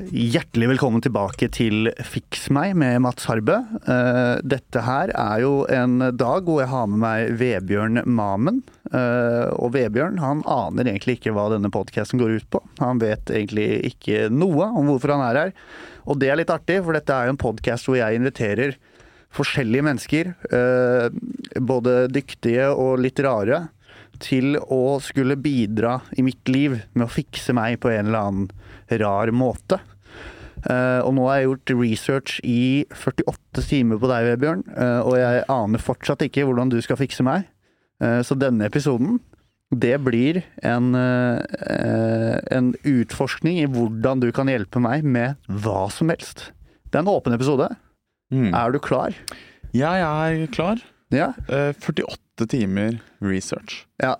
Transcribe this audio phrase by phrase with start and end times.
[0.00, 3.58] Hjertelig velkommen tilbake til Fiks meg med Mats Harbø.
[3.84, 8.62] Eh, Dette her er jo en dag hvor jeg har med meg Vebjørn Mamen.
[8.88, 12.62] Eh, Og Vebjørn han aner egentlig ikke hva denne podkasten går ut på.
[12.80, 15.52] Han vet egentlig ikke noe om hvorfor han er her.
[16.08, 18.78] Og det er litt artig, for dette er jo en podkast hvor jeg inviterer
[19.36, 23.66] forskjellige mennesker, eh, både dyktige og litt rare,
[24.20, 28.98] til å skulle bidra i mitt liv med å fikse meg på en eller annen
[29.00, 29.78] rar måte.
[30.66, 35.16] Eh, og nå har jeg gjort research i 48 timer på deg, Vebjørn, uh, og
[35.16, 37.48] jeg aner fortsatt ikke hvordan du skal fikse meg.
[38.02, 39.18] Uh, så denne episoden,
[39.70, 46.48] det blir en, en utforskning i hvordan du kan hjelpe meg med hva som helst.
[46.90, 47.68] Det er en åpen episode.
[48.34, 48.50] Mm.
[48.50, 49.14] Er du klar?
[49.70, 50.82] Jeg er klar.
[51.14, 51.32] Ja.
[51.48, 53.86] Eh, 48 timer research.
[54.02, 54.16] Ja.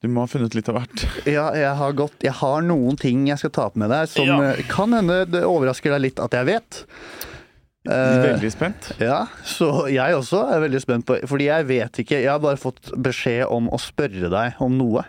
[0.00, 1.02] Du må ha funnet litt av hvert.
[1.36, 4.26] Ja, jeg har gått Jeg har noen ting jeg skal ta på med deg som
[4.28, 4.38] Ja.
[4.52, 6.84] eh, kan hende det overrasker deg litt at jeg vet.
[7.88, 8.90] Eh, Veldig spent.
[9.00, 12.58] Ja, så jeg også er veldig spent på Fordi jeg vet ikke Jeg har bare
[12.60, 15.06] fått beskjed om å spørre deg om noe.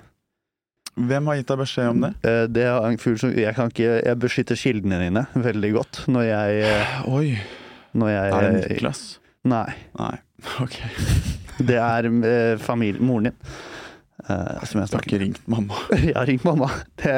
[0.95, 2.13] Hvem har gitt deg beskjed om det?
[2.23, 6.01] Uh, Det er en fugl som Jeg kan ikke Jeg beskytter kildene dine veldig godt
[6.11, 6.71] når jeg
[7.11, 7.27] Oi,
[7.95, 9.03] Når jeg er det Niklas?
[9.47, 9.67] Nei.
[9.99, 10.15] Nei.
[10.63, 10.79] Ok.
[11.61, 13.37] Det er uh, familien Moren din.
[14.31, 15.77] Eh, som jeg du har ikke ringt mamma.
[16.07, 16.69] Jeg har ringt mamma.
[17.01, 17.15] Det,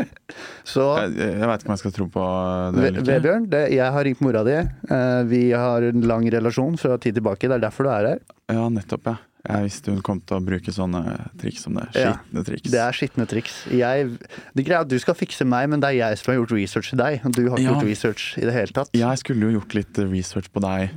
[0.72, 2.26] så Jeg, jeg veit ikke om jeg skal tro på
[2.74, 3.06] det eller ikke.
[3.08, 4.58] Vebjørn, det, jeg har ringt mora di.
[4.90, 7.48] Uh, Vi har en lang relasjon fra tid tilbake.
[7.50, 8.22] Det er derfor du er her.
[8.52, 9.16] Ja, nettopp, ja.
[9.40, 11.00] Jeg visste hun kom til å bruke sånne
[11.40, 11.86] triks som det.
[11.96, 12.10] Ja.
[12.44, 12.68] Triks.
[12.68, 13.54] Det er skitne triks.
[13.72, 14.10] Jeg,
[14.52, 16.90] det greia at Du skal fikse meg, men det er jeg som har gjort research
[16.92, 17.22] til deg.
[17.32, 17.72] Du har ikke Ja.
[17.72, 18.92] gjort research i det hele tatt.
[18.92, 20.92] Jeg skulle jo gjort litt research på deg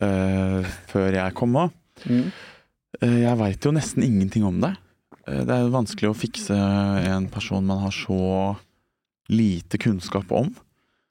[0.00, 1.76] uh, før jeg kom òg.
[2.08, 2.30] Mm.
[3.00, 4.76] Jeg veit jo nesten ingenting om deg.
[5.26, 8.56] Eh, Det er jo vanskelig å fikse en person man har så
[9.30, 10.50] lite kunnskap om.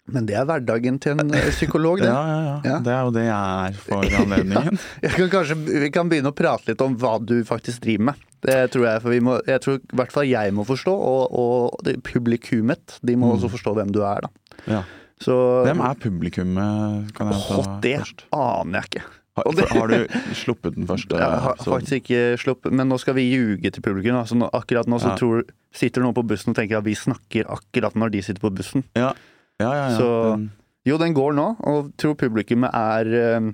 [0.10, 2.10] Men det er hverdagen til en eh, psykolog, det.
[2.14, 2.56] Ja, ja, ja.
[2.66, 2.78] Ja.
[2.86, 4.80] Det er jo det jeg er for anledningen.
[5.06, 5.12] ja.
[5.14, 8.26] kan kanskje, vi kan begynne å prate litt om hva du faktisk driver med.
[8.42, 11.36] Det tror jeg, for vi må, jeg tror i hvert fall jeg må forstå, og,
[11.36, 12.98] og publikummet.
[13.04, 13.36] De må Mm.
[13.38, 14.30] også forstå hvem du er, da.
[14.70, 14.82] Ja.
[15.20, 15.36] Så
[15.68, 18.22] Hvem er publikummet, kan jeg ta Åh, det først?
[18.32, 19.02] aner jeg ikke.
[19.46, 21.74] Har, det- har du sluppet den første Jeg har episoden?
[21.80, 24.16] faktisk ikke sluppet, men nå skal vi ljuge til publikum.
[24.20, 25.16] Altså, nå, akkurat nå så Ja.
[25.18, 28.54] tror, sitter noen på bussen og tenker at vi snakker akkurat når de sitter på
[28.56, 28.84] bussen.
[28.96, 29.14] Ja,
[29.60, 29.98] ja, ja.
[29.98, 30.50] Så-
[30.86, 33.52] Jo, den går nå, og tror publikummet er eh,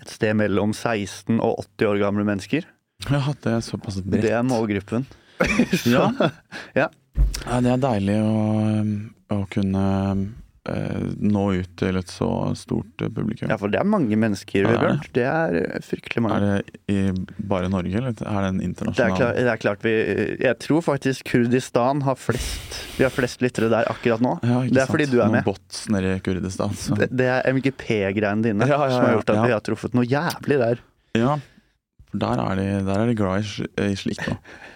[0.00, 2.64] et sted mellom 16 og 80 år gamle mennesker.
[3.10, 4.22] ja, det er såpass bredt.
[4.22, 5.04] Det er målgruppen.
[5.84, 6.10] Ja.
[6.76, 6.88] Ja.
[7.46, 9.84] Ja, det er deilig å, å kunne
[10.64, 13.50] nå ut til et så stort eh, publikum.
[13.52, 16.38] Ja, for det er mange mennesker, vi det er Det er eh, fryktelig mange.
[16.38, 19.60] Er det i bare Norge, eller er det en Det er, internasjonal klart, det er
[19.60, 19.94] klart vi
[20.40, 24.38] Jeg tror faktisk Kurdistan har flest Vi har flest lyttere der akkurat nå.
[24.42, 24.94] Ja, Det er sant?
[24.94, 25.44] fordi du er Noen med.
[25.44, 26.72] bots nede i Kurdistan.
[26.98, 30.08] Det, det er MGP-greiene dine Ja, ja, som har gjort at vi har truffet noe
[30.08, 30.80] jævlig der.
[31.18, 31.36] Ja,
[32.08, 34.38] for der er de, der er de glad i, i slikt nå.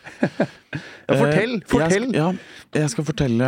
[1.08, 1.54] Ja, fortell!
[1.58, 2.06] Eh, Fortell!
[2.08, 2.28] Jeg, skal- ja,
[2.82, 3.46] jeg skal fortelle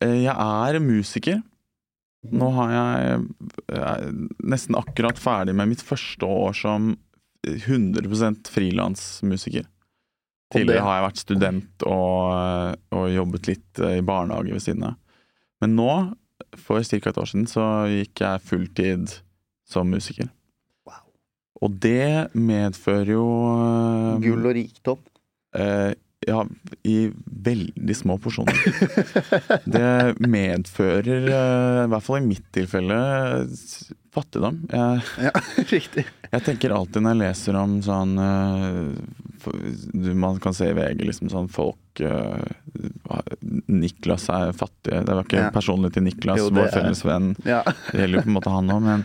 [0.00, 1.42] eh, Jeg er musiker.
[2.32, 3.24] Nå har jeg,
[3.66, 4.12] jeg er
[4.46, 6.92] nesten akkurat ferdig med mitt første år som
[7.42, 8.06] 100
[8.54, 9.66] frilansmusiker.
[10.54, 14.98] Tidligere har jeg vært student og, og jobbet litt eh, i barnehage ved siden av.
[15.64, 15.90] Men nå,
[16.60, 16.98] for ca.
[17.10, 19.16] et år siden, så gikk jeg fulltid
[19.72, 20.28] som musiker.
[20.86, 21.02] Wow.
[21.64, 23.26] Og det medfører jo
[23.56, 25.02] eh, Gull og rikdom.
[25.54, 25.92] Eh,
[26.22, 26.44] ja,
[26.86, 28.54] i veldig små porsjoner.
[29.74, 32.98] Det medfører, eh, i hvert fall i mitt tilfelle,
[34.14, 34.60] fattigdom.
[34.70, 35.32] Jeg, Ja,
[35.72, 36.04] riktig.
[36.30, 41.30] jeg tenker alltid når jeg leser om sånn eh, Man kan se i VG liksom
[41.32, 42.44] sånn folk eh,
[43.72, 44.94] Niklas er fattig.
[45.02, 45.50] Det var ikke Ja.
[45.54, 47.32] personlig til Niklas, Jo, vår felles venn.
[47.44, 47.62] Ja.
[47.90, 49.04] Det gjelder jo på en måte han òg, men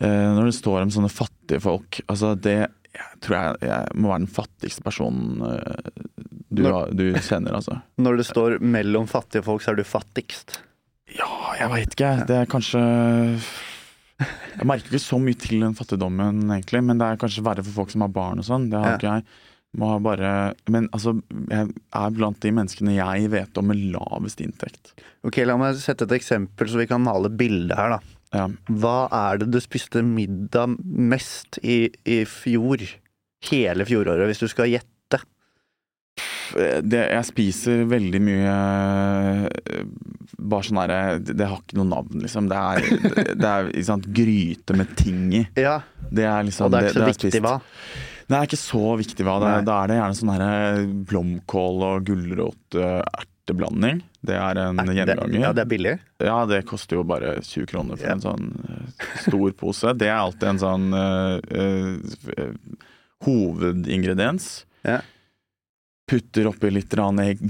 [0.00, 4.24] når det står om sånne fattige folk Altså, det jeg tror jeg, jeg må være
[4.26, 5.92] den fattigste personen eh,
[6.52, 7.78] du, Når- du kjenner, altså.
[8.04, 10.58] Når det står mellom fattige folk, så er du fattigst.
[11.16, 12.10] Ja, jeg veit ikke.
[12.28, 12.80] Det er kanskje
[14.22, 17.74] Jeg merker ikke så mye til den fattigdommen, egentlig, men det er kanskje verre for
[17.82, 18.68] folk som har barn og sånn.
[18.70, 19.24] Det har ikke jeg.
[20.04, 20.30] Bare
[20.68, 21.14] Men altså,
[21.48, 24.92] jeg er blant de menneskene jeg vet om med lavest inntekt.
[25.24, 27.96] Ok, La meg sette et eksempel, så vi kan male bildet her.
[27.96, 28.00] da.
[28.32, 28.48] Ja.
[28.80, 32.84] Hva er det du spiste middag mest i, i fjor?
[33.50, 35.18] Hele fjoråret, hvis du skal gjette.
[36.84, 39.84] det, jeg spiser veldig mye eh,
[40.36, 42.48] Bare sånn herre det, det har ikke noe navn, liksom.
[42.50, 45.42] Det er, det, er sant, gryte med ting i.
[45.56, 45.80] Ja,
[46.10, 47.44] Det er liksom Og det er ikke så viktig spist.
[47.44, 47.56] hva.
[48.28, 49.36] Det er ikke så viktig hva.
[49.42, 54.00] Da er det gjerne sånn herre blomkål og gulrot, eh.
[54.22, 55.98] Det er en Er det- Ja, det er billig.
[56.22, 58.12] Ja, det koster jo bare 20 kroner for Ja.
[58.12, 59.94] en sånn eh, stor pose.
[59.98, 62.52] Det er alltid en sånn uh, uh,
[63.24, 64.64] hovedingrediens.
[64.86, 65.00] Ja.
[66.10, 67.42] Putter oppi litt rann egg.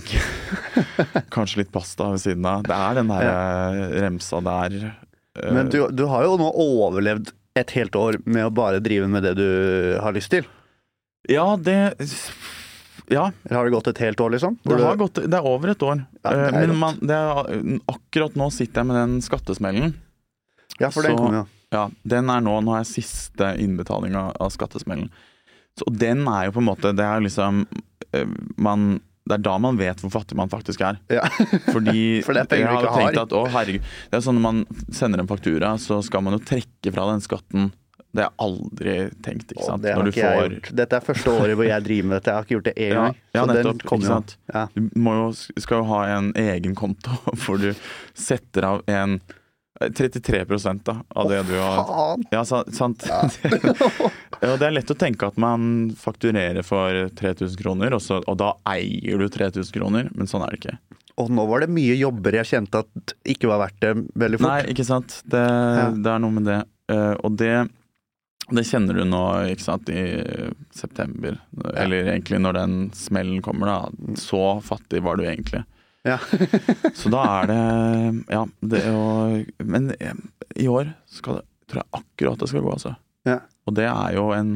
[1.35, 2.65] Kanskje litt pasta ved siden av.
[2.65, 3.87] Det er den der ja.
[4.07, 4.79] remsa der.
[5.53, 9.25] Men du, du har jo nå overlevd et helt år med å bare drive med
[9.25, 9.49] det du
[10.01, 10.47] har lyst til.
[11.29, 11.95] Ja, det
[13.11, 14.59] Ja, Eller har det gått et helt år, liksom?
[14.63, 16.05] det, har gått, det er over et år.
[16.23, 19.95] Ja, det Eh, Men man, det er, akkurat nå sitter jeg med den skattesmellen.
[20.79, 21.47] ja, for den kommer jo.
[21.73, 25.09] Ja, den er nå, nå er siste innbetaling av, av skattesmellen.
[25.79, 27.63] Så den er jo på en måte Det er liksom
[28.13, 28.29] eh,
[28.61, 30.99] man, Det er da man vet hvor fattig man faktisk er.
[31.09, 31.23] Ja.
[31.73, 33.23] Fordi For det jeg har tenkt har.
[33.25, 34.61] at å herregud Det er sånn når man
[34.93, 37.71] sender en faktura, så skal man jo trekke fra den skatten.
[38.13, 38.95] Det har jeg aldri
[39.25, 39.83] tenkt, ikke sant.
[39.85, 40.57] det ikke jeg får.
[40.77, 42.33] Dette er første året hvor jeg driver med dette.
[42.33, 43.15] Jeg har ikke gjort det én gang.
[43.17, 44.35] ja, ja, nettopp, ikke sant?
[44.53, 44.65] Ja.
[44.75, 45.29] Du jo,
[45.65, 47.17] skal jo ha en egen konto
[47.47, 47.71] hvor du
[48.13, 49.17] setter av en
[49.81, 50.45] eh, 33
[50.85, 52.27] da, av det du har Faen!
[52.37, 53.09] Ja, sant.
[53.09, 53.23] Ja,
[54.61, 58.53] det er lett å tenke at man fakturerer for 3000 kroner, og, så, og da
[58.77, 60.77] eier du 3000 kroner, men sånn er det ikke.
[61.21, 64.53] Og nå var det mye jobber jeg kjente at ikke var verdt det veldig fort.
[64.53, 65.19] Nei, ikke sant.
[65.25, 65.43] Det,
[66.05, 66.61] det er noe med det.
[66.93, 67.53] Eh, og det,
[68.51, 69.21] det kjenner du nå,
[69.53, 70.03] ikke sant, i
[70.75, 71.39] september.
[71.79, 74.17] Eller egentlig når den smellen kommer, da.
[74.19, 75.63] Så fattig var du egentlig.
[76.03, 76.19] Ja.
[76.99, 77.59] Så da er det
[78.35, 79.05] Ja, det å
[79.63, 80.17] Men eh,
[80.59, 82.97] i år skal det, tror jeg akkurat det skal gå, altså.
[83.29, 83.37] Ja.
[83.71, 84.51] Og det er jo en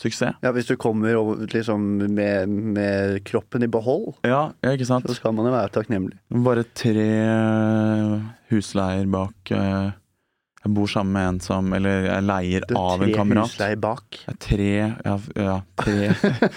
[0.00, 0.36] suksess.
[0.44, 5.08] Ja, Hvis du kommer over, liksom, med, med kroppen i behold, Ja, ja, ikke sant.
[5.08, 6.20] så skal man jo være takknemlig.
[6.44, 7.08] Bare tre
[8.52, 9.90] husleier bak eh,
[10.60, 14.18] Jeg bor sammen med en som Eller jeg leier av en tre husleier bak.
[14.26, 14.72] Ja, tre
[15.04, 16.10] Ja, ja tre.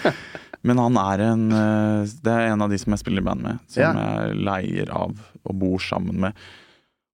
[0.64, 3.44] Men han er en eh, Det er en av de som jeg spiller i band
[3.44, 3.92] med, som Ja.
[4.24, 6.36] jeg leier av og bor sammen med.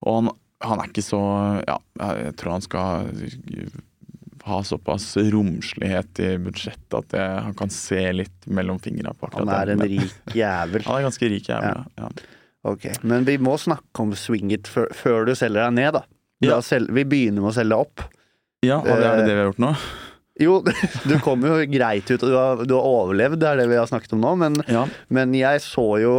[0.06, 0.28] Og han,
[0.62, 1.20] han er ikke så
[1.66, 1.78] Ja,
[2.24, 3.08] jeg tror han skal
[4.48, 9.44] ha såpass romslighet i budsjettet at jeg, han kan se litt mellom fingra på akkurat
[9.50, 10.86] Han er en rik jævel.
[10.86, 12.08] Han er ganske rik jævel, ja.
[12.70, 16.02] Ok, Men vi må snakke om swing it før, før du selger deg ned, da.
[16.40, 16.60] Ja.
[16.64, 18.00] Selge, vi begynner med å selge opp.
[18.64, 19.74] Ja, og er det det vi har gjort nå?
[20.40, 20.58] Jo,
[21.10, 23.76] du kom jo greit ut, og du har, du har overlevd, det er det vi
[23.80, 24.34] har snakket om nå.
[24.40, 24.86] Men, Ja.
[25.08, 26.14] men jeg så jo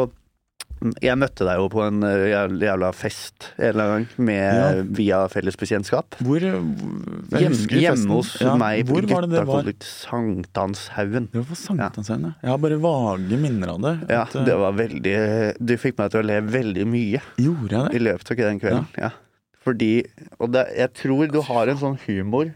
[1.01, 4.85] Jeg møtte deg jo på en eh, jævla, fest en eller annen gang med, Ja.
[4.97, 6.15] via felles bekjentskap.
[6.25, 9.06] Hvor Hjem, hjemme hos Ja, meg på Hvor
[9.45, 11.27] var det det Sankthanshaugen.
[11.35, 12.33] Det var Sankthanshaugen, ja.
[12.41, 13.94] Jeg har bare vage minner av det.
[14.09, 15.15] Ja, At, eh, det var veldig
[15.62, 17.95] Du fikk meg til å le veldig mye Gjorde jeg det?
[17.95, 18.88] i løpet av den kvelden.
[18.97, 19.12] Ja.
[19.61, 19.91] Fordi
[20.39, 22.49] Og det, jeg tror du har en sånn humor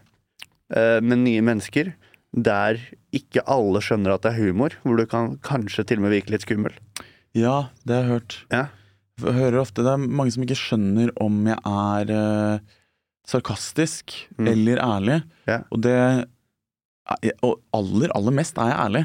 [0.74, 1.94] eh, med nye mennesker
[2.36, 2.80] der
[3.16, 6.34] ikke alle skjønner at det er humor, hvor du kan kanskje til og med virke
[6.34, 6.74] litt skummel.
[7.38, 8.36] Ja, det har jeg hørt.
[8.52, 8.64] Ja.
[9.24, 12.66] Jeg hører ofte det er mange som ikke skjønner om jeg er eh,
[13.30, 14.48] sarkastisk Mm.
[14.52, 15.22] eller ærlig.
[15.48, 15.62] Ja.
[15.72, 15.96] Og det
[17.46, 19.04] Og aller, aller mest er jeg ærlig.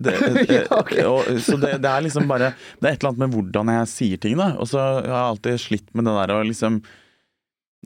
[0.00, 0.14] Det,
[0.54, 1.02] Ja, okay.
[1.04, 3.88] og, så det, det er liksom bare Det er et eller annet med hvordan jeg
[3.90, 4.52] sier ting, da.
[4.56, 6.96] Og så har jeg alltid slitt med det der å liksom eh,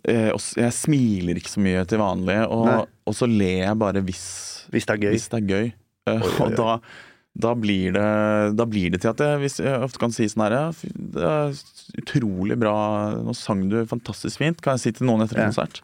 [0.05, 4.25] Jeg smiler ikke så mye til vanlig, og, og så ler jeg bare hvis,
[4.75, 5.11] Hvis det er gøy.
[5.15, 5.67] hvis det er gøy.
[6.11, 6.75] Eh, Oi, oi, Og da,
[7.47, 8.09] da, blir det,
[8.59, 10.57] da blir det til at jeg, jeg ofte kan si sånn her
[10.93, 11.55] Det er
[12.03, 12.75] utrolig bra,
[13.25, 15.53] nå sang du fantastisk fint, kan jeg si til noen etter en Ja.
[15.55, 15.81] konsert.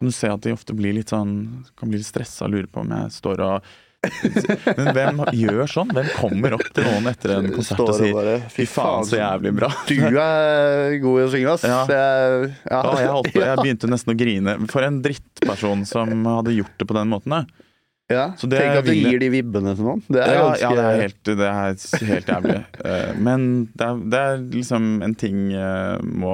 [0.00, 1.34] Kan du se at de ofte blir litt sånn
[1.76, 5.90] Kan bli litt stressa og lure på om jeg står og Men hvem gjør sånn?
[5.92, 9.52] Hvem kommer opp til noen etter en konsert og sier bare, Fy faen, så jævlig
[9.58, 9.68] bra.
[9.90, 11.66] Du er god i å synge, ass.
[11.68, 11.80] Ja.
[11.90, 12.78] Jeg, ja.
[12.80, 14.54] Ja, jeg, holdt jeg begynte nesten å grine.
[14.72, 17.36] For en drittperson som hadde gjort det på den måten.
[17.36, 17.66] da.
[18.10, 18.24] Ja.
[18.40, 20.00] Så det Tenk at du gir de vibbene til noen.
[20.10, 22.56] Det er Ja, ganske ja det, er helt, det er helt jævlig.
[22.82, 23.44] Eh, Men
[23.78, 26.32] det er, det er liksom en ting jeg må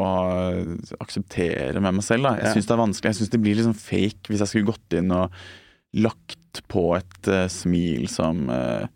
[1.03, 2.31] akseptere med meg selv.
[2.31, 2.37] Da.
[2.41, 3.13] Jeg syns det er vanskelig.
[3.13, 5.35] Jeg syns det blir liksom fake hvis jeg skulle gått inn og
[5.97, 6.39] lagt
[6.71, 8.87] på et uh, smil som uh,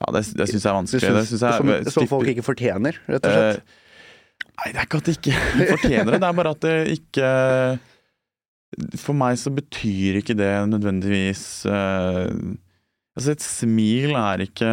[0.00, 1.02] Ja, det, det syns jeg er vanskelig.
[1.04, 3.58] Synes, det synes jeg, som, er- som folk ikke fortjener, rett og slett.
[3.62, 3.80] Eh,
[4.54, 5.34] Nei, det er ikke at det ikke
[5.76, 6.18] fortjener det.
[6.22, 7.28] Det er bare at det ikke
[9.04, 12.30] For meg så betyr ikke det nødvendigvis eh,
[13.14, 14.72] Altså, et smil er ikke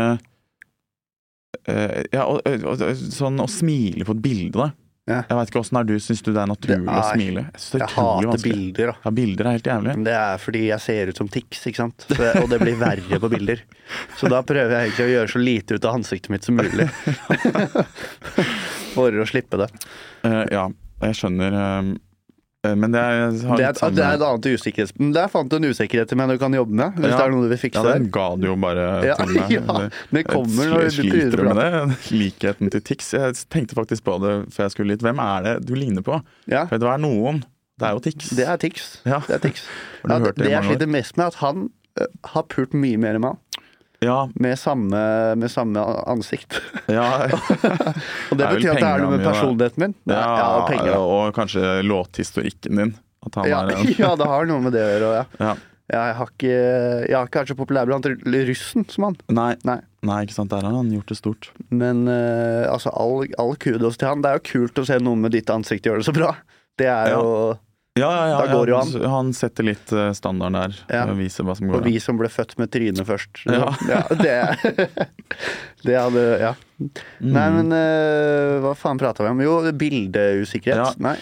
[1.69, 4.71] eh, Ja, og, og, og, sånn å smile på et bilde, da.
[5.09, 5.23] Ja.
[5.25, 7.41] Jeg vet ikke åssen du, syns du det er naturlig Det å er- smile?
[7.57, 8.51] Jeg Jeg hater vanskelig.
[8.53, 8.95] bilder, da.
[9.03, 9.95] Ja, bilder er helt jævlig.
[10.05, 12.05] Det er fordi jeg ser ut som Tix, ikke sant.
[12.07, 13.63] Så, og det blir verre på bilder.
[14.19, 16.85] Så da prøver jeg egentlig å gjøre så lite ut av ansiktet mitt som mulig.
[18.93, 19.69] For å slippe det.
[20.25, 20.65] Uh, ja,
[21.07, 21.55] jeg skjønner.
[21.57, 21.91] Eh,
[22.61, 24.91] Men det er, Det er, litt det er et annet usikkerhet.
[25.01, 27.17] Men der fant du en usikkerhet men du kan jobbe med, hvis Ja.
[27.17, 29.49] det er noe du vil fikse ja, den ga du jo bare Ja, til meg.
[29.57, 29.77] ja,
[30.13, 31.97] det kommer når Jeg du sliter med det?
[32.21, 33.09] Likheten til Tix.
[33.17, 35.01] Jeg tenkte faktisk på det før jeg skulle litt.
[35.01, 36.21] Hvem er det du ligner på?
[36.45, 37.41] Ja, For det er noen.
[37.81, 38.29] Det er jo Tix.
[38.37, 38.91] det er Tix.
[39.09, 39.23] Ja.
[39.25, 39.65] Det er Tix.
[40.05, 41.65] Det, det jeg sliter mest med, er at han
[41.97, 43.41] ø, har pult mye mer enn meg.
[44.01, 44.97] Ja, Med samme,
[45.37, 46.55] med samme ansikt.
[46.89, 47.05] ja,
[48.31, 49.93] Og det Det betyr at det er noe med personligheten min.
[50.09, 50.95] ja, ja og penger.
[50.97, 52.95] og kanskje låthistorikken din.
[53.25, 55.11] At han Ja, en ja, det har noe med det å gjøre.
[55.19, 55.25] Ja.
[55.45, 55.53] ja.
[55.91, 56.51] Jeg har ikke,
[57.09, 59.17] jeg har ikke vært så populær blant russen som han.
[59.27, 59.77] Nei, Nei.
[60.07, 60.49] nei, ikke sant.
[60.53, 61.49] Der har han gjort det stort.
[61.69, 64.21] Men uh, altså, all, all kudos til han.
[64.23, 66.31] Det er jo kult å se noen med ditt ansikt gjøre det så bra.
[66.79, 67.25] Det er jo
[67.99, 68.43] Ja, ja, ja.
[68.47, 70.75] Ja, jo han setter litt standarden der.
[70.87, 71.01] Ja.
[71.11, 71.87] Og viser hva som går an.
[71.89, 73.41] vi som ble født med trynet først.
[73.51, 73.73] Ja.
[74.15, 74.35] det,
[75.87, 76.53] det hadde Ja.
[76.81, 77.33] Mm.
[77.35, 79.41] Nei, men uh, hva faen prata vi om?
[79.43, 81.01] Jo, bildeusikkerhet.
[81.03, 81.17] Nei.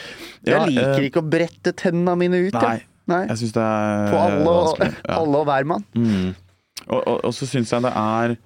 [0.48, 2.86] Jeg liker eh, ikke å brette tenna mine ut, Nei, jeg.
[3.10, 3.24] Nei.
[3.32, 4.86] jeg syns det er På alle og,
[5.18, 5.84] alle og hver mann.
[5.98, 6.30] Mm.
[6.86, 8.38] Og, og, og så syns jeg det er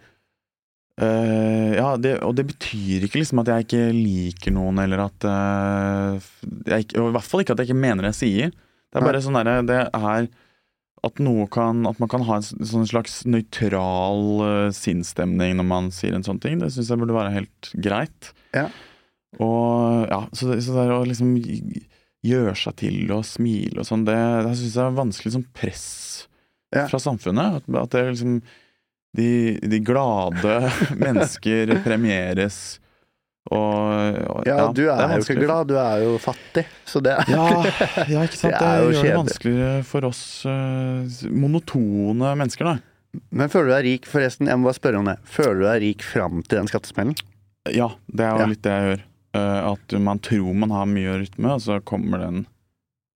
[1.01, 5.27] eh, Ja, det, og det betyr ikke liksom at jeg ikke liker noen, eller at
[5.27, 6.31] uh,
[6.69, 8.53] jeg Og i hvert fall ikke at jeg ikke mener det jeg sier.
[8.53, 10.27] Det er bare bare sånn derre Det er
[11.03, 11.19] at
[11.51, 16.23] kan At man kan ha en sånn slags nøytral uh, sinnsstemning når man sier en
[16.23, 16.59] sånn ting.
[16.61, 18.31] Det syns jeg burde være helt greit.
[18.55, 18.69] Ja.
[19.41, 21.33] Og ja, så det, så det er å liksom
[22.23, 25.87] gjøre seg til og smile og sånn, det, det syns jeg er vanskelig som press
[26.73, 26.87] Ja.
[26.87, 27.59] fra samfunnet.
[27.59, 28.37] At, at det liksom
[29.17, 29.29] de,
[29.61, 30.55] de glade
[31.05, 32.79] mennesker premieres
[33.51, 36.63] og, og Ja, du er, er, jo ikke glad, du er jo fattig.
[36.87, 37.47] Så det er Ja,
[38.07, 38.55] ja, ikke sant.
[38.61, 43.19] Det Det, gjør det vanskeligere for oss uh, monotone mennesker, da.
[43.35, 44.47] Men føler du deg rik, forresten?
[44.49, 45.17] Jeg må bare spørre om det.
[45.29, 47.19] Føler du deg rik fram til den skattesmellen?
[47.69, 48.47] Ja, det er jo Ja.
[48.55, 49.03] litt det jeg gjør.
[49.33, 52.45] Uh, at man tror man har mye rytme, og så kommer den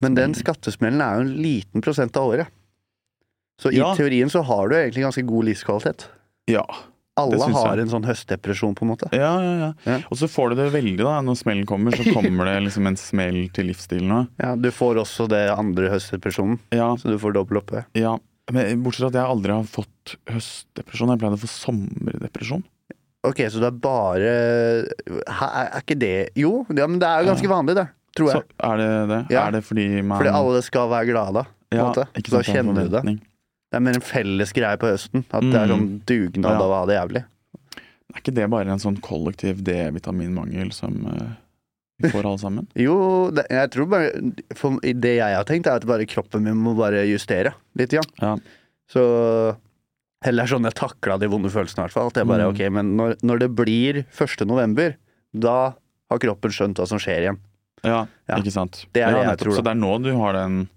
[0.03, 2.51] Men den skattesmellen er jo en liten prosent av året.
[3.61, 3.93] Så i Ja.
[3.95, 6.07] teorien så har du egentlig ganske god livskvalitet.
[6.47, 6.65] Ja.
[7.17, 9.07] Alle har en sånn høstdepresjon, på en måte.
[9.11, 9.73] Ja, ja, ja.
[9.89, 9.95] Ja.
[10.11, 11.15] Og så får du det veldig, da.
[11.25, 14.27] Når smellen kommer, så kommer det liksom en smell til livsstilen òg.
[14.39, 17.85] Ja, Du får også det andre høstdepresjonen, Ja, så du får dobbel oppe.
[17.95, 18.17] ja.
[18.49, 21.09] Men bortsett fra at jeg aldri har fått høstdepresjon.
[21.09, 22.63] Jeg pleide å få sommerdepresjon.
[23.27, 24.31] Ok, så det er bare
[25.27, 27.87] Er ikke det Jo, ja, men det er jo ganske vanlig, det.
[28.15, 28.39] Tror jeg.
[28.39, 29.19] Så er det det?
[29.35, 29.47] Ja.
[29.47, 31.43] Er det fordi man Fordi alle skal være glade.
[31.43, 32.05] På en ja, måte.
[32.15, 33.19] ikke Da det er kjenner du det.
[33.71, 35.25] Det er mer en felles greie på høsten.
[35.31, 35.73] At det er Mm.
[35.73, 36.61] sånn dugnad Ja.
[36.61, 37.25] av å ha det jævlig.
[38.15, 41.35] Er ikke det bare en sånn kollektiv D-vitaminmangel som uh,
[41.99, 42.67] vi får alle sammen?
[42.75, 44.11] Jo, det, jeg tror bare
[44.55, 47.91] for, Det jeg har tenkt, er at bare kroppen min må bare justere litt.
[47.93, 48.01] Ja.
[48.21, 48.37] Ja.
[48.89, 49.57] Så
[50.25, 52.07] Heller sånn jeg takla de vonde følelsene, i hvert fall.
[52.09, 52.53] At jeg bare, Mm.
[52.55, 54.47] ok, men når, når det blir 1.
[54.47, 54.95] november,
[55.37, 55.75] da
[56.09, 57.37] har kroppen skjønt hva som skjer igjen.
[57.83, 58.37] Ja, Ja.
[58.39, 58.85] ikke sant.
[58.93, 60.69] Det er det jeg tror, Så det er nå du har den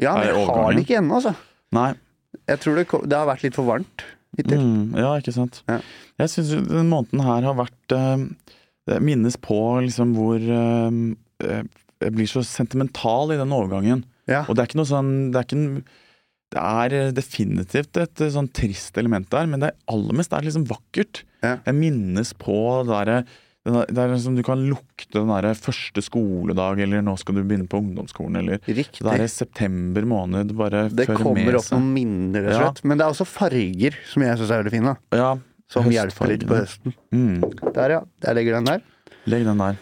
[0.00, 1.36] Ja, men Er jeg har den ikke ennå, altså.
[1.70, 1.94] Nei.
[2.48, 4.04] Jeg tror det, det har vært litt for varmt
[4.38, 4.60] hittil.
[4.60, 5.62] Mm, ja, ikke sant.
[5.68, 5.80] Ja.
[6.22, 8.26] Jeg syns denne måneden her har vært eh,
[8.88, 10.98] det Minnes på liksom hvor eh,
[11.44, 11.62] eh,
[12.04, 14.04] Jeg blir så sentimental i den overgangen.
[14.30, 14.44] Ja.
[14.48, 15.84] Og det er ikke noe sånn Det er, ikke, en-
[16.54, 20.64] det er definitivt et sånn trist element der, men det er aller mest er liksom
[20.70, 21.22] vakkert.
[21.44, 21.58] Ja.
[21.66, 23.36] Jeg minnes på det derre der-
[23.68, 27.68] det er liksom Du kan lukte den derre første skoledag, eller nå skal du begynne
[27.70, 29.02] på ungdomsskolen, eller Riktig.
[29.04, 32.88] det er september måned bare Det fører kommer opp noen minner, rett og Ja.
[32.88, 34.94] Men det er også farger som jeg syns er veldig fine.
[34.94, 35.18] da.
[35.18, 35.30] Ja.
[35.68, 36.94] Som hjelper litt på høsten.
[37.12, 37.42] Mm.
[37.74, 38.00] Der, ja.
[38.24, 38.80] Jeg legger den der.
[39.28, 39.76] Legg den der.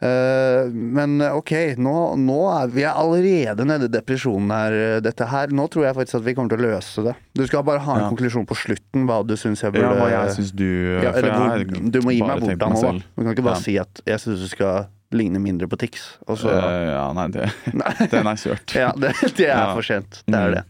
[0.00, 1.50] Eh, men ok,
[1.82, 4.72] nå, nå er vi er allerede nede i depresjonen her.
[4.72, 5.48] eh, Dette her.
[5.50, 7.14] Nå tror jeg faktisk at vi kommer til å løse det.
[7.34, 8.10] Du skal bare ha en Ja.
[8.12, 10.64] konklusjon på slutten, hva du syns jeg Ja, burde hva jeg syns du
[11.02, 12.92] Ja, eller jeg hvor, Du må gi meg hvordan nå, da.
[13.16, 13.64] Du kan ikke bare Ja.
[13.66, 17.50] si at jeg syns du skal ligne mindre på Tix, så Eh, ja, nei, det,
[18.12, 18.74] den er kjørt.
[18.76, 19.74] Ja, det, det er Ja.
[19.74, 20.22] for sent.
[20.26, 20.54] Det er Mm.
[20.54, 20.64] det.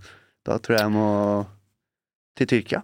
[0.47, 1.47] Da tror jeg jeg må
[2.39, 2.83] til Tyrkia.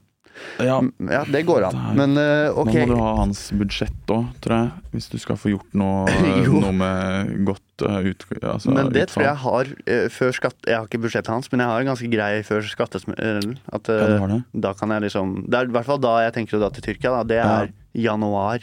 [0.58, 1.78] Ja, Ja, det går an.
[1.98, 2.70] Men uh, ok.
[2.72, 4.70] Nå må du ha hans budsjett òg, tror jeg.
[4.94, 6.04] Hvis du skal få gjort noe,
[6.64, 9.14] noe med godt uh, ut, altså, Men det utfall.
[9.14, 10.58] tror jeg har uh, før skatt...
[10.66, 13.58] Jeg har ikke budsjettet hans, men jeg har en ganske grei før skattesmellen.
[13.74, 14.40] At Ja, eh, det?
[14.66, 16.82] da kan jeg liksom Det er i hvert fall da jeg tenker å dra til
[16.90, 17.10] Tyrkia.
[17.18, 17.22] Da.
[17.34, 17.50] Det Ja.
[17.62, 18.60] er januar.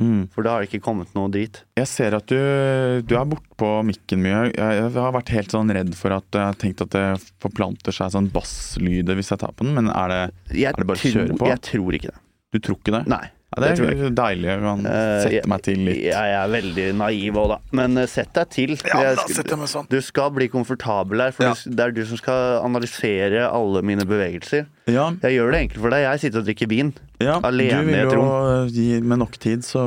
[0.00, 0.28] Mm.
[0.32, 1.62] For da har det ikke kommet noe drit.
[1.76, 2.36] Jeg ser at du,
[3.04, 4.46] du er bortpå mikken mye.
[4.50, 7.04] Jeg, jeg har vært helt sånn redd for at jeg har tenkt at det
[7.44, 10.22] forplanter seg sånn basslyder hvis jeg tar på den, men er det
[10.56, 11.50] Jeg, Er det bare å kjøre på?
[11.52, 12.18] jeg tror ikke det.
[12.50, 13.04] Du tror ikke det?
[13.12, 13.26] Nei.
[13.50, 14.46] Ja, det det er deilig.
[14.46, 15.96] Jeg kan Eh, sette jeg- meg til litt.
[16.06, 17.56] Jeg er veldig naiv òg, da.
[17.74, 18.70] Men uh, sett deg til.
[18.70, 19.88] Jeg sk- jeg meg sånn.
[19.90, 21.54] Du skal bli komfortabel her, for Ja.
[21.54, 24.66] du- det er du som skal analysere alle mine bevegelser.
[24.92, 26.02] Ja, Jeg gjør det enkelt for deg.
[26.06, 26.92] Jeg sitter og drikker vin.
[27.20, 27.34] ja.
[27.44, 28.24] Alene i et jo
[28.72, 29.82] gi Med nok tid så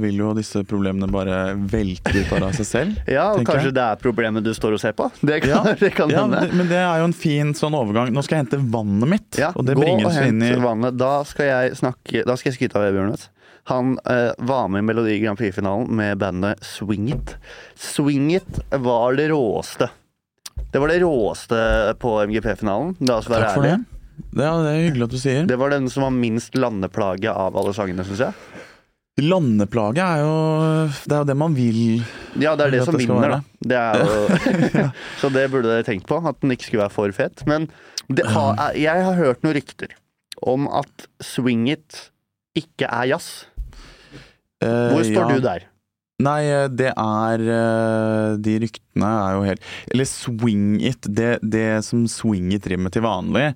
[0.00, 2.98] vil jo disse problemene bare velte ut av seg selv.
[3.18, 3.76] Ja, og kanskje jeg.
[3.78, 5.10] det er problemet du står og ser på.
[5.22, 6.44] Det kan, Ja, det kan Ja, hende.
[6.54, 8.12] men det er jo en fin sånn overgang.
[8.14, 10.96] Nå skal jeg hente vannet mitt, Ja, og det gå og inn i vannet.
[11.00, 13.16] Da skal jeg snakke Da skal jeg skryte av Vebjørn.
[13.68, 17.34] Han eh, var med i Melodi Grand Prix-finalen med bandet Swing It.
[17.76, 19.90] Swing It var det råeste.
[20.72, 21.58] Det var det råeste
[22.00, 22.94] på MGP-finalen.
[23.04, 23.74] La oss være Takk for det.
[23.76, 23.97] ærlige.
[24.36, 25.46] Ja, det er hyggelig at du sier.
[25.48, 28.64] Det var den som var minst landeplage av alle sangene, syns jeg.
[29.18, 30.34] Landeplage er jo
[31.08, 31.78] Det er jo det man vil
[32.38, 33.40] Ja, det er det som det vinner, da.
[33.58, 37.16] Det er jo, så det burde dere tenkt på, at den ikke skulle være for
[37.16, 37.42] fet.
[37.50, 37.66] Men
[38.08, 39.96] det har, jeg har hørt noen rykter
[40.38, 42.04] om at Swing It
[42.58, 43.48] ikke er jazz.
[44.62, 45.34] Eh, Hvor står ja.
[45.34, 45.66] du der?
[46.18, 46.40] Nei,
[46.74, 51.06] det er eh, De ryktene er jo helt Eller swing it.
[51.06, 53.52] Det, det som swing it rimmer til vanlig,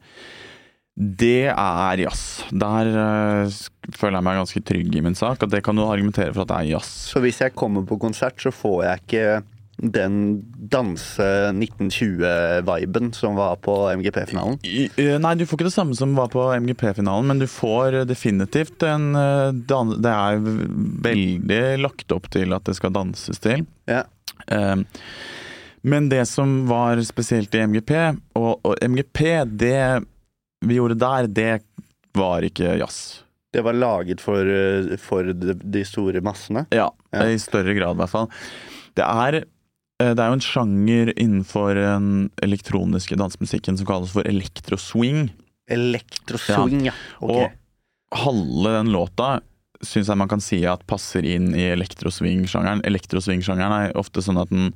[0.92, 2.42] det er jazz.
[2.52, 3.60] Der uh,
[3.96, 5.40] føler jeg meg ganske trygg i min sak.
[5.40, 6.92] At det kan du argumentere for at det er jazz.
[7.14, 9.26] Så hvis jeg kommer på konsert, så får jeg ikke
[9.82, 10.16] den
[10.70, 11.24] danse
[11.56, 14.60] 1920-viben som var på MGP-finalen.
[14.62, 18.06] Eh, Nei, du får ikke det samme som var på MGP-finalen, men du får eh,
[18.06, 20.44] definitivt en Det er
[21.08, 23.64] veldig lagt opp til at det skal danses til.
[23.90, 24.04] Ja.
[25.82, 27.92] Men det som var spesielt i MGP,
[28.38, 29.20] og, og MGP,
[29.58, 30.04] det
[30.62, 31.52] vi gjorde der, det
[32.16, 33.22] var ikke jazz.
[33.52, 36.66] Det var laget for, eh, for de, store massene.
[36.72, 37.26] Ja, Ja.
[37.28, 38.28] i større grad i hvert fall.
[38.96, 39.34] Det er,
[40.00, 45.30] eh, det er jo en sjanger innenfor den elektroniske dansemusikken som kalles for elektroswing.
[45.68, 46.92] Elektroswing, ja.
[47.20, 47.52] Okay.
[47.52, 49.40] Og halve den låta
[49.82, 52.82] syns jeg man kan si at passer inn i elektroswing-sjangeren.
[52.86, 54.72] Elektroswing-sjangeren er ofte sånn at den,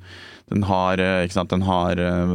[0.51, 2.33] den har, eh, sant, den har eh,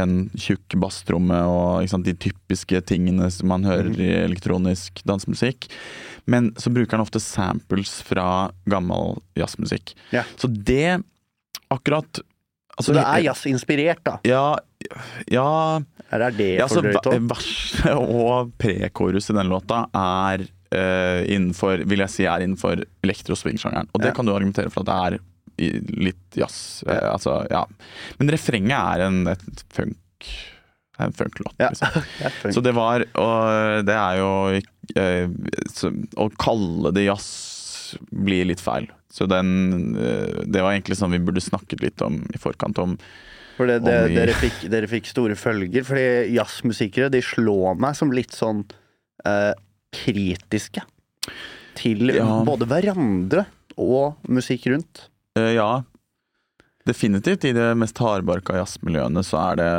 [0.00, 4.00] en tjukk basstromme og sant, de typiske tingene som man hører Mhm.
[4.00, 5.68] i elektronisk dansemusikk.
[6.26, 9.92] Men så bruker den ofte samples fra gammel jazzmusikk.
[10.10, 10.24] Ja.
[10.36, 11.02] Så det
[11.70, 12.20] akkurat
[12.78, 14.18] altså, Så det er jazzinspirert, da.
[14.24, 14.56] Ja,
[15.30, 15.80] ja
[16.12, 17.28] er det ja, for så drøyt ve- òg?
[17.30, 23.88] Verset og prekorus i den låta er eh, innenfor Vil jeg si er innenfor elektro-swing-sjangeren.
[23.94, 24.14] Og det Ja.
[24.14, 25.18] kan du argumentere for at det er
[25.96, 26.82] litt jazz.
[26.86, 27.62] Uh, altså, ja.
[28.18, 29.96] Men refrenget er en et funk
[30.96, 31.54] det er en funklåt.
[31.60, 31.68] Ja.
[31.70, 32.52] Liksom.
[32.56, 34.30] Så det var Og det er jo
[34.96, 35.28] eh,
[36.16, 38.88] Å kalle det jazz blir litt feil.
[39.12, 42.96] Så den Det var egentlig sånn vi burde snakket litt om i forkant om
[43.56, 45.84] For det, det, Om vi- dere, fikk, dere fikk store følger.
[45.84, 48.64] Fordi jazzmusikere de slår meg som litt sånn
[49.24, 49.52] eh,
[49.94, 50.82] kritiske
[51.76, 52.42] til Ja.
[52.46, 53.46] både hverandre
[53.76, 55.08] og musikk rundt.
[55.38, 55.82] Uh, ja.
[56.86, 57.44] Definitivt.
[57.44, 59.70] I det mest hardbarka jazzmiljøene så er det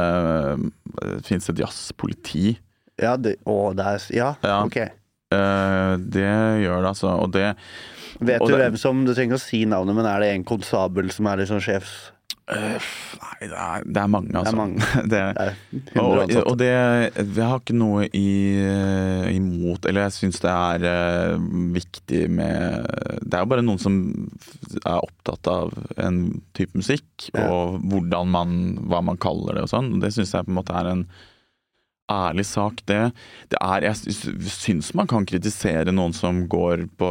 [1.08, 2.58] uh, Fins et jazzpoliti.
[3.00, 4.64] Ja, det, å, det er Ja, Ja.
[4.66, 4.78] ok.
[5.34, 6.28] Uh, det
[6.64, 7.10] gjør det, altså.
[7.24, 7.56] Og det
[8.20, 10.30] Vet Og du det- hvem som Du trenger ikke å si navnet, men er det
[10.34, 12.12] en konstabel som er liksom sjefs...
[12.54, 14.52] eh, Nei, det er, det er mange, altså.
[14.52, 15.04] Det er mange.
[15.12, 15.22] Det,
[15.88, 18.28] Det er og, og det Jeg har ikke noe i,
[18.64, 22.88] eh, imot Eller jeg syns det er uh, viktig med
[23.24, 23.98] Det er jo bare noen som
[24.84, 26.22] er opptatt av en
[26.58, 27.48] type musikk, Ja.
[27.52, 28.58] og hvordan man
[28.88, 29.98] Hva man kaller det og sånn.
[30.04, 31.06] Det syns jeg på en måte er en
[32.12, 33.12] ærlig sak, det.
[33.52, 37.10] Det er Jeg sy- syns man kan kritisere noen som går på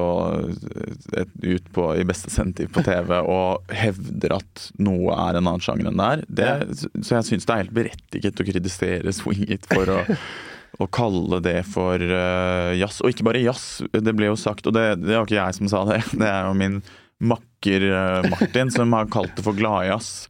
[1.43, 5.91] ut på, i beste sendetid på TV og hevder at noe er en annen sjanger
[5.91, 6.25] enn det er.
[6.27, 10.03] Det, Så jeg syns det er helt berettiget å kritisere Swing It for å
[10.83, 12.99] å kalle det for uh, jazz.
[13.01, 15.71] Og ikke bare jazz, det ble jo sagt, og det, det var ikke jeg som
[15.73, 16.83] sa det, det er jo min
[17.25, 20.27] makker eh, Martin som har kalt det for gladjazz.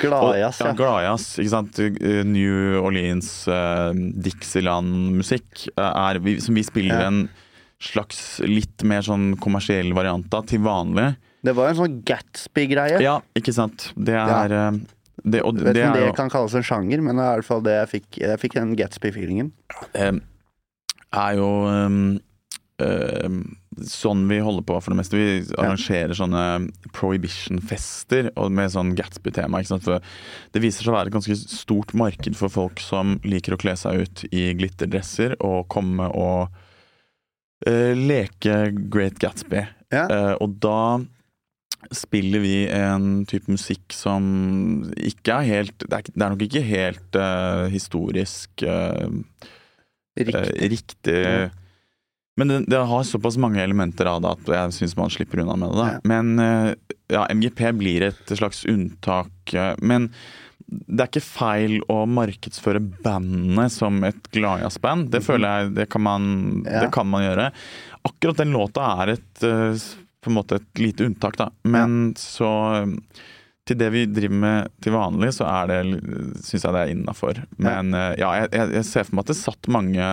[0.00, 0.70] Gladjazz, ja.
[0.70, 0.76] ja.
[0.78, 1.78] Gladjazz, ikke sant.
[1.80, 7.06] Eh, New Orleans, uh, Dixieland-musikk uh, som vi spiller Ja.
[7.12, 7.28] en
[7.84, 11.14] slags litt mer sånn kommersiell variant av til vanlig.
[11.44, 13.00] Det var en sånn Gatsby-greie.
[13.04, 13.90] Ja, ikke sant.
[13.96, 14.70] Det er ja.
[15.20, 17.42] det, og Vet det ikke om det kan kalles en sjanger, men det er i
[17.42, 18.08] hvert fall det jeg fikk.
[18.22, 19.50] Jeg fikk den Gatsby-feelingen.
[19.92, 20.14] Det
[21.20, 21.98] er jo um,
[22.82, 23.28] eh,
[23.82, 25.18] sånn vi holder på for det meste.
[25.18, 26.42] Vi arrangerer sånne
[26.94, 29.62] prohibition-fester med sånn Gatsby-tema.
[29.64, 33.76] det viser seg å være et ganske stort marked for folk som liker å kle
[33.76, 36.54] seg ut i glitterdresser og komme og
[37.68, 39.66] uh, leke Great Gatsby.
[39.94, 40.06] Ja.
[40.10, 41.00] Uh, og da
[41.94, 46.62] spiller vi en type musikk som ikke er helt Det er, det er nok ikke
[46.64, 48.64] helt uh, historisk
[50.14, 50.70] Riktig.
[50.70, 51.50] riktig.
[52.36, 55.54] Men det, det har såpass mange elementer av det at jeg syns man slipper unna
[55.60, 55.90] med det.
[55.92, 56.00] Ja.
[56.10, 56.70] Men eh,
[57.14, 59.54] ja, MGP blir et slags unntak.
[59.54, 60.08] eh, Men
[60.66, 65.12] det er ikke feil å markedsføre bandene som et gladjazzband.
[65.12, 66.24] Det føler jeg det kan, man,
[66.66, 66.86] Ja.
[66.86, 67.50] det kan man gjøre.
[68.08, 69.84] Akkurat den låta er et eh,
[70.24, 71.50] på en måte et lite unntak, da.
[71.68, 72.48] Men så
[73.68, 75.80] til det vi driver med til vanlig, så er det
[76.40, 77.42] syns jeg det er innafor.
[77.60, 80.08] Men ja, jeg, jeg, ser for meg at det satt mange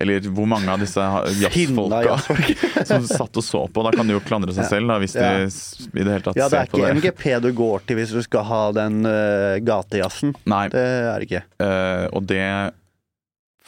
[0.00, 1.02] Eller hvor mange av disse
[1.36, 2.52] jazzfolka jazzfolk.
[2.88, 3.82] som satt og så på.
[3.84, 4.70] Da kan de jo klandre seg Ja.
[4.70, 5.42] selv, da, hvis de Ja.
[5.44, 6.94] i det hele tatt Ja, det er ser på ikke det.
[7.02, 10.32] MGP du går til hvis du skal ha den uh, gatejazzen.
[10.48, 11.42] Nei, Det er det ikke.
[11.60, 12.40] Uh, og det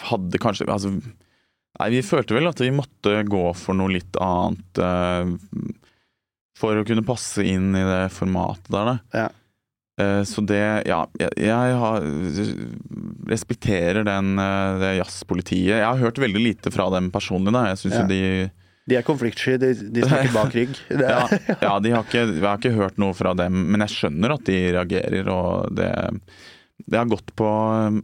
[0.08, 0.94] hadde kanskje altså,
[1.74, 5.34] Nei, vi følte vel at vi måtte gå for noe litt annet Uh,
[6.54, 8.98] for å kunne passe inn i det formatet der, da.
[9.12, 9.28] Ja.
[10.00, 12.02] Eh, så det Ja, jeg, har,
[13.30, 15.78] respekterer den, eh, det jazzpolitiet.
[15.78, 17.66] Jeg har hørt veldig lite fra dem personlig, da.
[17.72, 18.02] Jeg syns Ja.
[18.02, 18.50] jo de
[18.87, 20.74] De er konfliktsky, de, de snakker bak rygg.
[20.90, 21.28] Ja,
[21.62, 24.44] ja, de har ikke, jeg har ikke hørt noe fra dem, men jeg skjønner at
[24.44, 25.92] de reagerer, og det
[26.90, 27.46] det har gått på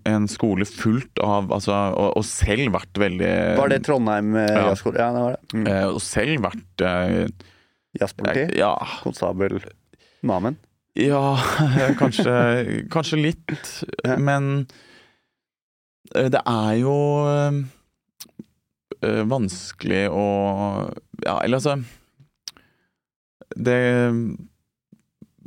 [0.07, 4.68] en skole fullt av altså, og, og selv vært veldig Var det Trondheim eh, Ja.
[4.70, 4.96] jazzskole?
[5.03, 5.59] Ja, det var det.
[5.59, 5.68] Mm.
[5.90, 7.26] Og selv vært eh,
[8.00, 8.44] Jazzpoliti?
[8.57, 8.70] Ja,
[9.03, 9.59] Konstabel
[10.22, 10.57] Mamen?
[10.98, 11.22] Ja
[12.00, 12.35] kanskje,
[12.90, 13.68] kanskje litt,
[14.05, 14.16] Ja.
[14.18, 14.66] men
[16.14, 16.94] eh, det er jo
[19.03, 20.24] eh, vanskelig å
[21.24, 21.76] Ja, eller altså
[23.57, 23.76] Det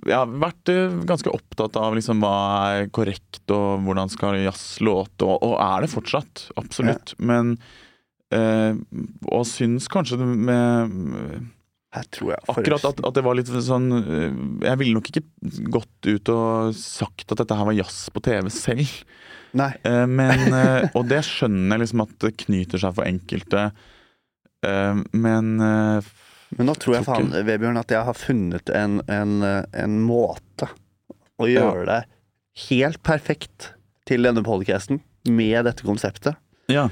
[0.03, 2.33] Jeg har vært eh, ganske opptatt av liksom hva
[2.75, 6.47] er korrekt, og hvordan skal jazz låte, og, og er det fortsatt.
[6.59, 7.13] Absolutt.
[7.23, 7.53] Men
[8.35, 8.75] eh,
[9.31, 10.97] Og syns kanskje det med
[11.93, 15.21] Her tror jeg Akkurat at, at det var litt sånn eh, Jeg ville nok ikke
[15.75, 18.89] gått ut og sagt at dette her var jazz på TV selv.
[19.53, 19.69] Nei.
[19.85, 23.67] Eh, Men, eh, og det skjønner jeg liksom at det knyter seg for enkelte.
[24.63, 30.69] Men Men nå tror jeg faen, Vebjørn, at jeg har funnet en, en, en måte
[31.41, 31.97] å gjøre det
[32.69, 33.73] helt perfekt
[34.07, 36.39] til denne podcasten med dette konseptet.
[36.71, 36.87] ja.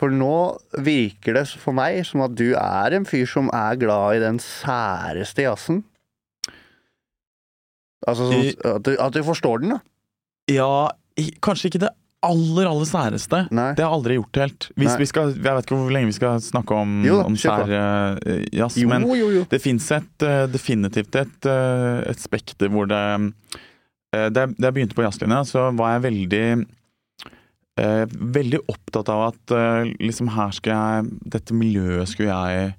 [0.00, 0.36] For nå
[0.84, 4.40] virker det for meg som at du er en fyr som er glad i den
[4.42, 5.82] særeste jazzen.
[8.06, 9.80] Altså sånn, at, du, at du forstår den, da.
[10.52, 10.72] ja
[11.40, 11.88] Kanskje ikke det
[12.26, 13.38] aller, aller særeste.
[13.54, 13.70] Nei.
[13.76, 14.66] Det har jeg aldri gjort helt.
[15.08, 18.18] Skal, jeg vet ikke hvor lenge vi skal snakke om, Jo om sær uh,
[18.52, 19.44] jazz, Jo, men jo.
[19.48, 19.88] Det fins
[20.52, 23.02] definitivt et, uh, et spekter hvor det
[24.12, 26.44] eh, da jeg begynte på jazzlinja, så var jeg veldig
[27.80, 32.74] eh, Veldig opptatt av at eh, liksom her skal jeg Dette miljøet skulle jeg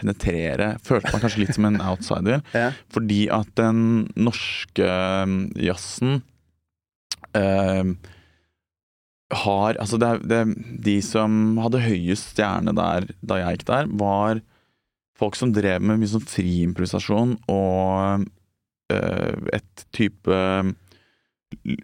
[0.00, 0.74] penetrere.
[0.80, 2.40] Følte meg kanskje litt som en outsider.
[2.56, 2.70] Ja.
[2.92, 3.82] Fordi at den
[4.16, 5.34] norske eh,
[5.68, 6.22] jazzen
[7.36, 7.92] eh,
[9.30, 10.40] har Altså, det, det,
[10.82, 14.40] de som hadde høyest stjerne der da jeg gikk der, var
[15.20, 18.24] folk som drev med mye sånn friimprovisasjon og
[18.92, 20.40] eh, et type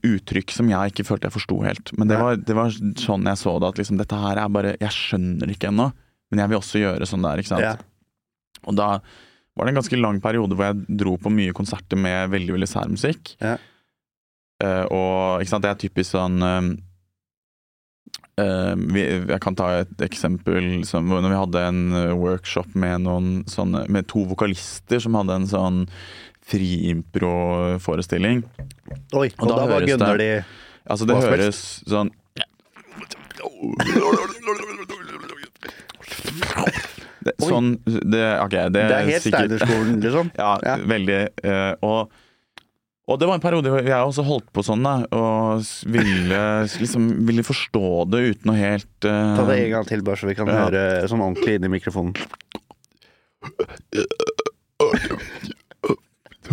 [0.07, 1.93] uttrykk som jeg ikke følte jeg forsto helt.
[1.99, 4.75] Men det var, det var sånn jeg så det, at liksom dette her er bare
[4.79, 5.91] Jeg skjønner ikke ennå,
[6.31, 7.67] men jeg vil også gjøre sånn der, ikke sant.
[7.67, 8.63] Ja.
[8.67, 8.91] Og da
[9.57, 12.69] var det en ganske lang periode hvor jeg dro på mye konserter med veldig veldig
[12.71, 13.35] sær musikk.
[13.41, 13.57] Ja.
[14.63, 16.75] Uh, og ikke sant, det er typisk sånn uh,
[18.37, 21.79] Uh, vi, Jeg kan ta et eksempel som når vi hadde en
[22.21, 23.09] workshop med
[23.49, 25.79] sånne Med to vokalister som hadde en sånn
[26.47, 28.45] friimpro-forestilling.
[29.17, 30.29] Oi, og, Og da da, bare gunner de
[30.87, 31.59] Altså, det høres
[31.91, 32.11] sånn
[37.27, 40.27] det, Sånn det, Ok, det, Det er helt Steinerskolen, liksom.
[40.39, 40.77] Ja, Ja.
[40.87, 41.19] veldig.
[41.43, 42.01] eh, og,
[43.11, 44.95] og det var en periode hvor jeg også holdt på sånn, da.
[45.15, 46.41] Og ville,
[46.83, 50.27] liksom, ville forstå det uten å helt uh, Ta det en gang til, bare så
[50.31, 50.55] vi kan Ja.
[50.67, 52.15] høre sånn ordentlig inn i mikrofonen.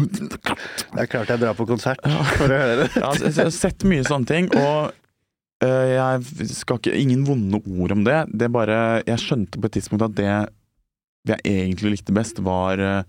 [0.10, 2.02] Det er klart jeg drar på konsert
[2.38, 2.90] for å høre det.
[2.98, 4.92] Ja, altså, jeg har sett mye sånne ting, og
[5.64, 8.18] eh, jeg skal ikke Ingen vonde ord om det.
[8.34, 10.30] Det er bare Jeg skjønte på et tidspunkt at det
[11.24, 13.04] jeg egentlig likte best, var eh,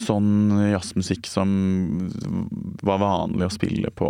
[0.00, 0.30] sånn
[0.70, 1.50] jazzmusikk som
[2.82, 4.08] var vanlig å spille på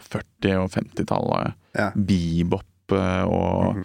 [0.00, 1.56] 40- og 50-tallet.
[1.74, 1.88] Ja.
[1.96, 3.84] Bebop og og Mhm.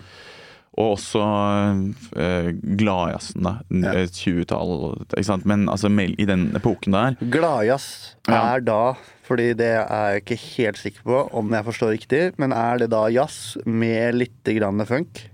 [0.75, 3.53] Og også uh, gladjazzen, da.
[3.71, 3.93] Ja.
[4.01, 4.73] Eh, 20-tall,
[5.15, 5.45] ikke sant.
[5.47, 8.55] Men altså, i den epoken der Gladjazz Ja.
[8.55, 12.51] er da, fordi det er jeg ikke helt sikker på om jeg forstår riktig, men
[12.51, 15.29] er det da jazz med litt grann funk?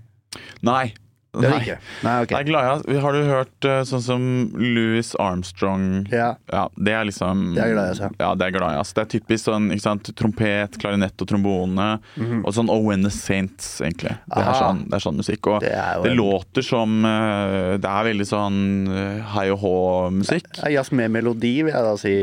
[0.62, 0.92] Nei.
[1.32, 1.76] Det er det ikke.
[2.04, 2.34] Nei, okay.
[2.36, 2.82] Nei, gladjazz.
[3.00, 4.24] Har du hørt eh, sånn som
[4.60, 5.86] Louis Armstrong?
[6.12, 6.34] Ja.
[6.52, 8.10] Ja, det er liksom Det er gladjazz, ja.
[8.20, 8.92] Ja, det er gladjazz.
[8.92, 10.12] Det er typisk sånn ikke sant?
[10.18, 11.88] trompet, klarinett og trombone.
[12.20, 12.44] Mhm.
[12.44, 14.12] Og sånn Oh When the Saints, egentlig.
[14.28, 15.48] Det er sånn, det er sånn musikk.
[15.54, 20.52] Og Det er det låter som eh, Det er veldig sånn eh, hei og hå-musikk.
[20.66, 22.16] Jazz yes, med melodi, vil jeg da si.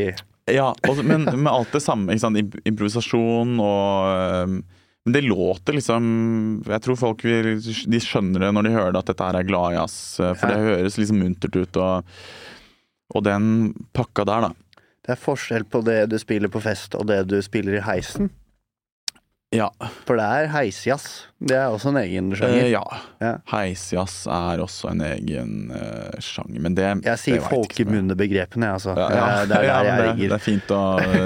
[0.54, 2.14] Ja, også, men med alt det samme.
[2.14, 4.62] Improvisasjon og
[5.10, 7.56] Men det låter liksom Jeg tror folk vil,
[7.90, 10.56] de skjønner det når de hører at dette her er gladjazz, øh, for Ja.
[10.60, 11.80] det høres liksom muntert ut.
[11.82, 12.06] Og,
[13.18, 14.84] og den pakka der, da.
[15.08, 18.30] Det er forskjell på det du spiller på fest og det du spiller i heisen.
[19.56, 19.72] Ja.
[20.06, 21.06] For det er heisjazz.
[21.42, 22.68] Det er også en egen Eh, sjanger.
[22.70, 22.84] ja.
[23.24, 23.32] Ja.
[23.50, 28.94] Heisjazz er også en egen uh, sjanger, men det Jeg sier det folkemunnebegrepene, jeg, altså.
[28.94, 30.82] Ja, ja, Eh, Det er der ja, det, er, det, det er fint å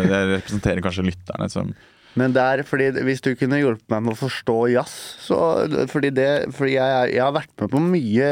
[0.08, 1.74] Det representerer kanskje lytterne som
[2.16, 4.92] Men der, fordi hvis du kunne hjulpet meg med å forstå jazz
[5.24, 5.38] så,
[5.90, 8.28] Fordi, det, fordi jeg, jeg har vært med på mye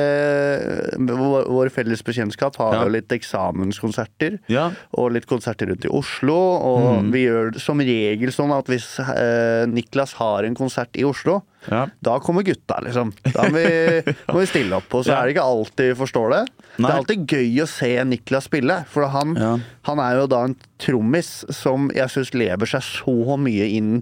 [1.09, 2.83] Vår, vår felles bekjentskap har Ja.
[2.85, 4.37] jo litt eksamenskonserter.
[4.51, 4.67] Ja.
[4.97, 6.37] Og litt konserter rundt i Oslo.
[6.37, 7.11] Og Mm.
[7.13, 11.83] vi gjør som regel sånn at hvis eh, Niklas har en konsert i Oslo, ja.
[12.01, 13.11] da kommer gutta, liksom.
[13.33, 14.93] Da må vi, må vi stille opp.
[14.97, 16.41] Og så er det ikke alltid vi forstår det.
[16.77, 19.51] Det er alltid gøy å se Niklas spille, for han, Ja.
[19.89, 23.99] han er jo da en trommis som jeg syns lever seg så mye inn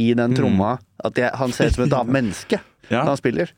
[0.00, 2.94] i den tromma at jeg, han ser ut som et annet menneske Mm.
[2.96, 3.02] Ja.
[3.04, 3.50] når han spiller.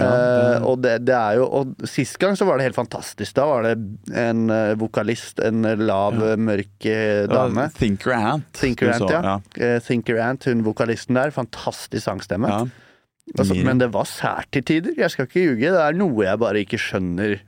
[0.00, 2.76] Ja, det- Eh, og det, det er jo Og sist gang så var det helt
[2.76, 3.32] fantastisk.
[3.34, 3.76] Da var det
[4.14, 6.36] en eh, vokalist, en lav, Ja.
[6.36, 7.68] mørk eh, dame.
[7.74, 8.50] Thinker Ant.
[8.52, 9.40] Thinker Ant, ja.
[9.56, 9.78] ja.
[9.80, 11.30] Thinker Ant, hun vokalisten der.
[11.30, 12.48] Fantastisk sangstemme.
[12.48, 12.64] ja.
[13.36, 14.94] Altså, men det var sært til tider.
[14.96, 15.72] Jeg skal ikke ljuge.
[15.74, 17.40] Det er noe jeg bare ikke skjønner.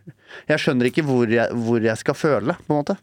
[0.49, 2.97] Jeg skjønner ikke hvor jeg, hvor jeg skal føle, på en måte.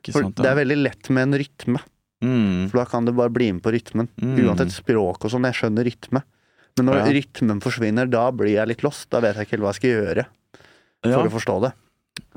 [0.00, 1.82] Ikke For sant, det er veldig lett med en rytme.
[2.24, 2.70] Mm.
[2.70, 4.08] For da kan du bare bli med på rytmen.
[4.22, 4.38] Mm.
[4.46, 5.44] Uansett språk og sånn.
[5.50, 6.22] Jeg skjønner rytme.
[6.78, 7.12] Men når Ja.
[7.18, 9.08] rytmen forsvinner, da blir jeg litt lost.
[9.10, 10.24] Da vet jeg ikke helt hva jeg skal gjøre
[11.02, 11.22] for Ja.
[11.26, 11.72] å forstå det.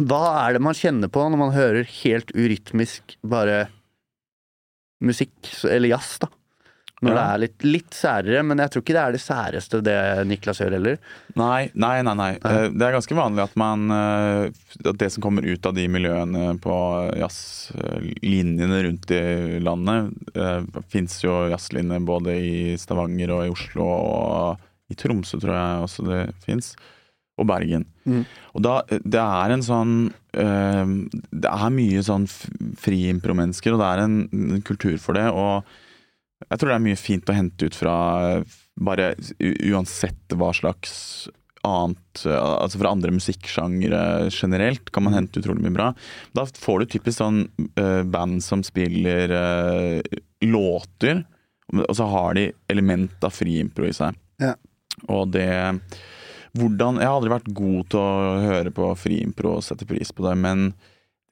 [0.01, 3.67] Hva er det man kjenner på når man hører helt urytmisk bare
[5.01, 5.33] musikk,
[5.65, 6.27] eller jazz, da?
[7.01, 7.17] Når Ja.
[7.17, 9.95] det er litt, litt særere, men jeg tror ikke det er det særeste det
[10.29, 10.99] Niklas gjør heller.
[11.35, 12.13] Nei, nei, nei.
[12.13, 12.31] nei.
[12.35, 14.51] Eh, Det er ganske vanlig at man eh,
[14.85, 16.75] At det som kommer ut av de miljøene på
[17.17, 20.61] jazzlinjene rundt i landet uh,
[20.91, 26.03] Fins jo jazzlinjer både i Stavanger og i Oslo og i Tromsø, tror jeg også
[26.09, 26.73] det fins.
[27.39, 27.85] Og Bergen.
[28.03, 28.25] Mm.
[28.53, 29.93] Og da, det er en sånn
[30.35, 30.91] eh,
[31.31, 35.29] Det er mye sånn friimpro-mennesker, og det er en, en kultur for det.
[35.31, 35.63] Og
[36.47, 37.95] jeg tror det er mye fint å hente ut fra
[38.81, 40.93] bare uansett hva slags
[41.67, 45.89] annet Altså fra andre musikksjangre generelt kan man hente utrolig mye bra.
[46.33, 47.43] Da får du typisk sånn
[47.77, 51.21] uh, band som spiller uh, låter,
[51.69, 54.17] og så har de element av friimpro i seg.
[54.41, 54.55] Ja.
[55.13, 55.51] Og det
[56.57, 60.25] hvordan, Jeg har aldri vært god til å høre på friimpro og sette pris på
[60.25, 60.71] det, men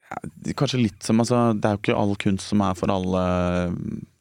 [0.06, 0.22] ja,
[0.56, 3.24] kanskje litt som altså, Det er jo ikke all kunst som er for alle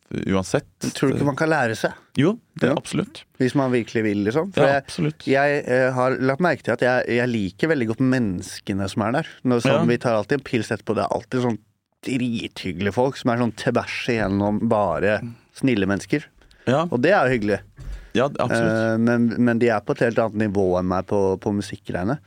[0.09, 0.65] uansett.
[0.95, 2.75] Tror du ikke man kan lære seg, Jo, det Ja.
[2.75, 3.23] absolutt.
[3.39, 4.51] hvis man virkelig vil, liksom?
[4.53, 5.23] For Ja, absolutt.
[5.27, 9.11] jeg jeg, har lagt merke til at jeg, jeg liker veldig godt menneskene som er
[9.11, 9.27] der.
[9.45, 9.85] Når, sånn, Ja.
[9.85, 10.95] Vi tar alltid en pils etterpå.
[10.95, 11.57] Det er alltid sånn
[12.03, 15.19] drithyggelige folk som er sånn tvers igjennom bare
[15.59, 16.23] snille mennesker.
[16.67, 17.59] Ja, Og det er jo hyggelig.
[18.15, 18.93] ja absolutt.
[18.93, 22.19] Eh, men, men de er på et helt annet nivå enn meg på, på musikkgreiene.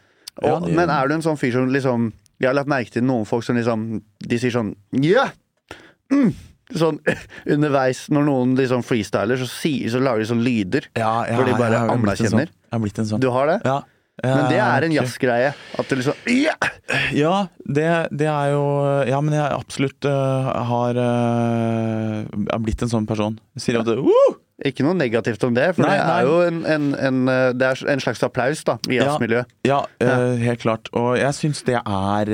[0.43, 3.03] Ja, de- Men er du en sånn fyr som liksom Jeg har lagt merke til
[3.05, 5.27] noen folk som liksom De sier sånn Ja!
[6.11, 6.33] Mm!
[6.79, 7.01] Sånn
[7.55, 10.89] underveis, når noen liksom freestyler, så, sier, så lager de sånn lyder.
[10.99, 11.97] ja, hvor de bare sånn.
[11.99, 12.53] anerkjenner.
[12.73, 13.21] En sånn.
[13.21, 13.59] Du har det?
[13.69, 13.81] Ja.
[14.23, 15.53] Men det er en jazzgreie.
[15.81, 16.53] At det liksom ja!
[17.17, 18.65] Ja, det, det er jo
[19.09, 22.21] Ja, men jeg absolutt uh, har uh,
[22.53, 23.39] er blitt en sånn person.
[23.57, 24.37] Sier at uh!
[24.69, 26.19] Ikke noe negativt om det, for Nei, det nei.
[26.21, 29.09] er jo en, en, en, eh, det er en slags applaus da, i Ja.
[29.09, 29.49] jazzmiljøet.
[29.67, 30.87] Ja, øh, helt klart.
[30.95, 32.31] Og jeg syns det er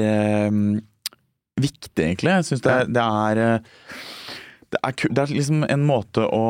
[1.57, 2.35] viktig, egentlig.
[2.35, 3.62] Jeg syns det, det er
[4.70, 6.42] det er, det er liksom en måte å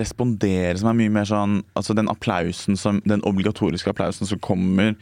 [0.00, 4.94] respondere som er mye mer sånn Altså den applausen som Den obligatoriske applausen som kommer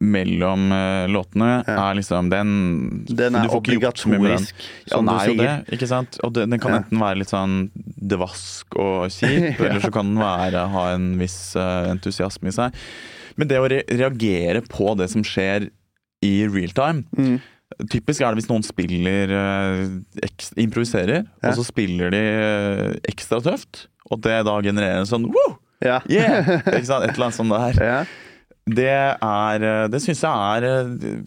[0.00, 1.90] mellom øh, låtene, Ja.
[1.90, 4.54] er liksom den Den er obligatorisk,
[4.88, 5.36] Ja, som den du er sier.
[5.66, 6.16] det, ikke sant?
[6.24, 6.78] Og den, den kan Ja.
[6.80, 9.66] enten være litt sånn devask og kjip, Ja.
[9.68, 12.72] eller så kan den være, ha en viss eh, entusiasme i seg.
[13.36, 15.68] Men det å re reagere på det som skjer
[16.24, 17.40] i real time Mm.
[17.90, 19.30] Typisk er det hvis noen spiller
[20.26, 21.50] ekstra, improviserer, Ja.
[21.52, 25.54] og så spiller de eh, ekstra tøft, og det da genererer en sånn woo!
[25.80, 26.00] Ja.
[26.10, 26.58] Yeah!
[26.66, 27.78] Et eller annet sånt der.
[27.80, 28.00] ja.
[28.70, 31.22] Det er eh, Det syns jeg er eh,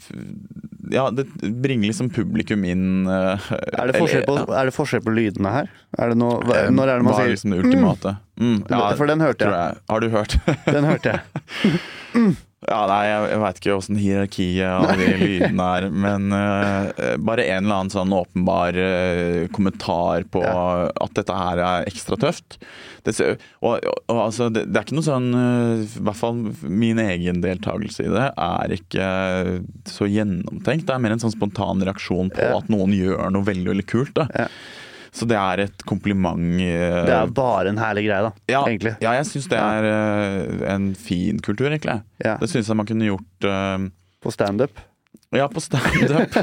[0.94, 5.52] Ja, det bringer liksom publikum inn eh, Er, det på, er det forskjell på lydene
[5.52, 5.72] her?
[5.98, 8.14] Er det noe, hva, Eh, når er det man er sier liksom det ultimate?
[8.40, 9.58] Mm, ja, For den hørte jeg.
[9.58, 9.84] jeg.
[9.90, 10.38] Har du hørt?
[10.70, 12.36] Den hørte jeg.
[12.68, 17.46] Ja, nei, jeg, jeg veit ikke åssen hierarkiet av de lydene er, men uh, bare
[17.50, 22.60] en eller annen sånn åpenbar uh, kommentar på at dette her er ekstra tøft.
[23.04, 23.18] Det,
[23.60, 26.38] og, og altså, det, det er ikke noe sånn uh, I hvert fall
[26.72, 29.10] min egen deltakelse i det er ikke
[29.92, 30.88] så gjennomtenkt.
[30.88, 32.56] Det er mer en sånn spontan reaksjon på Ja.
[32.62, 34.16] at noen gjør noe veldig, veldig kult.
[34.16, 34.30] Da.
[34.46, 34.48] Ja.
[35.14, 36.42] Så det er et kompliment.
[36.58, 38.32] eh, Det er bare en herlig greie, da.
[38.50, 38.96] ja, Egentlig.
[39.04, 42.00] ja, jeg syns det er eh, en fin kultur, egentlig.
[42.26, 42.38] Ja.
[42.42, 43.86] Det syns jeg man kunne gjort uh,
[44.26, 44.82] På standup.
[45.34, 46.34] Ja, på standup.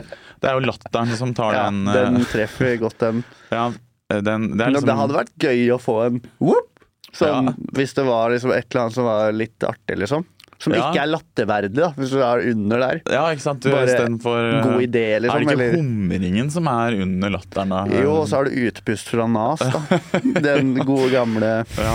[0.40, 3.24] det er jo latteren som tar Ja, den, uh, den treffer godt, den.
[3.50, 3.68] ja,
[4.10, 6.66] den Det liksom det hadde vært gøy å få en whoop!
[7.10, 7.50] Sånn.
[7.74, 10.22] Hvis det var liksom et eller annet som var litt artig, liksom.
[10.60, 10.90] Som Ja.
[10.90, 12.98] ikke er latterverdig, da, hvis du er under der.
[13.08, 13.64] Ja, ikke sant.
[13.64, 15.38] Bare Istedenfor eh, God idé, Er liksom.
[15.40, 17.78] det ikke eller- humringen som er under latteren, da?
[18.02, 20.00] Jo, og så har du utpust fra Nas, da.
[20.48, 21.94] Den gode gamle ja.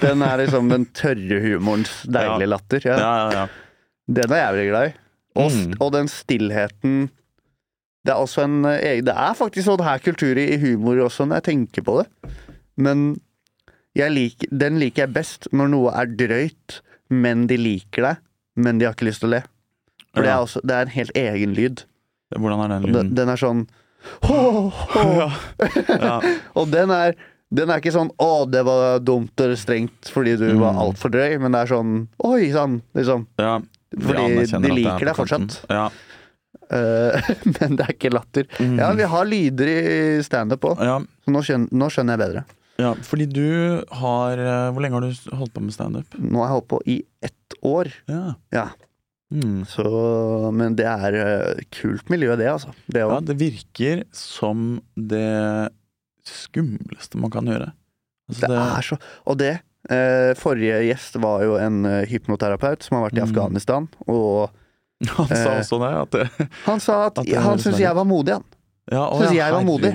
[0.00, 2.80] Den er liksom den tørre humorens deilige latter.
[2.84, 3.12] Ja, Ja.
[3.30, 3.46] ja, ja.
[4.08, 4.92] Den er jeg veldig glad i.
[5.36, 5.74] Og, Mm.
[5.80, 7.10] og den stillheten
[8.04, 11.42] Det er en eh, egen Det er faktisk sånn her kultur i humor også, når
[11.42, 12.32] jeg tenker på det.
[12.78, 13.20] Men
[13.94, 16.80] jeg lik, den liker jeg best når noe er drøyt,
[17.10, 18.20] men de liker deg,
[18.56, 19.42] men de har ikke lyst til å le.
[20.14, 21.84] For det, er også, det er en helt egen lyd.
[22.34, 23.14] Hvordan er den Den, lyden?
[23.18, 23.64] den er sånn
[24.24, 25.02] «Hå, hå».
[26.00, 26.14] Ja.
[26.58, 27.14] Og den er,
[27.52, 30.78] den er ikke sånn 'Å, det var dumt eller strengt fordi du var Mm.
[30.86, 31.90] altfor drøy', men det er sånn
[32.24, 33.26] 'Oi sann', liksom.
[33.38, 33.58] ja.
[33.90, 35.56] Fordi de er liker deg fortsatt.
[35.68, 35.88] Ja.
[36.70, 38.46] Eh, men det er ikke latter.
[38.62, 38.76] Mm.
[38.78, 40.98] Ja, vi har lyder i standup òg, ja.
[41.24, 42.44] så nå skjønner, nå skjønner jeg bedre.
[42.80, 43.44] Ja, fordi du
[44.00, 46.16] har eh, Hvor lenge har du holdt på med standup?
[46.18, 48.22] Nå har jeg holdt på i ett år, Ja.
[48.56, 48.68] Ja.
[49.30, 49.60] Mm.
[49.70, 49.86] så
[50.50, 52.72] Men det er eh, kult miljø, det, altså.
[52.90, 55.70] Det ja, det virker som det
[56.26, 57.70] skumleste man kan gjøre.
[58.30, 59.52] Altså, Det er så Og det
[59.90, 63.28] eh, Forrige gjest var jo en eh, hypnoterapeut som har vært i Mm.
[63.30, 64.50] Afghanistan, og
[65.16, 65.92] Han sa også det.
[65.96, 68.44] At det han sa at, At det han syntes jeg var modig, han.
[68.92, 69.92] ja, å, Synes jeg var modig.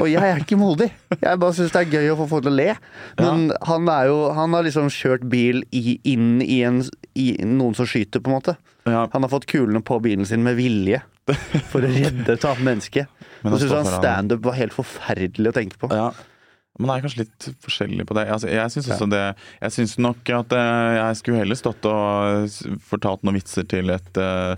[0.00, 0.88] Og jeg er ikke modig.
[1.20, 2.68] Jeg bare syns det er gøy å få folk til å le.
[3.20, 6.82] Men han er jo Han har liksom kjørt bil i, inn i, en,
[7.14, 8.56] i noen som skyter, på en måte.
[8.86, 11.02] Ja, Han har fått kulene på bilen sin med vilje.
[11.72, 13.06] For å redde et annet menneske.
[13.42, 15.90] men syns han standup var helt forferdelig å tenke på.
[15.94, 16.10] Ja.
[16.76, 18.26] Man er kanskje litt forskjellig på det.
[18.28, 18.96] Altså, jeg syns Ja.
[18.98, 19.22] også det
[19.62, 22.50] Jeg syns nok at eh, jeg skulle heller stått og
[22.84, 24.56] fortalt noen vitser til et eh,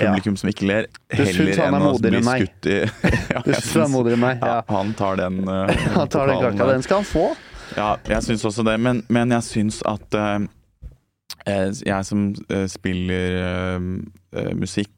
[0.00, 2.78] publikum som ikke ler, heller er enn å bli skutt i
[3.34, 4.40] ja, Du syns han er modigere enn meg?
[4.44, 4.62] ja, Ja.
[4.70, 6.70] Han tar den uh, Han tar den kaka.
[6.72, 7.26] Den skal han få.
[7.76, 10.48] Ja, jeg syns også det, men, men jeg syns at eh,
[11.86, 13.78] jeg som uh, spiller
[14.54, 14.96] musikk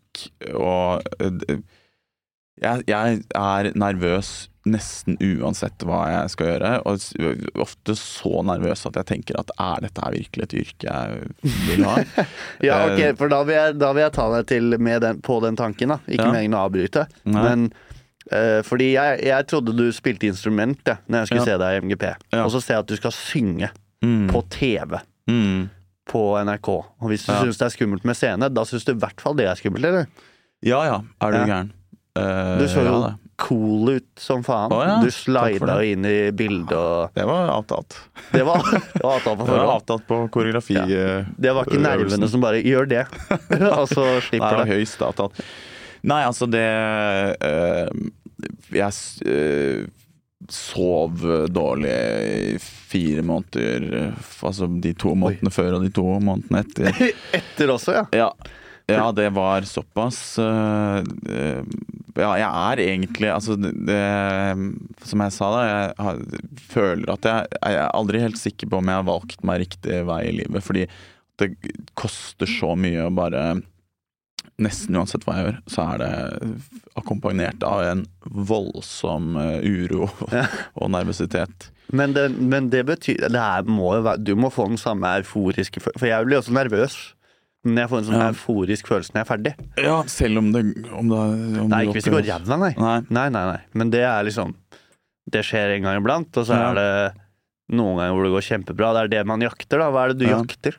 [0.53, 1.01] og
[2.61, 4.33] jeg, jeg er nervøs
[4.65, 9.81] nesten uansett hva jeg skal gjøre, og ofte så nervøs at jeg tenker at er
[9.89, 11.97] dette her virkelig et yrke jeg vil ha?
[12.69, 15.19] Ja, Eh, ok, for da vil jeg, da vil jeg ta deg til med den,
[15.25, 15.99] på den tanken, da.
[16.07, 16.33] Ikke Ja.
[16.37, 17.07] meningen å avbryte.
[17.25, 17.43] Nei.
[17.43, 17.67] Men
[18.33, 21.51] uh, fordi jeg, jeg trodde du spilte instrument ja, når jeg skulle Ja.
[21.51, 22.05] se deg i MGP.
[22.33, 22.45] Ja.
[22.47, 23.71] Og så ser jeg at du skal synge
[24.03, 24.97] Mm, på TV
[25.31, 25.69] mm.
[26.11, 26.69] på NRK.
[27.03, 27.43] Og hvis du Ja.
[27.45, 29.85] syns det er skummelt med scene, da syns du i hvert fall det er skummelt,
[29.87, 30.07] eller?
[30.67, 31.47] Ja ja, er du Ja.
[31.47, 31.71] gæren?
[32.19, 33.22] Uh, Du så jo ja, det.
[33.43, 34.73] Cool ut som faen.
[34.73, 34.97] Oh, ja.
[35.03, 37.97] Du slida inn i bildet og det var avtalt.
[38.33, 40.79] Det var, det var avtalt på Det var avtalt på koreografi.
[40.79, 41.23] Ja.
[41.37, 43.07] Det var ikke nervene som bare 'gjør det',
[43.81, 44.77] og så Nei, slipper det var det.
[44.79, 45.43] høyst avtalt.
[46.03, 46.67] Nei, altså det
[47.47, 47.89] øh,
[48.75, 48.93] Jeg
[49.27, 49.85] eh,
[50.51, 51.21] sov
[51.55, 53.85] dårlig i fire måneder.
[54.01, 57.13] eh, Altså de to månedene før og de to månedene etter.
[57.39, 58.05] Etter også, ja.
[58.25, 58.31] Ja,
[58.91, 60.39] ja det var såpass.
[60.43, 61.63] eh, eh,
[62.19, 64.01] ja, jeg er egentlig Altså det,
[65.09, 65.63] Som jeg sa, da.
[65.69, 66.19] Jeg har,
[66.75, 70.03] føler at jeg, jeg er aldri helt sikker på om jeg har valgt meg riktig
[70.09, 70.65] vei i livet.
[70.67, 70.87] Fordi
[71.41, 71.55] det
[71.99, 73.45] koster så mye å bare
[74.63, 76.11] Nesten uansett hva jeg gjør, så er det
[77.01, 80.45] akkompagnert av en voldsom eh, uro Ja.
[80.77, 81.71] og nervøsitet.
[81.93, 83.89] Men det, men det betyr det er, må
[84.21, 85.81] Du må få den samme euforiske.
[85.83, 86.99] For jeg blir også nervøs.
[87.65, 88.29] Men jeg får en sånn Ja.
[88.33, 89.53] euforisk følelse når jeg er ferdig.
[89.85, 91.19] Ja, selv om det om det,
[91.63, 92.73] om Nei, ikke hvis det går ræva, nei.
[92.77, 93.01] Nei.
[93.09, 93.61] Nei, nei, nei.
[93.75, 94.55] Men det er liksom
[95.31, 96.71] Det skjer en gang iblant, og så Ja.
[96.73, 97.15] er det
[97.71, 98.89] noen ganger hvor det går kjempebra.
[98.93, 99.91] Det er det man jakter, da.
[99.93, 100.43] Hva er det du Ja.
[100.43, 100.75] jakter?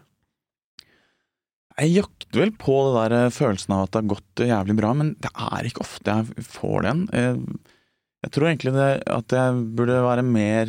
[1.80, 4.76] Jeg jakter vel på det der eh, følelsen av at det har gått eh, jævlig
[4.78, 7.08] bra, men det er ikke ofte jeg får den.
[7.08, 7.40] Jeg,
[8.26, 10.68] jeg tror egentlig det, at jeg burde være mer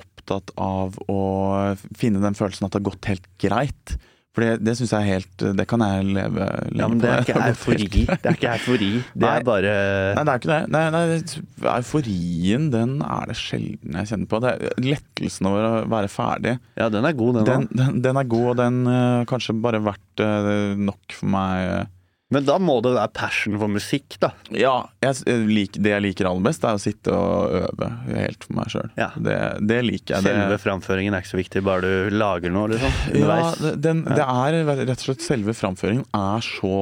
[0.00, 1.18] opptatt av å
[1.98, 3.96] finne den følelsen at det har gått helt greit.
[4.30, 7.08] For det, det syns jeg er helt Det kan jeg leve lenge Ja, men det
[7.10, 7.32] er på.
[7.32, 7.86] ikke eufori.
[8.06, 8.90] Det er ikke eufori.
[9.10, 9.32] Det Nei.
[9.40, 9.72] er bare
[10.14, 10.60] Nei, det er ikke det.
[10.70, 11.02] Nei, nei,
[11.74, 14.40] euforien, den er det sjelden jeg kjenner på.
[14.44, 16.54] Det er lettelsen over å være ferdig.
[16.78, 17.76] Ja, den er god, den Den, òg.
[17.82, 21.66] den, den er god, og den uh, kanskje bare vært uh, nok for meg.
[21.80, 21.88] eh.
[22.30, 24.28] Men da må det være passion for musikk, da.
[24.54, 25.16] Ja, jeg,
[25.50, 28.90] lik, det jeg liker aller best, er å sitte og øve helt for meg sjøl.
[29.00, 29.08] Ja.
[29.18, 29.34] Det,
[29.66, 30.26] det liker jeg.
[30.28, 32.94] Selve det, framføringen er ikke så viktig, bare du lager noe, liksom.
[33.10, 33.58] ja, Underveis.
[33.64, 36.74] det- den, det er rett og slett selve framføringen er så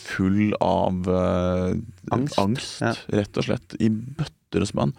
[0.00, 1.74] full av uh,
[2.16, 2.38] Angst.
[2.40, 2.94] angst Ja.
[3.20, 3.76] rett og slett.
[3.84, 4.96] I bøtter og spann.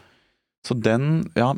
[0.61, 1.55] Så den Ja,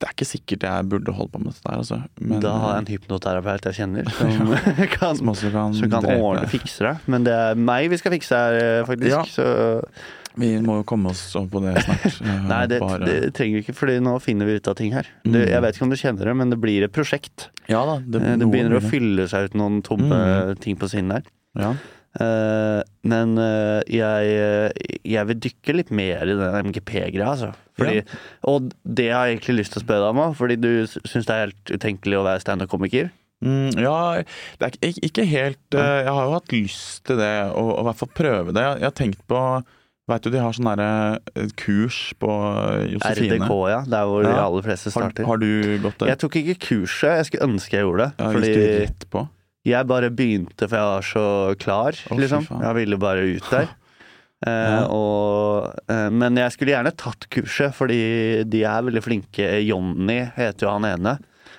[0.00, 1.98] det er ikke sikkert jeg burde holde på med dette der, altså.
[2.24, 4.54] Men, da har jeg en hypnoterapeut jeg kjenner, som
[4.96, 6.94] kan, som kan, som kan ordne fikse det.
[7.12, 9.12] Men det er meg vi skal fikse her, eh, faktisk.
[9.12, 9.20] Ja.
[9.28, 9.84] Så
[10.40, 12.06] Vi må jo komme oss over på det snart.
[12.30, 15.08] Eh, Nei, det, det trenger vi ikke, Fordi nå finner vi ut av ting her.
[15.26, 15.32] Mm.
[15.34, 17.50] Det, jeg vet ikke om du kjenner det, men det blir et prosjekt.
[17.68, 20.20] Ja da, det, Eh, Det begynner å fylle seg ut noen tomme
[20.64, 21.28] ting på siden der.
[21.60, 21.74] Ja.
[22.18, 27.52] Eh, men eh, jeg, eh, jeg vil dykke litt mer i den MGP-greia, altså.
[27.78, 28.02] Fordi,
[28.50, 31.28] Og det har jeg egentlig lyst til å spørre deg om òg, fordi du syns
[31.28, 33.12] det er helt utenkelig å være standup-komiker.
[33.40, 34.20] Mm, ja,
[34.60, 37.84] det er ikke, ikke helt uh, Jeg har jo hatt lyst til det, å i
[37.86, 38.64] hvert fall prøve det.
[38.66, 39.44] Jeg, jeg har tenkt på
[40.10, 42.28] Veit du de har sånn derre kurs på
[42.90, 43.36] Josefine?
[43.38, 43.80] RDK, ja.
[43.86, 45.22] Der hvor de aller fleste starter.
[45.28, 46.10] har du gått der?
[46.10, 48.10] Jeg tok ikke kurset, jeg skulle ønske jeg gjorde det.
[48.18, 49.22] Ja, fordi Gikk du rett på?
[49.66, 51.24] Jeg bare begynte for jeg var så
[51.60, 52.46] klar, oh, liksom.
[52.48, 53.68] Jeg ville bare ut der.
[54.40, 54.86] Eh, Ja.
[54.88, 59.44] og, uh, men jeg skulle gjerne tatt kurset, fordi de er veldig flinke.
[59.66, 61.12] Jonny heter jo han ene.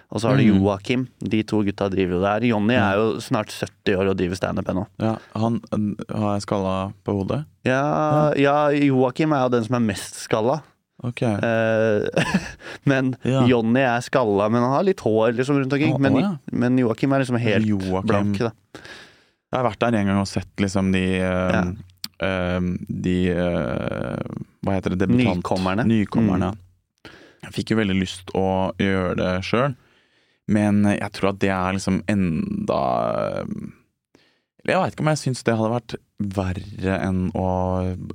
[0.10, 0.64] Og så har du Mm.
[0.64, 1.04] Joakim.
[1.22, 2.48] De to gutta driver jo der.
[2.50, 4.88] Jonny er jo snart 70 år og driver standup ennå.
[5.00, 7.46] Ja, han eh, har skalla på hodet?
[7.70, 10.64] Ja, ja, Joakim er jo den som er mest skalla.
[11.04, 11.22] Ok.
[11.26, 12.26] Eh,
[12.90, 13.44] men Ja.
[13.50, 15.96] Jonny er skalla, men han har litt hår liksom rundt omkring.
[16.02, 16.32] Men, ja.
[16.52, 18.08] men Joakim er liksom helt Joachim.
[18.12, 18.38] blank.
[18.38, 18.52] Da.
[19.52, 21.64] Jeg har vært der en gang og sett liksom de Ja.
[22.22, 24.22] uh, De uh,
[24.64, 25.02] Hva heter det?
[25.08, 25.42] Debutant.
[25.42, 25.88] Nykommerne.
[25.90, 26.54] Nykommerne.
[27.42, 28.46] Jeg fikk jo veldig lyst å
[28.78, 29.74] gjøre det sjøl,
[30.54, 32.82] men jeg tror at det er liksom enda
[34.70, 37.48] jeg veit ikke om jeg syns det hadde vært verre enn å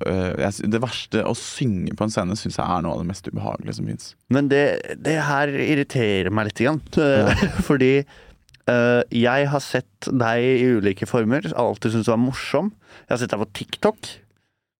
[0.07, 3.27] øh, Det verste, å synge på en scene, syns jeg er noe av det mest
[3.27, 4.13] ubehagelige som fins.
[4.31, 4.63] Men det,
[5.03, 6.83] det her irriterer meg litt, grann.
[7.69, 11.51] fordi eh, jeg har sett deg i ulike former.
[11.59, 12.71] Alltid syntes du var morsom.
[13.05, 14.13] Jeg har sett deg på TikTok.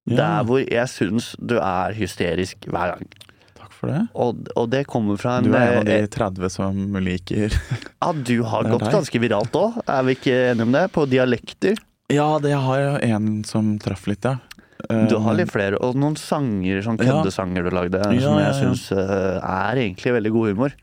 [0.07, 3.09] Der hvor jeg syns du er hysterisk hver gang.
[3.67, 4.01] Takk for det.
[4.15, 7.51] Og, og det kommer fra en Du er en av de eh, 30 som liker
[8.05, 8.95] Ja, du har gått deg.
[8.95, 10.85] ganske viralt òg, er vi ikke enige om det?
[10.95, 11.81] På dialekter.
[12.13, 14.37] Ja, det har jeg en som traff litt, ja.
[14.87, 18.47] Du har Eh, litt flere, og noen sanger, sånn køddesanger du lagde, Ja, som jeg
[18.47, 20.77] ja, syns eh, er egentlig veldig god humor.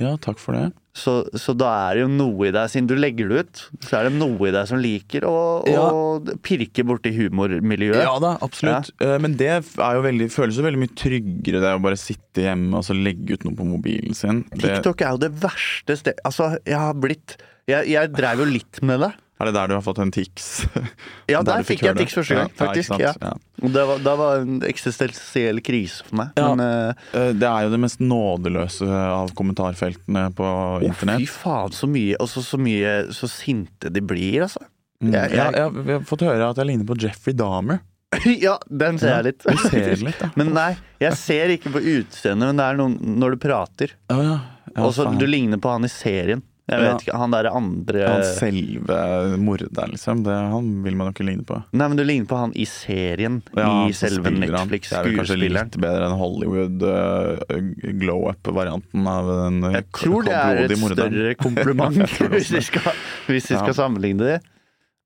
[0.00, 0.70] Ja, takk for det.
[0.92, 3.96] Så, så da er det jo noe i deg, siden du legger det ut, så
[3.96, 5.36] er det noe i deg som liker å,
[5.70, 5.86] Ja.
[5.88, 8.02] å pirke borti humormiljøet.
[8.04, 8.90] Ja da, absolutt.
[9.00, 9.14] Ja.
[9.22, 9.48] Men det
[9.96, 13.38] jo veldig, føles jo veldig mye tryggere det å bare sitte hjemme og så legge
[13.38, 14.42] ut noe på mobilen sin.
[14.52, 17.38] TikTok er jo det verste stedet Altså, jeg har blitt
[17.70, 19.12] Jeg, jeg dreiv jo litt med det.
[19.42, 20.46] Er det der du har fått en tics?
[21.32, 22.94] Ja, Der der fikk jeg tics første gang, faktisk.
[23.00, 23.12] Ja.
[23.22, 23.32] Ja.
[23.62, 26.32] Det var, det var en eksistensiell krise for meg.
[26.38, 30.48] Men Eh, Det er jo det mest nådeløse av kommentarfeltene på
[30.86, 34.62] internett fy faen, så mye Og så så mye så sinte de blir, altså.
[35.02, 35.12] Mm.
[35.12, 37.80] Jeg- jeg- jeg, jeg har fått høre at jeg ligner på Jeffrey Dahmer.
[38.44, 39.42] ja, den ser jeg litt.
[39.70, 40.28] Ser litt, ja.
[40.36, 43.94] Men nei, jeg ser ikke på utseendet, men det er noen når du prater.
[44.12, 44.36] Oh, ja.
[44.76, 46.42] ja Også, du ligner på han i serien.
[46.72, 46.92] Jeg Ja.
[46.94, 48.96] vet ikke, Han derre andre Han selve
[49.42, 50.22] morderen, liksom.
[50.24, 51.58] Det, han vil man jo ikke ligne på.
[51.72, 53.40] Nei, men du ligner på han i serien.
[53.56, 54.26] Ja, I selve.
[54.32, 55.52] Er kanskje Netflix-skuespilleren.
[55.68, 57.60] litt bedre enn Hollywood uh,
[58.00, 62.02] glow up-varianten av den uh, Jeg tror det er et større kompliment
[62.32, 62.92] hvis vi skal,
[63.28, 63.78] hvis vi skal Ja.
[63.84, 64.38] sammenligne det.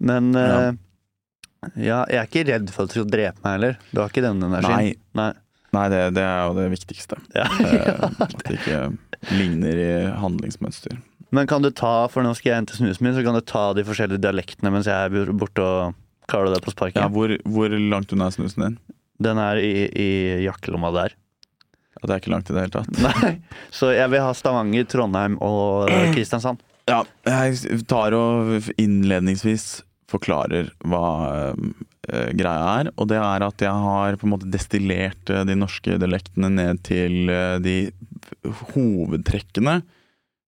[0.00, 0.68] Men Ja.
[0.68, 0.72] eh,
[1.82, 3.78] ja, jeg er ikke redd for at du skal drepe meg heller.
[3.90, 4.76] Du har ikke den energien.
[4.76, 5.32] Nei, Nei.
[5.74, 7.16] nei det, det er jo det viktigste.
[7.34, 7.46] Ja.
[7.64, 8.80] Eh, At det ikke
[9.34, 9.88] ligner i
[10.20, 10.98] handlingsmønster.
[11.36, 13.68] Men kan du ta, for nå skal jeg hente snusen min, så kan du ta
[13.76, 16.98] de forskjellige dialektene mens jeg er borte og Klarer deg det på sparket?
[16.98, 18.76] Ja, hvor, hvor langt unna er snusen din?
[19.22, 20.08] Den er i, i
[20.42, 21.14] jakkelomma der.
[21.96, 22.98] Ja, det er ikke langt i det hele tatt.
[23.06, 23.36] Nei,
[23.74, 26.64] Så jeg vil ha Stavanger, Trondheim og eh, Kristiansand.
[26.90, 31.06] Ja, jeg tar og innledningsvis forklarer hva
[31.50, 32.90] eh, greia er.
[32.94, 36.82] Og det er at jeg har på en måte destillert eh, de norske dialektene ned
[36.86, 37.76] til eh, de
[38.74, 39.80] hovedtrekkene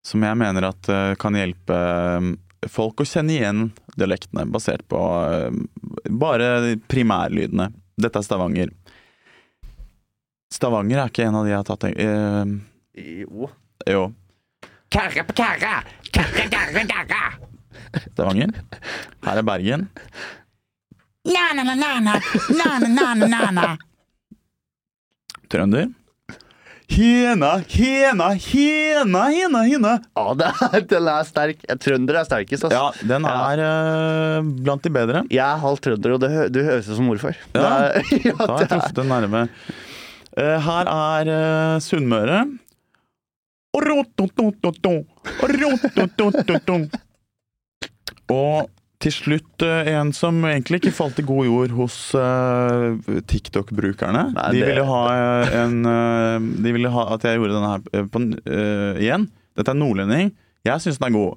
[0.09, 2.29] som jeg mener at eh, kan hjelpe eh,
[2.73, 3.67] folk å kjenne igjen
[3.99, 5.53] dialektene, basert på eh,
[6.09, 7.69] bare primærlydene.
[7.99, 8.73] Dette er Stavanger.
[10.55, 12.55] Stavanger er ikke en av de jeg har tatt eh,
[13.27, 13.51] Jo.
[13.89, 14.07] Jo.
[14.89, 15.83] Karre på karre,
[16.15, 17.23] karre, karre, karre.
[18.15, 18.55] Stavanger.
[19.27, 19.89] Her er Bergen.
[25.53, 25.91] Trønder.
[26.89, 29.91] Hena, hena, hena, hena, hena.
[30.16, 31.61] Ja, det er, den er sterk.
[31.84, 32.78] Trønder er sterkest, altså.
[32.78, 33.72] Ja, den er ja.
[34.64, 35.22] blant de bedre.
[35.32, 37.36] Jeg er halvt trønder, og det, du høres ut som morfar.
[37.55, 39.45] Ja, er- ja, Da har jeg truffet en nærme.
[40.39, 42.41] Eh, her er uh, Sunnmøre.
[48.32, 48.68] Og
[48.99, 52.96] til slutt eh, en som egentlig ikke falt i god jord hos uh,
[53.30, 54.24] TikTok-brukerne.
[54.34, 55.03] De det- ville ha
[55.62, 59.28] en eh, De ville ha at jeg gjorde denne her på, eh, igjen.
[59.59, 60.32] Dette er nordlending.
[60.66, 61.36] Jeg syns den er god.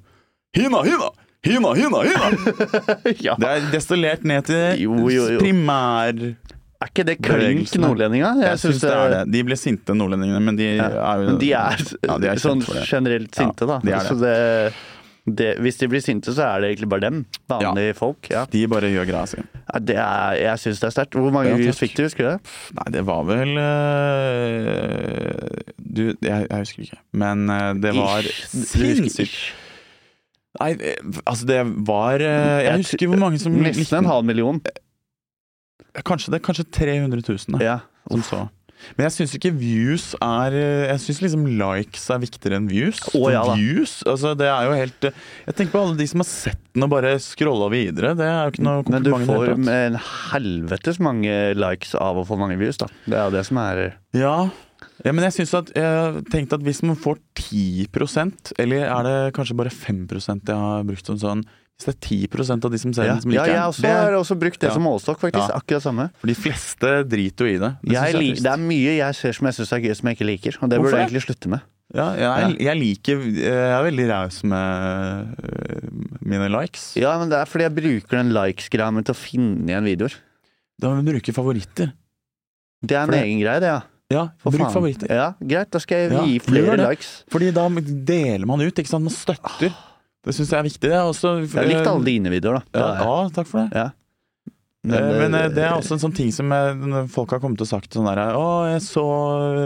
[0.57, 1.09] Hina, hina!
[1.45, 2.27] Hina, hina, hina!
[3.27, 3.35] ja.
[3.41, 5.39] Det er destillert ned til Jo, jo, jo.
[5.41, 8.33] primær Er ikke det klink nordlendinga?
[8.41, 9.21] Jeg syns det er det.
[9.33, 12.61] De ble sinte, nordlendingene, men de Ja, er jo de er, Ja, de er sånn
[12.89, 13.79] generelt sinte, da.
[13.85, 14.09] de er det.
[14.09, 14.35] Så det,
[15.27, 17.19] det, hvis de blir sinte, så er det egentlig bare dem.
[17.51, 18.25] Vanlige folk.
[18.33, 18.45] Ja.
[18.49, 19.37] De bare gjør greia si.
[19.93, 21.13] Ja, jeg syns det er sterkt.
[21.19, 22.39] Hvor mange Ja, views fikk du, husker du det?
[22.79, 25.35] Nei, det var vel øh,
[25.77, 26.99] Du, jeg, jeg husker ikke.
[27.13, 29.37] Men øh, det var sinnssykt.
[30.59, 34.59] Nei, øh, altså det var Jeg husker hvor mange som Nesten en halv million.
[36.07, 37.77] Kanskje det kanskje 300 000 da, Ja.
[38.09, 38.41] som så.
[38.97, 43.01] Men jeg syns ikke views er øh, Jeg syns liksom likes er viktigere enn views.
[43.17, 46.29] Oh, ja views, altså det er jo helt Jeg tenker på alle de som har
[46.31, 48.13] sett den og bare scrolla videre.
[48.17, 49.31] Det er jo ikke noe Men du kompliment.
[49.31, 50.01] det får en
[50.31, 52.89] helvetes mange likes av å få mange views, da.
[53.05, 53.81] Det er jo det som er
[54.17, 54.35] Ja.
[55.05, 59.17] ja, men jeg synes at Jeg tenkte at hvis man får 10% eller er det
[59.37, 61.43] kanskje bare 5 jeg har brukt som sånn
[61.81, 64.13] Hvis det er 10% av de som ser Ja, den, som ja jeg det, har
[64.19, 64.73] også brukt det ja.
[64.77, 65.49] som målestokk, faktisk.
[65.49, 65.57] Ja.
[65.57, 66.05] Akkurat samme.
[66.21, 67.71] For de fleste driter jo i det.
[67.81, 70.19] det, Jeg jeg det er mye jeg ser som jeg syns er gøy, som jeg
[70.19, 70.57] ikke liker.
[70.61, 71.65] Og det Hvorfor burde jeg egentlig slutte med.
[71.97, 75.87] ja, jeg, jeg liker Jeg er veldig raus med øh,
[76.21, 76.91] mine likes.
[77.01, 80.15] Ja, men det er fordi jeg bruker den likes-greia mi til å finne igjen videoer.
[80.81, 81.91] Da må du bruke favoritter.
[82.81, 83.81] Det er en egen greie, det, ja.
[84.11, 84.73] Ja, For bruk faen.
[84.75, 85.07] favoritter.
[85.13, 87.11] Ja, Greit, da skal jeg gi ja, flere likes.
[87.31, 89.05] Fordi da deler man ut, ikke sant.
[89.07, 89.71] Man støtter.
[90.21, 90.81] Det syns jeg er viktig.
[90.91, 92.79] Det er også, Jeg likte alle dine videoer, da.
[92.79, 93.71] Ja, ja, takk for det.
[93.73, 93.89] Ja.
[94.81, 97.67] Men, men eh, det er også en sånn ting som eh, folk har kommet og
[97.69, 99.03] sagt sånn der Å, jeg så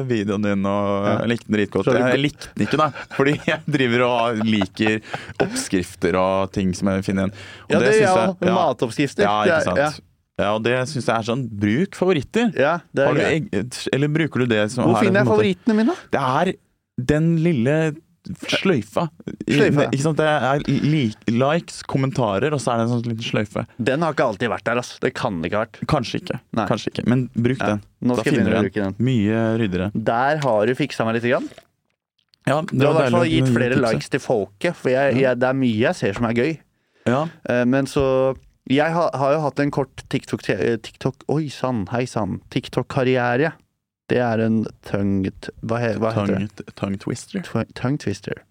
[0.10, 1.14] videoen din og Ja.
[1.22, 1.88] jeg likte den dritgodt.
[1.88, 2.88] Jeg, Jeg likte den ikke, da.
[3.16, 4.98] Fordi jeg driver og liker
[5.46, 7.38] oppskrifter og ting som jeg finner igjen.
[7.72, 9.24] Ja, det det ja, jeg- ja, matoppskrifter.
[9.24, 10.02] ja, ikke sant.
[10.36, 12.50] Ja, og det syns jeg er sånn Bruk favoritter.
[12.60, 13.88] Ja, ja det er du, greit.
[13.96, 15.96] eller bruker du det som Hvor er finner jeg favorittene mine?
[16.12, 16.54] Det er
[17.00, 17.78] den lille
[18.50, 19.08] sløyfa.
[19.48, 19.86] Sløyfa.
[19.92, 20.18] Ikke sant?
[20.20, 23.66] Det er li likes, kommentarer, og så er det en sånn liten sløyfe.
[23.78, 24.98] Den har ikke alltid vært der, altså.
[25.04, 25.80] Det kan det ikke ha vært.
[25.92, 26.40] Kanskje ikke.
[26.72, 27.06] Kanskje ikke.
[27.12, 27.84] Men bruk Ja, den.
[28.06, 28.96] Nå Da finner du den.
[29.00, 29.92] Mye ryddigere.
[29.96, 31.30] Der har du fiksa meg litt.
[31.30, 31.50] Grann.
[32.46, 35.48] Ja, Du har i hvert fall gitt flere likes til folket, for jeg, jeg, det
[35.50, 36.52] er mye jeg ser som er gøy.
[37.10, 37.24] Ja.
[37.50, 38.36] Eh, Men så
[38.70, 40.42] Jeg har, har jo hatt en kort TikTok,
[40.82, 42.40] TikTok Oi sann, hei sann.
[42.50, 43.52] TikTok-karriere.
[44.08, 46.66] Det er en tongued Hva, he, hva heter det?
[46.78, 47.42] Tongue, twister.
[47.42, 48.44] Tw- Tongue twister.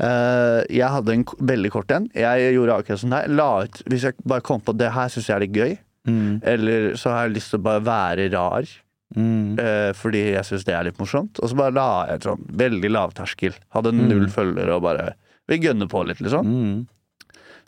[0.00, 2.08] Uh, jeg hadde en veldig kort en.
[2.18, 3.28] Jeg gjorde akkurat sånn her.
[3.30, 5.78] La ut Hvis jeg bare kom på det her syns jeg er litt gøy,
[6.08, 6.38] Mm.
[6.46, 8.68] eller så har jeg lyst til å bare være rar.
[9.16, 9.58] Mm.
[9.60, 11.38] eh, fordi jeg syns det er litt morsomt.
[11.42, 13.54] Og så bare la jeg et sånn veldig lavterskel.
[13.74, 14.30] Hadde null Mm.
[14.32, 15.14] følgere og bare
[15.48, 16.46] Vi gønner på litt, liksom.
[16.46, 16.86] Mm.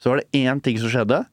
[0.01, 1.26] Så var det én ting som skjedde.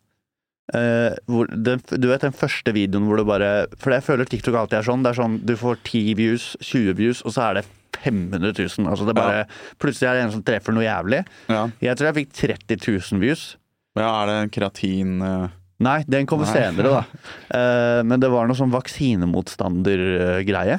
[0.67, 4.81] Hvor den, du vet den første videoen hvor du bare For jeg føler TikTok alltid
[4.81, 5.05] er sånn.
[5.05, 7.63] Det er sånn du får 10 views, 20 views, og så er det
[8.03, 8.87] 500 000.
[8.89, 9.47] Altså det bare, ja.
[9.81, 11.21] Plutselig er det en som treffer noe jævlig.
[11.51, 11.63] Ja.
[11.83, 12.89] Jeg tror jeg fikk 30 000
[13.23, 13.43] views.
[13.97, 15.47] ja, er det en keratin eh,
[15.77, 16.55] Nei, den kommer Nei.
[16.57, 17.01] senere, da.
[17.53, 20.77] Uh, men det var noe sånn vaksinemotstander-greie.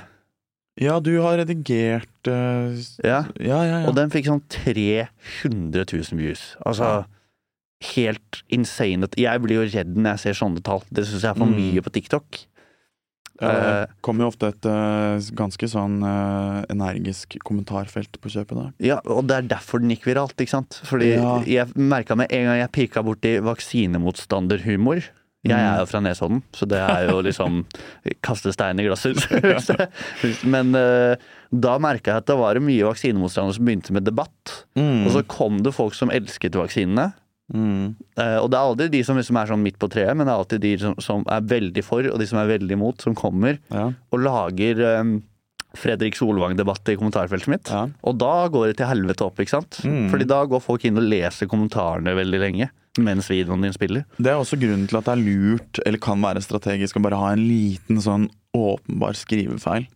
[0.78, 2.72] Ja, du har redigert Ja.
[3.02, 3.78] Ja, ja, ja.
[3.86, 6.56] Og den fikk sånn 300 000 views.
[6.66, 7.04] Altså.
[7.94, 9.06] Helt insane.
[9.16, 10.82] Jeg blir jo redd når jeg ser sånne tall.
[10.90, 11.58] Det syns jeg er for Mm.
[11.58, 12.44] mye på TikTok.
[13.40, 18.50] Ja, Eh, det kommer jo ofte et uh, ganske sånn uh, energisk kommentarfelt på kjøpet
[18.58, 18.72] der.
[18.82, 20.80] Ja, og det er derfor den gikk viralt, ikke sant?
[20.84, 21.38] Fordi Ja.
[21.46, 25.04] jeg merka med en gang jeg pika borti vaksinemotstanderhumor
[25.46, 25.74] Jeg Mm.
[25.76, 27.64] er jo fra Nesodden, så det er jo liksom
[28.26, 29.22] kaste stein i glasshus.
[30.44, 31.14] Men uh,
[31.54, 34.64] da merka jeg at det var mye vaksinemotstandere som begynte med debatt.
[34.74, 35.06] Mm.
[35.06, 37.12] Og så kom det folk som elsket vaksinene.
[37.54, 37.94] Mm.
[38.18, 40.32] Uh, og det er aldri de som liksom er sånn midt på treet, men det
[40.34, 43.14] er alltid de som, som er veldig for, og de som er veldig imot, som
[43.18, 43.88] kommer Ja.
[44.12, 45.18] og lager um,
[45.78, 47.68] Fredrik Solvang-debatt i kommentarfeltet mitt.
[47.70, 47.84] ja.
[48.02, 49.80] Og da går det til helvete opp, ikke sant?
[49.84, 50.08] Mm.
[50.10, 54.02] Fordi da går folk inn og leser kommentarene veldig lenge mens videoen din spiller.
[54.18, 57.20] Det er også grunnen til at det er lurt, eller kan være strategisk, å bare
[57.20, 58.24] ha en liten sånn
[58.56, 59.86] åpenbar skrivefeil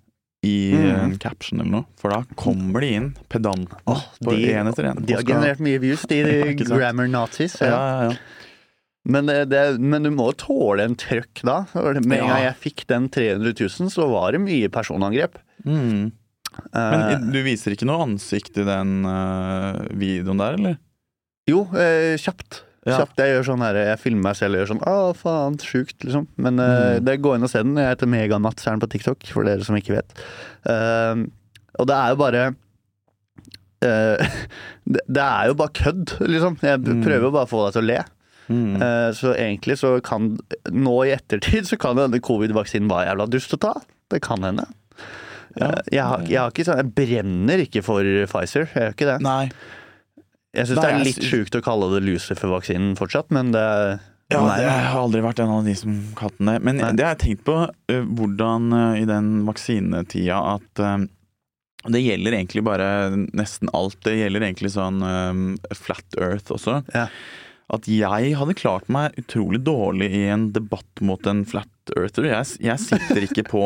[0.42, 0.86] i mm.
[1.04, 4.88] en caption eller noe, for da kommer de inn pedantene oh, på de- én etter
[4.90, 5.02] én.
[5.06, 6.22] De har generert mye views, de,
[6.58, 7.58] de grammar nazis.
[7.62, 8.08] ja, Ja.
[8.10, 8.16] ja.
[9.04, 11.64] Men, det, det, men du må tåle en trøkk da.
[11.74, 15.40] Med en gang jeg fikk den 300 000, så var det mye personangrep.
[15.66, 16.12] Mm.
[16.52, 20.76] Eh, Men du viser ikke noe ansikt i den uh, videoen der, eller?
[21.50, 22.60] jo, eh, kjapt.
[22.82, 22.96] Ja.
[22.98, 25.98] Kjapt, Jeg gjør sånn her, jeg filmer meg selv og gjør sånn Å, faen, sjukt,
[26.02, 26.24] liksom.
[26.42, 26.62] Men mm.
[26.66, 27.76] uh, det går inn og se den.
[27.78, 30.16] Jeg heter Megamats er den på TikTok, for dere som ikke vet.
[30.66, 31.22] Uh,
[31.78, 32.42] og det er jo bare
[33.86, 34.34] uh,
[34.92, 36.58] det, det er jo bare kødd, liksom.
[36.62, 37.04] Jeg Mm.
[37.06, 38.00] prøver jo bare å få deg til å le.
[38.52, 38.74] Mm.
[38.82, 40.32] Eh, så egentlig så kan
[40.74, 43.70] Nå i ettertid så kan denne covid-vaksinen være jævla dust å ta.
[44.10, 44.64] Det kan hende.
[45.56, 45.68] Ja.
[45.70, 48.66] Eh, jeg, har, jeg har ikke sånn Jeg brenner ikke for Pfizer.
[48.74, 49.16] Jeg gjør ikke det.
[49.24, 49.46] Nei.
[50.52, 53.62] Jeg syns det er litt sjukt å kalle det Lucifer-vaksinen fortsatt, men det
[54.32, 56.58] Ja, Nei, det har aldri vært en av de som kalte den det.
[56.64, 56.92] Men Nei.
[56.96, 57.56] det har jeg tenkt på
[57.92, 61.04] eh, hvordan eh, i den vaksinetida at eh,
[61.92, 62.86] det gjelder egentlig bare
[63.34, 63.98] nesten alt.
[64.06, 65.00] Det gjelder egentlig sånn
[65.74, 66.76] flat earth også.
[66.94, 67.08] Ja.
[67.74, 72.28] At jeg hadde klart meg utrolig dårlig i en debatt mot en flat earther.
[72.28, 73.64] Jeg, jeg sitter ikke på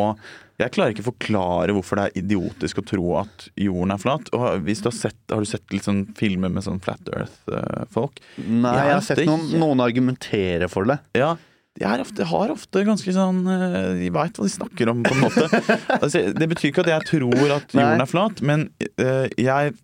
[0.56, 4.30] Jeg klarer ikke å forklare hvorfor det er idiotisk å tro at jorden er flat.
[4.36, 8.22] Og hvis du har sett, har du sett litt sånn filmer med sånn flat earth-folk?
[8.40, 10.96] Nei, Jeg jeg har sett noen, noen argumentere for det.
[11.18, 11.34] Ja,
[11.76, 15.12] de er ofte, har ofte ganske sånn eh, De veit hva de snakker om, på
[15.12, 15.44] en måte.
[16.00, 19.74] altså, det betyr ikke at jeg tror at jorden er flat, men uh, jeg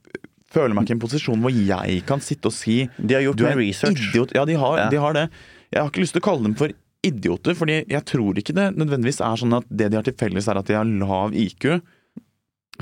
[0.53, 3.41] føler meg ikke i en posisjon hvor jeg kan sitte og si De har gjort
[3.41, 4.09] du er research.
[4.09, 4.33] idiot.
[4.37, 4.89] Ja, de har, Ja.
[4.93, 5.27] de har det.
[5.73, 6.73] Jeg har ikke lyst til å kalle dem for
[7.07, 10.49] idioter, fordi jeg tror ikke det nødvendigvis er sånn at det de har til felles,
[10.49, 11.83] er at de har lav IQ.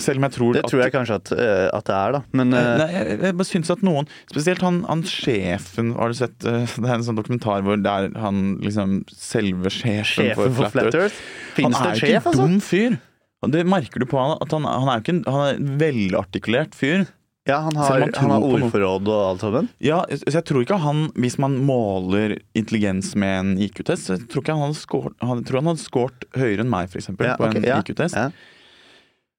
[0.01, 2.21] Selv om jeg tror Det tror jeg kanskje at, eh, at det er, da.
[2.39, 6.17] Men eh, Nei, jeg, jeg bare syns at noen Spesielt han, han sjefen Har du
[6.21, 10.55] sett eh, Det er en sånn dokumentar hvor det er han liksom selve sjefen, sjefen
[10.55, 11.19] for Flat Earth
[11.59, 12.47] han er jo ikke en altså?
[12.47, 12.95] dum fyr.
[13.43, 14.37] Og det merker du på han.
[14.41, 17.03] At han, han er jo ikke en, han er en velartikulert fyr.
[17.49, 19.69] Ja, han har, han har ordforråd og alt sammen.
[19.81, 24.45] Ja, så jeg tror ikke han Hvis man måler intelligens med en IQ-test, så tror
[24.45, 27.49] ikke han hadde skårt, han, tror han hadde skårt høyere enn meg, eksempel, Ja, på
[27.49, 28.15] okay, en ja, IQ-test.
[28.19, 28.29] ja.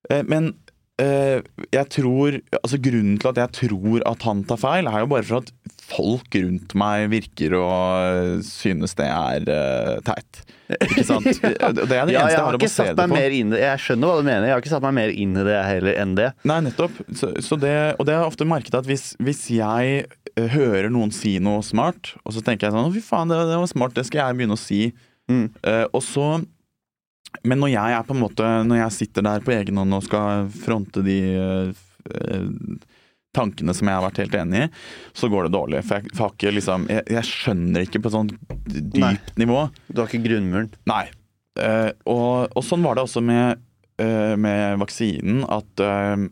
[0.10, 0.56] Eh, Men
[1.02, 5.28] jeg tror Altså grunnen til at jeg tror at han tar feil, er jo bare
[5.28, 5.52] for at
[5.92, 7.68] folk rundt meg virker å
[8.00, 10.42] eh, synes det er eh, teit.
[10.72, 11.28] Ikke sant?
[11.42, 13.16] Det er det eneste jeg jeg har har å se basere det på.
[13.16, 13.56] mer inn.
[13.60, 14.48] Jeg skjønner hva du mener.
[14.48, 16.30] Jeg har ikke satt meg mer inn i det heller enn det.
[16.48, 17.02] Nei, nettopp.
[17.18, 20.92] Så, så det, og det har jeg ofte merket at hvis, hvis jeg eh, hører
[20.94, 23.98] noen si noe smart, og så tenker jeg sånn Fy faen, det, det var smart,
[23.98, 24.82] det skal jeg begynne å si.
[25.32, 25.46] Mm.
[25.64, 26.28] Uh, og så
[27.48, 30.50] Men når jeg på en måte Når jeg sitter der på egen hånd og skal
[30.52, 32.82] fronte de eh,
[33.36, 34.70] tankene som jeg har vært helt enig i,
[35.16, 35.82] så går det dårlig.
[35.88, 38.34] For jeg, for ikke liksom, jeg, jeg skjønner ikke på et sånt
[38.68, 39.14] dypt Nei.
[39.40, 39.62] nivå.
[39.88, 40.68] Du har ikke grunnmuren.
[40.92, 41.06] Nei.
[41.60, 43.64] Uh, og, og sånn var det også med,
[44.04, 46.28] uh, med vaksinen, at uh,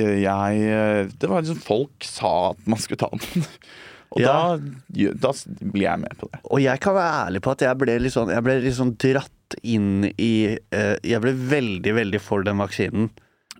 [0.00, 3.44] jeg Det var liksom Folk sa at man skulle ta den.
[4.12, 4.36] og Ja.
[4.60, 6.40] da, da blir jeg med på det.
[6.52, 8.94] Og jeg kan være ærlig på at jeg ble litt sånn, jeg ble litt sånn
[9.00, 9.32] dratt
[9.62, 13.10] inn i eh, Jeg ble veldig, veldig for den vaksinen.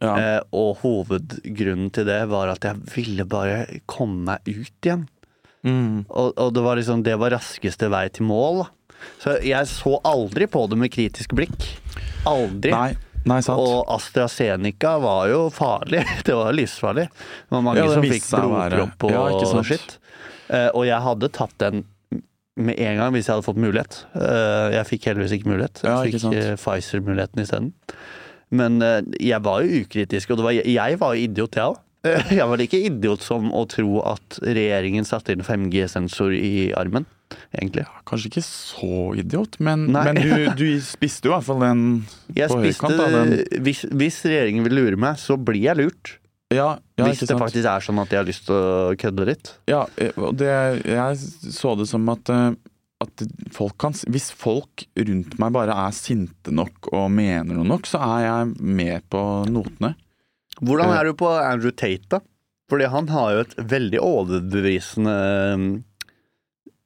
[0.01, 0.15] Ja.
[0.17, 5.07] Eh, og hovedgrunnen til det var at jeg ville bare komme meg ut igjen.
[5.61, 6.07] Mm.
[6.09, 8.63] Og, og det var liksom Det var raskeste vei til mål.
[9.21, 11.69] Så jeg så aldri på det med kritisk blikk.
[12.29, 12.73] Aldri.
[12.73, 12.91] Nei,
[13.29, 13.61] nei, sant.
[13.61, 16.03] Og AstraZeneca var jo farlig.
[16.27, 17.07] Det var livsfarlig.
[17.13, 19.97] Det var mange Ja, det som fikk blodpropp og Ja, og skitt.
[20.51, 21.85] Eh, og jeg hadde tatt den
[22.57, 24.01] med en gang hvis jeg hadde fått mulighet.
[24.17, 25.83] Eh, jeg fikk heldigvis ikke mulighet.
[25.87, 26.35] Jeg fikk sant.
[26.41, 27.71] eh, Pfizer-muligheten isteden.
[28.51, 31.79] Men eh, jeg var jo ukritisk, og det var, jeg var jo idiot, jeg òg.
[32.33, 37.05] Jeg var like idiot som å tro at regjeringen satte inn 5G-sensor i armen,
[37.53, 37.85] egentlig.
[38.09, 41.83] Kanskje ikke så idiot, men, men du, du spiste jo i hvert fall den
[42.33, 43.03] Jeg på spiste, høykant.
[43.03, 43.63] Da, den.
[43.67, 46.15] hvis, hvis regjeringen vil lure meg, så blir jeg lurt.
[46.51, 49.53] Ja, ja, hvis det faktisk er sånn at de har lyst til å kødde litt.
[49.71, 50.51] Ja, eh, og det,
[50.83, 51.21] jeg
[51.55, 52.57] så det som at, eh,
[53.05, 53.23] at
[53.55, 58.03] folk kan, hvis folk rundt meg bare er sinte nok og mener noe nok, så
[58.03, 59.95] er jeg med på notene.
[60.61, 60.99] Hvordan Eh.
[60.99, 62.21] er du på Andrew Tate, da?
[62.71, 65.15] Fordi han har jo et veldig overbevisende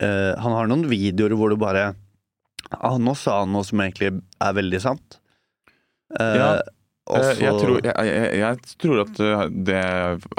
[0.00, 1.90] eh, Han har noen videoer hvor du bare
[2.70, 5.18] ah, Nå sa han noe som egentlig er veldig sant.
[6.14, 6.48] Uh, Ja,
[7.12, 9.80] Eh, Jeg, tror, jeg, jeg, jeg tror at eh, det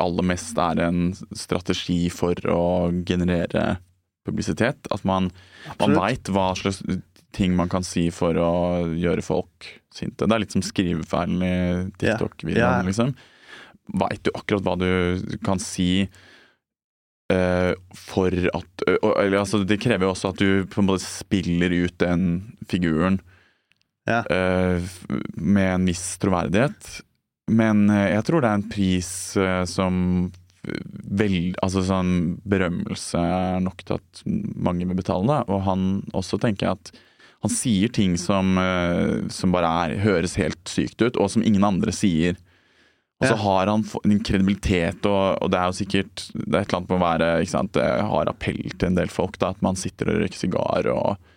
[0.02, 2.64] aller mest er en strategi for å
[3.06, 3.76] generere
[4.26, 4.90] publisitet.
[4.90, 5.30] At man,
[5.78, 6.82] man veit hva slags
[7.36, 8.52] ting man kan si for å
[8.98, 10.26] gjøre folk sinte.
[10.26, 11.56] Det er litt som skrivefeilen i
[12.02, 12.86] TikTok-videoen, Ja.
[12.88, 13.14] liksom.
[14.02, 16.08] Veit du akkurat hva du kan si
[17.26, 21.02] Uh, for at uh, eller, altså, Det krever jo også at du på en måte
[21.02, 23.18] spiller ut den figuren.
[24.06, 24.22] Ja.
[24.30, 24.82] uh,
[25.34, 26.90] med en viss troverdighet.
[27.52, 29.98] Men eh, jeg tror det er en pris eh, som
[30.66, 35.54] vel, altså sånn berømmelse er nok til at mange vil betale det.
[35.54, 35.84] Og han
[36.18, 36.90] også tenker at
[37.46, 38.58] han sier ting som,
[39.30, 42.34] som bare er, høres helt sykt ut, og som ingen andre sier.
[43.22, 46.68] Og så har han en kredibilitet, og, og det er jo sikkert Det er et
[46.68, 49.54] eller annet med å være ikke sant, Det har appell til en del folk, da,
[49.54, 51.32] at man sitter og røyker sigar og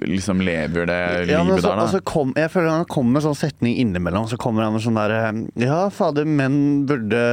[0.00, 1.82] liksom lever det Ja, livet så, der, da.
[1.84, 4.28] Altså kom, jeg føler han kommer med sånn setning innimellom.
[4.30, 5.24] Så kommer han sånn derre
[5.60, 7.24] Ja, fader, menn burde,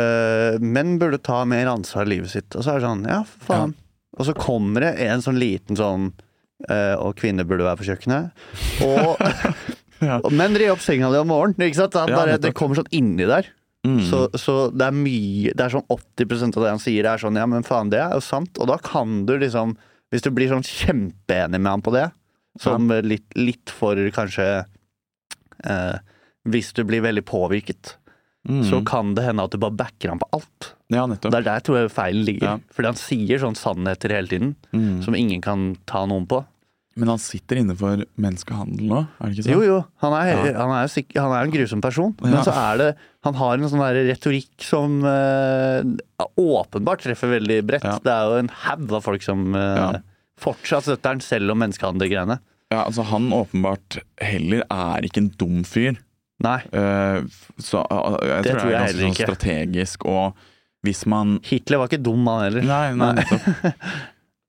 [0.59, 2.49] menn burde ta mer ansvar i livet sitt.
[2.55, 3.75] Og så er det sånn Ja, faen.
[4.19, 6.09] Og så kommer det en sånn liten sånn
[6.67, 8.43] øh, Og kvinner burde være på kjøkkenet.
[8.87, 9.15] Og,
[10.01, 10.17] Ja.
[10.33, 11.67] menn rir opp senga di om morgenen.
[11.69, 11.97] Ikke sant?
[11.97, 13.49] Ja, bare, det kommer sånn inni der.
[13.85, 14.01] Mm.
[14.05, 17.39] Så, så det er mye Det er sånn 80% av det han sier, er sånn
[17.39, 18.59] Ja, men faen, det er jo sant.
[18.61, 19.73] Og da kan du liksom
[20.13, 22.03] Hvis du blir sånn kjempeenig med han på det,
[22.59, 24.65] som litt, litt for kanskje
[25.63, 25.97] eh,
[26.49, 27.97] Hvis du blir veldig påvirket,
[28.49, 28.63] Mm.
[28.65, 30.71] så kan det hende at du bare backer ham på alt.
[30.89, 31.29] Ja, nettopp.
[31.29, 32.41] Det er der tror jeg feilen ligger.
[32.47, 32.55] Ja.
[32.73, 35.03] Fordi han sier sånne sannheter hele tiden, Mm.
[35.05, 36.43] som ingen kan ta noen på.
[36.97, 39.53] Men han sitter inne for menneskehandel nå, er det ikke sånn?
[39.53, 40.57] Jo, jo, han er, Ja.
[40.57, 42.15] han er, sikk- han er en grusom person.
[42.19, 42.27] Ja.
[42.31, 45.83] Men så er det Han har en sånn retorikk som eh,
[46.39, 47.83] åpenbart treffer veldig bredt.
[47.83, 47.99] Ja.
[47.99, 49.91] Det er jo en haug av folk som eh, Ja.
[50.41, 52.39] Fortsatt støtter han selv om menneskehandelgreiene.
[52.71, 55.97] Ja, altså Han åpenbart heller er ikke en dum fyr.
[56.41, 56.57] Nei.
[56.73, 57.21] Uh,
[57.61, 59.27] så uh, jeg Det tror tror det jeg ganske heller sånn ikke.
[59.27, 60.47] strategisk, og
[60.87, 62.65] hvis man Hitler var ikke dum, han heller.
[62.65, 63.73] Nei, nei, Nei.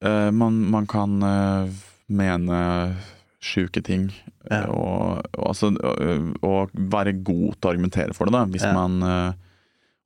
[0.03, 1.12] Eh, man, man kan
[2.11, 2.57] mene
[3.38, 4.09] sjuke ting,
[4.51, 4.64] Ja.
[4.66, 8.72] og, og, altså, og, og være god til å argumentere for det, da, hvis Ja.
[8.74, 8.97] man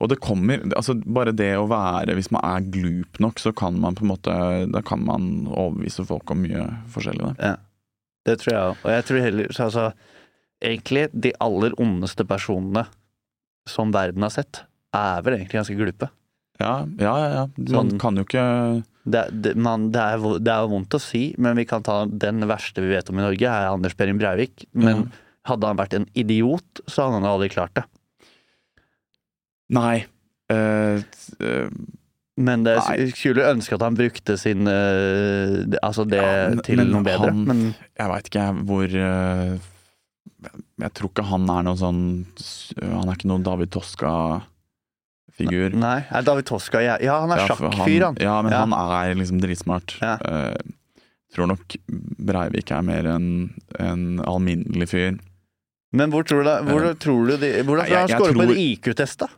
[0.00, 3.78] og det kommer altså Bare det å være Hvis man er glup nok, så kan
[3.80, 4.34] man på en måte
[4.68, 7.30] Da kan man overbevise folk om mye forskjellig.
[7.38, 7.54] Da.
[8.28, 8.82] Det tror jeg òg.
[8.84, 9.86] Og jeg tror heller så altså,
[10.64, 12.86] Egentlig, de aller ondeste personene
[13.68, 14.62] som verden har sett,
[14.94, 16.06] er vel egentlig ganske glupe.
[16.60, 17.30] Ja, ja, ja.
[17.34, 17.46] ja.
[17.58, 18.44] Man Sånn- kan jo ikke
[19.04, 22.40] Det, det, man, det, er, det er vondt å si, men vi kan ta den
[22.48, 24.64] verste vi vet om i Norge, er Anders Behring Breivik.
[24.72, 25.22] Men Ja.
[25.52, 27.84] hadde han vært en idiot, så hadde han aldri klart det.
[29.74, 30.04] Nei.
[30.52, 31.00] Uh,
[31.42, 31.66] eh,
[32.38, 33.08] Men det Nei.
[33.10, 37.30] skulle ønske at han brukte sin uh, Altså det Ja, men- til men noe bedre.
[37.32, 37.62] han- men
[37.98, 38.86] jeg veit ikke hvor
[40.78, 42.02] Jeg tror ikke han er noen sånn
[42.78, 45.72] Han er ikke noen David Toska-figur.
[45.74, 48.16] Nei, er David Toska Ja, ja han er Ja, sjakkfyr, han.
[48.20, 48.58] Ja, men Ja.
[48.66, 49.98] han er liksom dritsmart.
[50.00, 50.16] Ja.
[50.22, 50.54] Uh,
[51.34, 55.18] tror nok Breivik er mer en, en alminnelig fyr.
[55.92, 58.42] Men hvor tror du, hvor uh, tror du de, Hvordan tror du han scorer på
[58.42, 59.28] en IQ-test, da?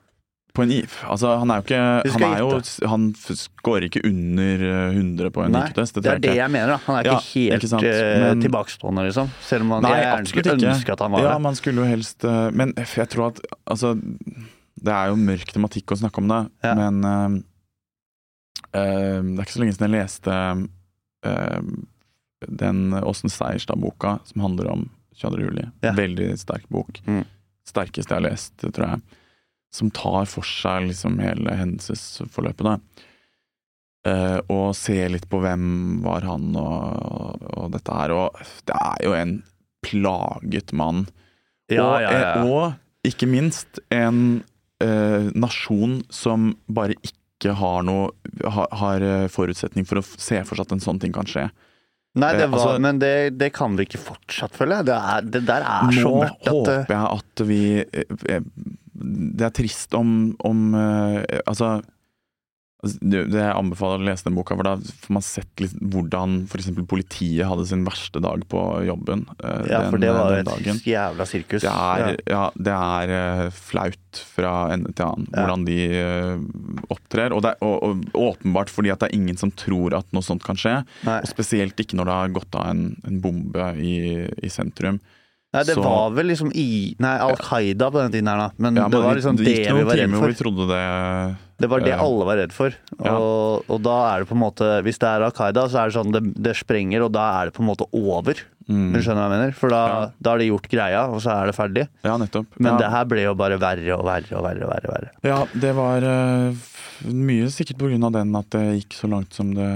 [0.58, 0.96] På en IF.
[1.06, 1.80] Altså, han er jo ikke
[2.10, 5.94] Han, er jo, han scorer ikke under eh, 100 på en IQ-test.
[6.00, 6.78] Det det, er det jeg mener, da.
[6.88, 9.30] Han er Ja, ikke helt ikke eh, men- tilbakestående, liksom.
[9.46, 11.44] Selv om han, Nei, jeg skulle ønske at han var Ja, det.
[11.46, 13.38] man skulle jo helst eh, Men jeg tror at
[13.70, 13.92] Altså,
[14.82, 16.74] det er jo mørk tematikk å snakke om det, Ja.
[16.78, 17.38] men uh,
[18.74, 20.36] eh, Det er ikke så lenge siden jeg leste
[21.26, 21.62] uh,
[22.46, 24.88] den Åsen Seierstad-boka som handler om
[25.18, 25.40] 22.
[25.42, 25.64] juli.
[25.82, 25.94] Ja.
[25.98, 27.00] Veldig sterk bok.
[27.06, 27.24] Mm.
[27.66, 29.17] Sterkeste jeg har lest, tror jeg.
[29.74, 33.04] Som tar for seg liksom hele hendelsesforløpet, da.
[34.08, 38.14] Uh, og ser litt på hvem var han og, og dette her.
[38.14, 38.38] Og
[38.68, 39.34] det er jo en
[39.84, 41.06] plaget mann.
[41.68, 42.30] Ja, og, ja, ja.
[42.38, 44.40] eh, og ikke minst en
[44.84, 48.08] uh, nasjon som bare ikke har noe
[48.42, 51.48] har, har forutsetning for å se for seg at en sånn ting kan skje.
[52.18, 54.88] Nei, det var, uh, altså- men det, det kan vi ikke fortsatt, føler jeg.
[54.88, 57.62] Det, er, det der er så mørkt at Nå håper jeg at vi
[58.98, 61.78] Det er trist om, om eh, Altså
[62.82, 65.72] altså, det, det jeg anbefaler å lese den boka, for da får man sett litt
[65.92, 66.68] hvordan f.eks.
[66.86, 69.24] politiet hadde sin verste dag på jobben.
[69.42, 71.64] eh, Ja, for det var den et jævla sirkus.
[71.66, 72.14] Det er, Ja.
[72.30, 75.42] ja, det er eh, flaut fra ende til annen, Ja.
[75.42, 76.46] hvordan de eh,
[76.94, 77.34] opptrer.
[77.34, 77.82] Og, det og,
[78.14, 80.78] og åpenbart fordi at det er ingen som tror at noe sånt kan skje.
[81.06, 81.18] Nei.
[81.22, 83.96] Og spesielt ikke når det har gått av en, en bombe i,
[84.42, 85.00] i sentrum.
[85.54, 88.48] Nei, det så- var vel liksom i Nei, Al Qaida på den tiden her, da.
[88.58, 90.26] Men Ja, det var liksom det, det vi var redd for.
[90.28, 92.74] vi trodde det Det var det eh, alle var redd for.
[93.02, 93.14] Ja.
[93.16, 95.88] Og, og da er det på en måte Hvis det er Al Qaida, så er
[95.88, 98.34] det sånn det, det sprenger, og da er det på en måte over.
[98.68, 99.52] mm, Du skjønner hva jeg mener?
[99.56, 100.10] For da, Ja.
[100.20, 101.88] da har de gjort greia, og så er det ferdig.
[102.04, 102.46] Ja, nettopp.
[102.60, 104.62] Men det her ble jo bare verre og verre og verre.
[104.62, 105.10] og verre, og verre.
[105.24, 106.52] Ja, det var uh,
[107.08, 109.72] mye sikkert på grunn av den at det gikk så langt som det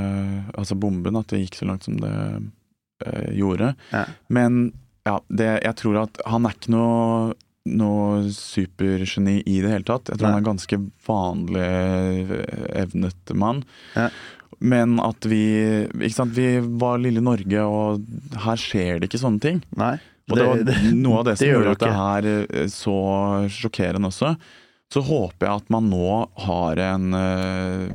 [0.55, 2.13] Altså bomben, at det gikk så langt som det
[3.09, 3.75] uh, gjorde.
[4.29, 4.73] Men
[5.09, 7.33] ja, det, jeg tror at han er ikke noe
[7.63, 10.09] noe supergeni i det hele tatt.
[10.11, 10.31] Jeg tror Nei.
[10.33, 11.67] han er en ganske vanlig
[12.43, 13.61] eh, evnet mann.
[13.95, 14.09] Ja.
[14.63, 15.39] Men at vi
[15.95, 18.03] ikke sant, Vi var lille Norge, og
[18.45, 19.61] her skjer det ikke sånne ting.
[19.79, 19.95] Nei.
[20.31, 22.27] Og det var Det- det- noe av det det gjør gjorde at det her
[22.63, 22.97] eh, så
[23.51, 24.37] sjokkerende også.
[24.93, 27.89] Så håper jeg at man nå har en uh,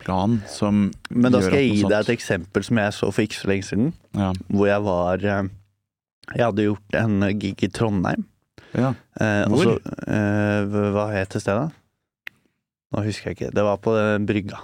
[0.00, 3.40] beredskapsplan som Men da skal jeg gi deg et eksempel som jeg så for ikke
[3.40, 3.92] så lenge siden.
[4.16, 4.32] Ja.
[4.50, 5.48] Hvor jeg var eh,
[6.36, 8.24] Jeg hadde gjort en gig i Trondheim.
[8.74, 8.94] ja.
[9.20, 9.64] Eh, Hvor?
[9.64, 11.70] så, eh, hva het det stedet?
[12.92, 13.54] Nå husker jeg ikke.
[13.54, 13.94] Det var på
[14.26, 14.58] brygga.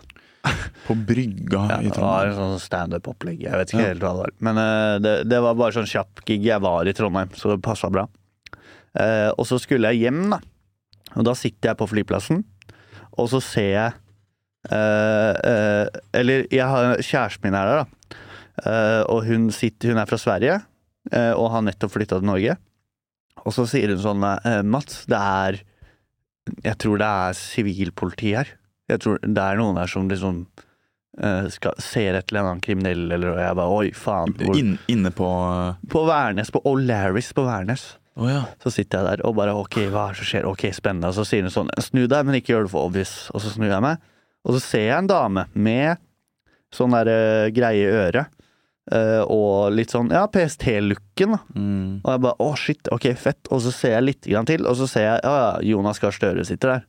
[0.87, 2.37] På brygga Ja, i det var en Trondheim.
[2.39, 3.41] sånn standup-opplegg.
[3.43, 3.89] Jeg vet ikke Ja.
[3.89, 4.31] helt hva det var.
[4.41, 6.45] Men eh, det, det var bare sånn kjapp gig.
[6.47, 8.07] Jeg var i Trondheim, så det passa bra.
[8.99, 10.39] Eh, og så skulle jeg hjem, da.
[11.17, 12.45] Og da sitter jeg på flyplassen,
[13.19, 14.03] og så ser jeg eh, eh,
[14.71, 18.21] Eller jeg har kjæresten min er der, da.
[18.67, 20.55] Eh, og hun, sitter, hun er fra Sverige
[21.13, 22.55] eh, og har nettopp flytta til Norge.
[23.45, 25.59] Og så sier hun sånn eh, Mats, det er
[26.65, 28.55] Jeg tror det er sivilpoliti her.
[28.89, 30.45] Jeg tror det er noen her som liksom
[31.21, 34.35] eh, skal, ser et eller annet kriminell, eller og jeg bare oi, faen.
[34.41, 35.29] Hvor, In, inne på
[35.93, 37.87] på Værnes, på O'Larris på Værnes.
[38.17, 38.45] ja.
[38.65, 40.47] Så sitter jeg der og bare ok, hva er det som skjer?
[40.49, 41.11] Ok, spennende.
[41.13, 43.27] Og så sier hun sånn snu deg, men ikke gjør det for obvious.
[43.35, 44.01] Og så snur jeg meg,
[44.47, 45.99] og så ser jeg en dame med
[46.75, 48.33] sånn der eh, greie i øret.
[48.93, 51.35] eh, og litt sånn ja, PST-looken.
[51.57, 52.03] Mm.
[52.05, 53.51] Og jeg bare å shit, ok, fett.
[53.51, 56.15] Og så ser jeg litt grann til, og så ser jeg ja, ja, Jonas Gahr
[56.15, 56.89] Støre sitter der.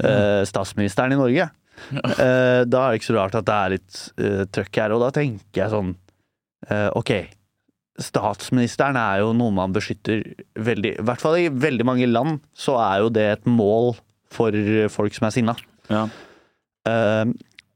[0.00, 1.50] Eh, statsministeren i Norge.
[1.96, 4.94] uh, da er det ikke så rart at det er litt uh, trøkk her.
[4.96, 5.94] Og da tenker jeg sånn
[6.92, 7.10] ok,
[8.04, 10.26] statsministeren er jo noe man beskytter
[10.60, 13.94] veldig I hvert fall i veldig mange land så er jo det et mål
[14.28, 14.52] for
[14.92, 15.54] folk som er sinna.
[15.88, 16.02] Ja.
[16.88, 17.32] Eh,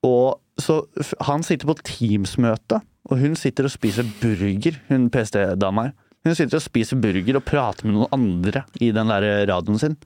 [0.07, 0.81] og så
[1.27, 2.81] han sitter på Teams-møte,
[3.11, 5.95] og hun sitter og spiser burger, hun PST-dama her.
[6.25, 9.97] Hun sitter og spiser burger og prater med noen andre i den der radioen sin.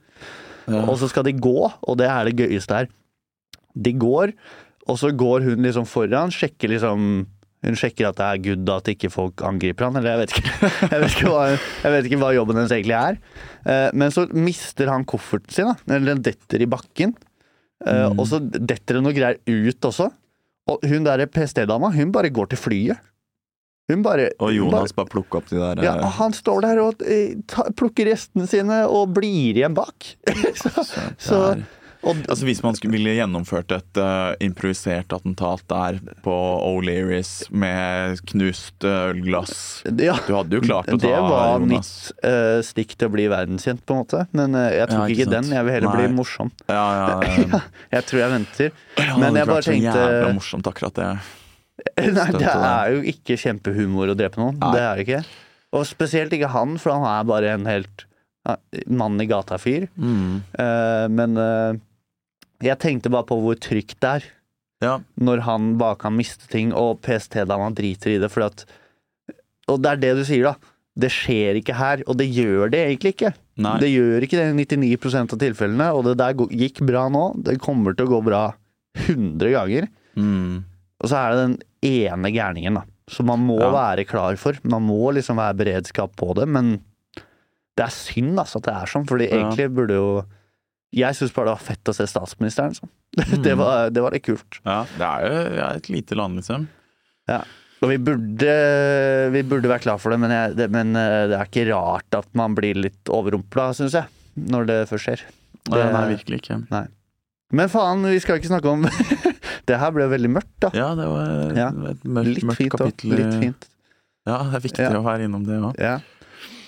[0.67, 0.83] Ja.
[0.89, 2.89] Og så skal de gå, og det er det gøyeste her.
[3.79, 4.33] De går,
[4.89, 7.27] og så går hun liksom foran, sjekker liksom
[7.59, 10.69] Hun sjekker at det er good at ikke folk angriper han, eller jeg vet ikke,
[10.93, 11.41] jeg vet ikke, hva,
[11.83, 13.17] jeg vet ikke hva jobben hennes egentlig er.
[13.67, 15.75] Eh, Men så mister han kofferten sin, da.
[15.97, 17.17] Eller den detter i bakken.
[17.87, 18.19] Eh, Mm.
[18.19, 20.11] Og så detter det noe greier ut også.
[20.69, 22.99] Og hun der PST-dama, hun bare går til flyet.
[23.89, 26.79] Hun bare Og hun bare- bare plukker opp de der ja, eh, han står der
[26.83, 30.17] og eh, ta, plukker restene sine og blir igjen bak.
[30.61, 30.85] så,
[31.17, 31.39] Så
[32.03, 36.35] det Altså Hvis man skulle ville gjennomført et uh, improvisert attentat der på
[36.65, 41.91] O'Learys med knust eh, ølglass ja, Du hadde jo klart å ta det var Jonas.
[42.15, 44.23] mitt uh, stikk til å bli verdenskjent, på en måte.
[44.37, 45.51] Men uh, jeg tok Ja, ikke ikke, den.
[45.59, 46.05] Jeg vil heller Nei.
[46.05, 46.53] bli morsom.
[46.71, 46.87] Ja.
[47.97, 48.73] Jeg tror jeg venter.
[48.99, 51.09] Det Men jeg bare vært så tenkte- morsomt, akkurat det.
[52.19, 54.59] Nei, det er jo ikke kjempehumor å drepe noen.
[54.61, 54.75] Nei.
[54.75, 55.23] Det er det ikke.
[55.79, 58.05] Og spesielt ikke han, for han er bare en helt
[58.87, 59.89] mann i gata-fyr.
[59.97, 60.41] Mm.
[60.59, 61.79] Uh, men eh,
[62.63, 64.29] jeg tenkte bare på hvor trygt det er.
[64.81, 65.01] Ja.
[65.19, 68.29] når han bare kan miste ting, og PST-dama driter i det.
[68.31, 68.61] Fordi at,
[69.67, 70.55] og det er det du sier, da.
[70.99, 73.33] Det skjer ikke her, og det gjør det egentlig ikke.
[73.59, 73.73] Nei.
[73.83, 77.25] Det gjør ikke det i 99% av tilfellene, og det der gikk bra nå.
[77.43, 78.45] Det kommer til å gå bra
[79.09, 79.89] 100 ganger.
[80.19, 80.63] Mm.
[81.03, 81.59] Og så er det den
[81.91, 82.85] ene gærningen, da.
[83.11, 83.71] Som man må Ja.
[83.75, 84.55] være klar for.
[84.63, 86.77] Man må liksom være beredskap på det, men
[87.79, 89.43] det er synd altså at det er sånn, fordi Ja.
[89.51, 90.25] egentlig burde jo
[90.97, 92.89] Jeg syns bare det var fett å se statsministeren liksom.
[93.19, 93.43] Mm.
[93.43, 94.59] Det, var, det var litt kult.
[94.65, 96.67] Ja, det er jo det er et lite land, liksom.
[97.27, 97.41] Ja.
[97.83, 98.53] Og vi burde,
[99.35, 102.15] vi burde være klar for det men, jeg, det, men eh, det er ikke rart
[102.19, 104.07] at man blir litt overrumpla, syns jeg.
[104.39, 105.25] Når det først skjer.
[105.69, 106.61] Det- Nei, virkelig ikke.
[107.59, 108.87] Men faen, vi skal ikke snakke om
[109.69, 110.71] Det her ble veldig mørkt, da.
[110.77, 111.69] Ja, det var Ja.
[111.91, 113.17] et mørkt, Litt mørkt fint kapittel.
[113.19, 113.69] Litt fint.
[114.29, 114.93] Ja, det er viktig Ja.
[115.01, 115.75] å være innom det òg.
[115.83, 115.97] Ja.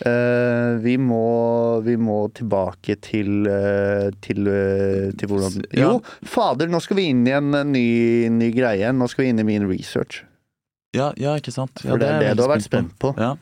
[0.07, 5.59] Eh, vi, må, vi må tilbake til eh, til, eh, til hvordan.
[5.77, 5.91] Jo,
[6.25, 7.85] fader, nå skal vi inn i en ny,
[8.33, 8.93] ny greie.
[8.97, 10.23] Nå skal vi inn i min research.
[10.97, 11.85] Ja, ja, ikke sant.
[11.85, 13.13] Ja, For det er det du har vært spent på.
[13.21, 13.35] Ja.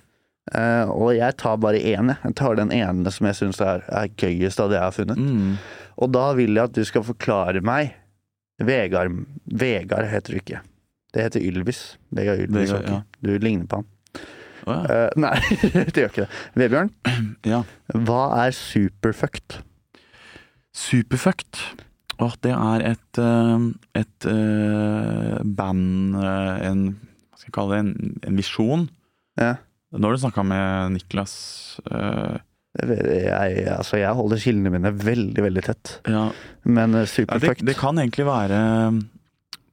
[0.49, 2.11] Uh, og jeg tar bare én.
[2.25, 5.21] Jeg tar den ene som jeg syns er, er gøyest av det jeg har funnet.
[5.21, 5.55] Mm.
[6.01, 7.93] Og da vil jeg at du skal forklare meg
[8.65, 10.63] Vegard Vegard heter du ikke.
[11.15, 11.83] Det heter Ylvis.
[12.11, 12.73] Vegard Ylvis.
[12.73, 13.03] Vegard, ja.
[13.23, 13.89] Du ligner på han.
[14.69, 14.79] Ja.
[14.93, 15.35] Eh, nei,
[15.93, 16.41] det gjør ikke det.
[16.61, 16.91] Vebjørn,
[17.53, 17.63] ja.
[18.07, 19.61] hva er superfucked?
[20.77, 21.61] Superfucked.
[22.19, 23.67] Åh, det er et, eh,
[24.01, 27.83] et uh, band En Hva skal jeg kalle det?
[27.85, 28.89] En, en visjon.
[29.39, 29.53] Ja.
[29.95, 31.35] Nå har du snakka med Niklas.
[31.87, 32.41] Uh,
[32.79, 35.95] Jeg, altså, jeg holder kildene mine veldig, veldig tett.
[36.11, 36.29] ja.
[36.69, 38.59] Men superfucked det, det kan egentlig være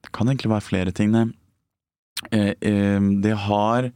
[0.00, 1.26] Det kan egentlig være flere ting, det.
[2.32, 3.90] Eh, eh, det har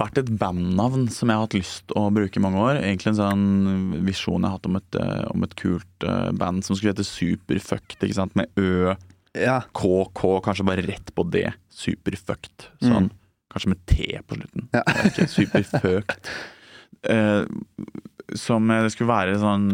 [0.00, 2.80] vært et bandnavn som jeg har hatt lyst å bruke i mange år.
[2.82, 6.64] Egentlig en sånn visjon jeg har hatt om et, eh, om et kult eh, band
[6.66, 8.34] som skulle hete Superfucked, ikke sant?
[8.38, 8.94] Med Ø,
[9.38, 9.60] Ja.
[9.74, 11.48] KK, kanskje bare rett på det.
[11.70, 12.68] Superfucked.
[12.82, 13.08] Sånn.
[13.10, 13.14] Mm.
[13.54, 14.68] kanskje med T på slutten.
[14.74, 14.82] Ja.
[15.30, 16.30] Superfucked.
[17.04, 17.44] Eh,
[18.34, 19.66] som det skulle være sånn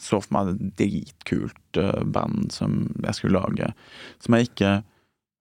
[0.00, 3.68] Så for meg et dritkult eh, band som jeg skulle lage,
[4.24, 4.70] som jeg ikke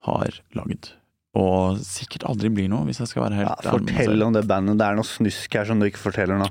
[0.10, 0.92] har lagd.
[1.40, 4.76] Og sikkert aldri blir noe, hvis jeg skal være helt med fortell om det bandet.
[4.82, 6.48] Det er noe snusk her som du ikke forteller nå.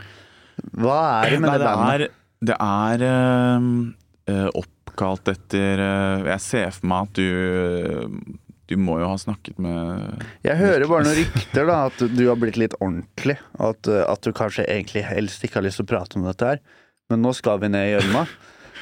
[0.80, 2.06] Hva er det med Nei, det det bandet?
[2.06, 2.14] er,
[2.48, 3.66] det er eh,
[4.32, 8.34] eh, oppkalt etter øh, Jeg ser for meg at du
[8.68, 12.38] Du må jo ha snakket med Jeg hører bare noen rykter, da, at du har
[12.40, 13.36] blitt litt ordentlig.
[13.60, 16.60] At, at du kanskje egentlig helst ikke har lyst til å prate om dette her.
[17.10, 18.24] Men nå skal vi ned i gjørma.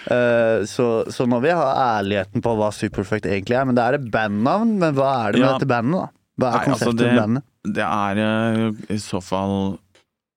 [0.09, 1.67] Uh, så, så nå vi ha
[2.01, 3.67] ærligheten på hva Superfect egentlig er.
[3.69, 5.53] Men det er et bandnavn, men hva er det med Ja.
[5.59, 6.09] dette bandet, da?
[6.39, 7.45] Hva er Nei, altså, konseptet det- med bandet?
[7.69, 9.57] Det er eh, i så fall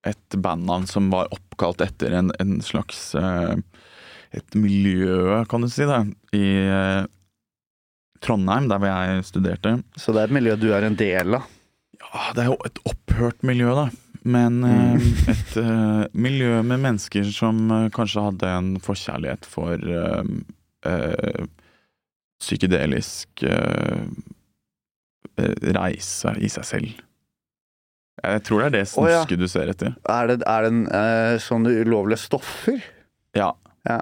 [0.10, 3.56] et bandnavn som var oppkalt etter en, en slags eh,
[4.34, 6.02] Et miljø, kan du si, da,
[6.36, 7.06] i eh,
[8.24, 9.74] Trondheim, der hvor jeg studerte.
[10.00, 11.48] Så det er et miljø du er en del av.
[12.02, 13.88] Ja, det er jo et opphørt miljø, da.
[14.24, 14.96] Men Mm.
[14.98, 21.46] eh, et uh, miljø med mennesker som uh, kanskje hadde en forkjærlighet for uh,
[22.42, 23.44] psykedelisk
[25.78, 26.90] reise i seg selv.
[28.22, 29.22] Jeg tror det er det Å, ja.
[29.40, 29.94] du ser etter.
[30.12, 30.82] Er det, er det en,
[31.42, 32.82] sånne ulovlige stoffer?
[33.38, 33.52] Ja.
[33.88, 34.02] Ja.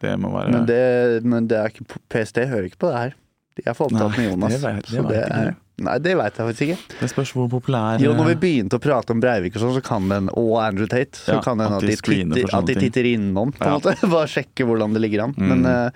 [0.00, 3.16] Det må være Men det, men det ikke PST hører ikke på det her.
[3.58, 4.52] De er for opptatt med Jonas.
[4.54, 6.96] det vet- det så ikke er- Nei, det veit jeg faktisk ikke.
[7.00, 9.76] Det spørs hvor populær Jo, når vi eh, begynte å prate om Breivik og sånn,
[9.78, 12.74] så kan den, og Andrew Tate, så Ja, kan den at de titter, at de
[12.80, 13.78] titter innom, på en Ja.
[13.78, 13.96] måte.
[14.16, 15.34] Bare sjekke hvordan det ligger an.
[15.38, 15.48] Mm.
[15.54, 15.90] Men eh,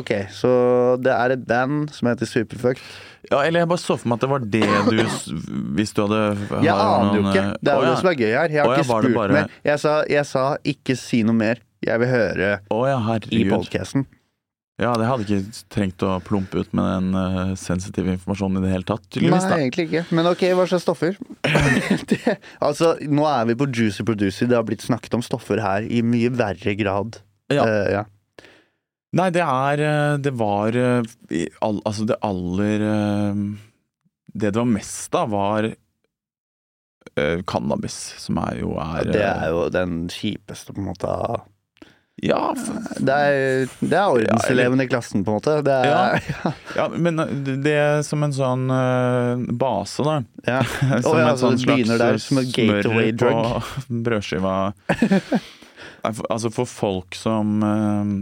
[0.00, 0.50] ok, så
[1.02, 2.82] det er et band som heter Superfucked.
[3.30, 5.00] Ja, eller jeg bare så for meg at det var det du
[5.76, 6.20] Hvis du hadde
[6.64, 7.42] Jeg aner jo ikke.
[7.42, 7.90] eh, Det er jo ja.
[7.90, 8.48] det som er gøy her.
[8.54, 9.50] Jeg har Å, ja, ikke spurt bare- mer.
[9.68, 11.60] Jeg sa, jeg sa ikke si noe mer.
[11.84, 14.06] Jeg vil høre Å ja, i herregud.
[14.80, 18.70] Ja, det hadde ikke trengt å plumpe ut med den uh, sensitive informasjonen i det
[18.72, 19.44] hele tatt, Nei, tydeligvis.
[19.50, 19.58] da.
[19.58, 20.02] egentlig ikke.
[20.16, 21.18] Men ok, hva slags stoffer?
[22.12, 24.48] det, altså, nå er vi på Juicy Producer.
[24.48, 27.20] Det har blitt snakket om stoffer her i mye verre grad.
[27.52, 27.66] Ja.
[27.68, 28.06] Uh, ja.
[29.18, 32.84] Nei, det er eh, Det var all, Altså, det aller
[34.30, 35.66] Det det var mest av, var
[37.50, 41.10] cannabis, som er jo er Det er jo den kjipeste, på en måte.
[41.10, 41.42] av-
[42.22, 42.80] Ja, for...
[43.00, 45.54] Det er, det er ordenseleven i klassen, på en måte.
[45.64, 46.52] Det er, ja.
[46.76, 47.32] ja, men eh,
[47.64, 50.18] det, er som en sånn eh, base, da.
[50.44, 50.60] Ja.
[51.04, 52.90] Som ja, en altså, sånn så slags der som smør
[53.20, 53.32] på
[54.08, 54.54] brødskiva.
[56.04, 58.12] Altså for folk som eh,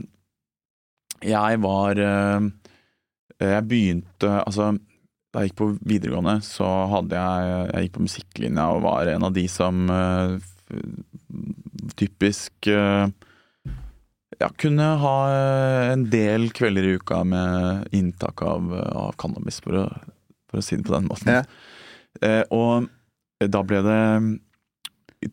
[1.30, 4.72] Jeg var Jeg begynte Altså,
[5.30, 9.28] da jeg gikk på videregående, så hadde jeg Jeg gikk på musikklinja og var en
[9.28, 9.86] av de som
[11.98, 13.06] typisk eh,
[14.38, 19.82] ja, kunne ha eh, en del kvelder i uka med inntak av, av cannabis, for
[19.82, 19.86] å,
[20.50, 21.40] for å si det på den måten.
[21.40, 21.42] Ja.
[22.24, 22.88] Eh, og
[23.38, 24.00] da ble det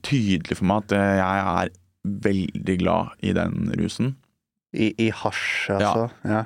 [0.05, 1.73] tydelig for meg at eh, jeg er
[2.25, 4.15] veldig glad i den rusen.
[4.75, 6.09] I, I hasj, altså.
[6.27, 6.43] Ja.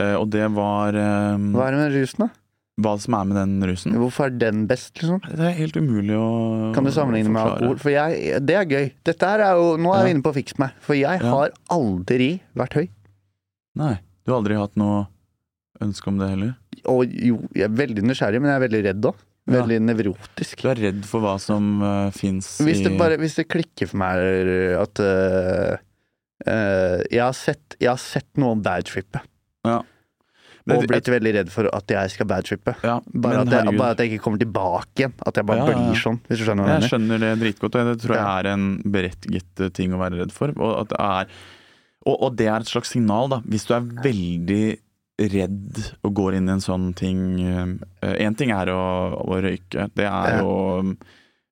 [0.00, 2.43] Eh, og det var eh, Hva er det med rusen, da?
[2.82, 3.94] Hva som er med den rusen.
[4.00, 5.20] Hvorfor er den best, liksom?
[5.22, 7.78] Det er helt umulig å Kan du sammenligne med alkohol?
[7.78, 8.88] For jeg, det er gøy.
[9.06, 10.04] Dette her er jo, Nå er Ja.
[10.08, 10.72] vi inne på Fiks meg.
[10.80, 11.30] For jeg Ja.
[11.30, 12.88] har aldri vært høy.
[13.76, 15.06] Nei, du har aldri hatt noe
[15.80, 16.56] ønske om det heller?
[16.86, 19.14] Og jo, jeg er veldig nysgjerrig, men jeg er veldig redd òg.
[19.46, 19.60] Ja.
[19.60, 20.62] Veldig nevrotisk.
[20.62, 23.98] Du er redd for hva som uh, fins Hvis det, bare, hvis det klikker for
[24.00, 24.16] meg
[24.80, 25.76] at uh,
[26.48, 29.20] uh, jeg, har sett, jeg har sett noen badtrippe.
[29.64, 29.84] Men
[30.64, 32.72] Og det- blitt veldig redd for at jeg skal badtrippe.
[32.82, 35.12] ja, Bare, at jeg, bare at jeg ikke kommer tilbake igjen.
[35.26, 36.92] At jeg bare Ja, ja, blir sånn, hvis du skjønner hva jeg Jeg mener.
[36.94, 38.64] skjønner det dritgodt, og det tror jeg er en
[38.96, 40.48] berettiget eh, ting å være redd for.
[40.56, 41.26] Og, at det er,
[42.06, 43.40] og, og det er et slags signal, da.
[43.44, 44.78] Hvis du er veldig
[45.20, 47.20] redd og går inn i en sånn ting
[48.02, 48.80] Én ting er å,
[49.22, 50.96] å røyke, det er jo um,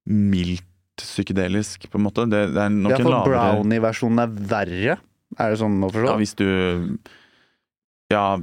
[0.09, 0.65] mildt
[0.99, 2.25] psykedelisk, på en måte.
[2.29, 4.97] Det, det er nok Ja, en for lavere brownie-versjonen er verre.
[5.39, 6.09] Er det sånn å forstå?
[6.11, 6.49] Ja, hvis du
[8.13, 8.37] Ja,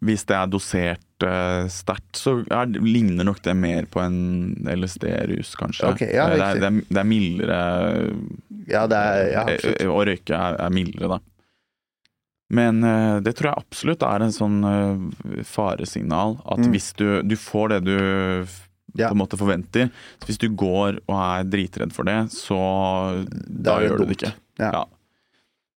[0.00, 5.50] hvis det er dosert uh, sterkt, så er, ligner nok det mer på en LSD-rus,
[5.60, 5.90] kanskje.
[5.92, 7.58] Okay, ja, Eh, det, er, det, er, det er mildere
[8.70, 9.80] Ja, det er ja, Eh, absolutt.
[9.84, 11.20] eh, Å røyke er, er mildere, da.
[12.50, 16.38] Men uh, det tror jeg absolutt er en sånn uh, faresignal.
[16.50, 16.72] At Mm.
[16.74, 17.96] hvis du, du får det du
[18.98, 19.06] Ja.
[19.06, 19.86] på en måte forventer
[20.18, 22.56] så Hvis du går og er dritredd for det, så
[23.46, 24.32] Da, det gjør du det ikke.
[24.58, 24.84] Ja.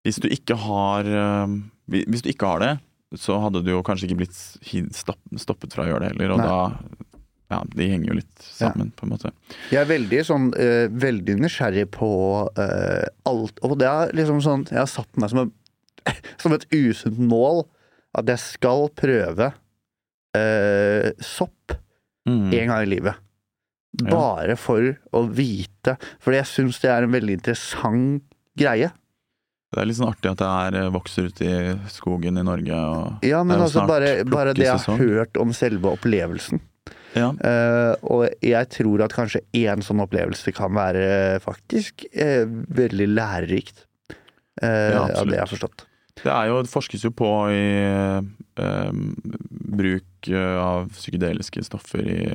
[0.06, 1.58] Hvis du ikke har uh,
[1.90, 2.72] Hvis du ikke har det,
[3.20, 4.36] så hadde du jo kanskje ikke blitt
[5.36, 6.46] stoppet fra å gjøre det heller, og Nei.
[6.48, 7.08] da
[7.52, 9.32] Ja, de henger jo litt sammen, på en måte.
[9.68, 12.08] Jeg er veldig sånn uh, Veldig nysgjerrig på
[12.48, 15.52] uh, alt Og det er liksom sånn Jeg har satt meg som, en,
[16.42, 17.66] som et usunt mål
[18.16, 21.76] at jeg skal prøve uh, sopp
[22.22, 22.52] Mm.
[22.54, 23.18] én gang i livet.
[24.06, 25.96] Bare for å vite.
[26.22, 28.22] For jeg syns det er en veldig interessant
[28.58, 28.92] greie.
[29.72, 32.76] Det er litt sånn artig at det er eh, vokser ute i skogen i Norge
[32.76, 36.60] og Ja, men altså bare, bare det jeg har hørt om selve opplevelsen.
[37.12, 37.28] Ja.
[37.44, 43.86] Uh, og jeg tror at kanskje én sånn opplevelse kan være faktisk uh, veldig lærerikt.
[44.60, 45.86] Uh, Ja, av det jeg har forstått.
[46.20, 48.90] Det er jo, det forskes jo på i eh,
[49.72, 52.26] bruk eh, av psykedeliske stoffer i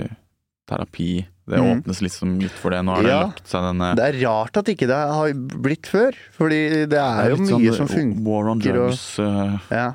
[0.68, 1.26] terapi.
[1.47, 1.68] Det mm.
[1.78, 2.82] åpnes liksom litt for det.
[2.84, 6.18] Nå har det lagt seg denne Det er rart at ikke det har blitt før,
[6.36, 6.59] fordi
[6.91, 8.26] det er jo mye sånn som funker.
[8.26, 9.05] War on og- drugs.
[9.24, 9.93] eh, Ja.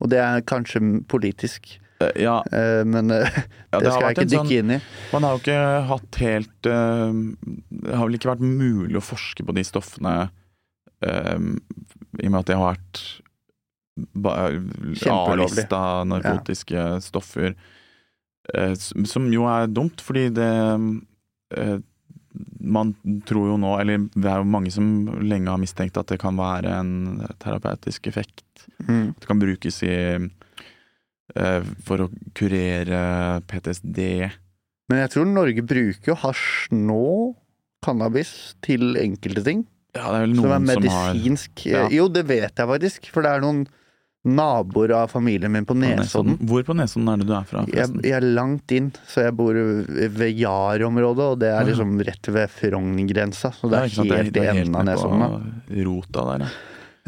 [0.00, 3.28] Og det er kanskje politisk, eh, ja, eh, men eh,
[3.72, 4.80] ja, det skal jeg ikke dykke sånn- inn i.
[5.12, 9.54] Man har jo ikke hatt helt Det har vel ikke vært mulig å forske på
[9.54, 10.30] de stoffene
[11.04, 11.38] eh,
[12.18, 13.04] i og med at det har vært.
[14.24, 17.54] A-lista narkotiske stoffer.
[18.54, 20.50] Eh, som jo er dumt, fordi det
[21.56, 21.78] eh,
[22.60, 22.92] Man
[23.26, 24.86] tror jo nå, eller det er jo mange som
[25.18, 28.68] lenge har mistenkt at det kan være en terapeutisk effekt.
[28.86, 29.16] Mm.
[29.18, 33.00] Det kan brukes i eh, for å kurere
[33.50, 33.98] PTSD.
[34.90, 37.02] Men jeg tror Norge bruker jo hasj nå,
[37.82, 39.66] cannabis, til enkelte ting.
[39.96, 41.20] Ja, det er vel Som er noen som har.
[41.66, 41.84] Ja.
[41.90, 43.64] Jo, det vet jeg faktisk, for det er noen
[44.24, 46.36] naboer av familien min på Nesodden.
[46.44, 47.62] Hvor på Nesodden er det du er fra?
[47.72, 52.28] Jeg, jeg er langt inn, så jeg bor ved Jar-området, og det er liksom rett
[52.28, 53.52] ved Frogn-grensa.
[53.56, 55.46] Så det er sant, helt i enden av Nesodden.
[55.88, 56.50] Rota der, ja.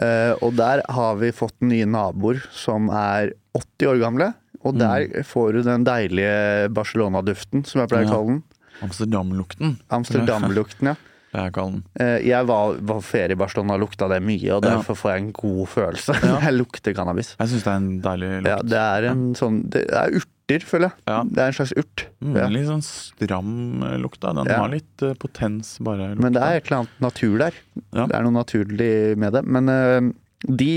[0.02, 4.30] Uh, og der har vi fått nye naboer som er 80 år gamle.
[4.64, 4.78] Og Mm.
[4.80, 8.14] der får du den deilige Barcelona-duften, som jeg pleier å Ja.
[8.14, 8.42] kalle den.
[8.82, 10.94] Amsterdam-lukten, Amsterdam-lukten, ja.
[11.32, 11.80] Jeg.
[12.02, 15.22] Eh, jeg var, var ferie i Barcelona og lukta det mye, og derfor får jeg
[15.22, 16.36] en god følelse Ja.
[16.46, 17.34] jeg lukter cannabis.
[17.38, 18.50] Jeg syns det er en deilig lukt.
[18.52, 21.04] Ja, det er en sånn Det er urter, føler jeg.
[21.08, 21.20] Ja.
[21.24, 22.06] Det er en slags urt.
[22.20, 22.36] Mm.
[22.52, 23.54] Litt sånn stram
[24.02, 24.20] lukt.
[24.20, 24.34] da.
[24.42, 26.10] Den har litt uh, potens, bare.
[26.12, 26.26] Lukta.
[26.26, 27.62] Men det er et eller annet natur der.
[27.96, 29.44] Det er noe naturlig med det.
[29.48, 30.12] Men uh,
[30.42, 30.72] de,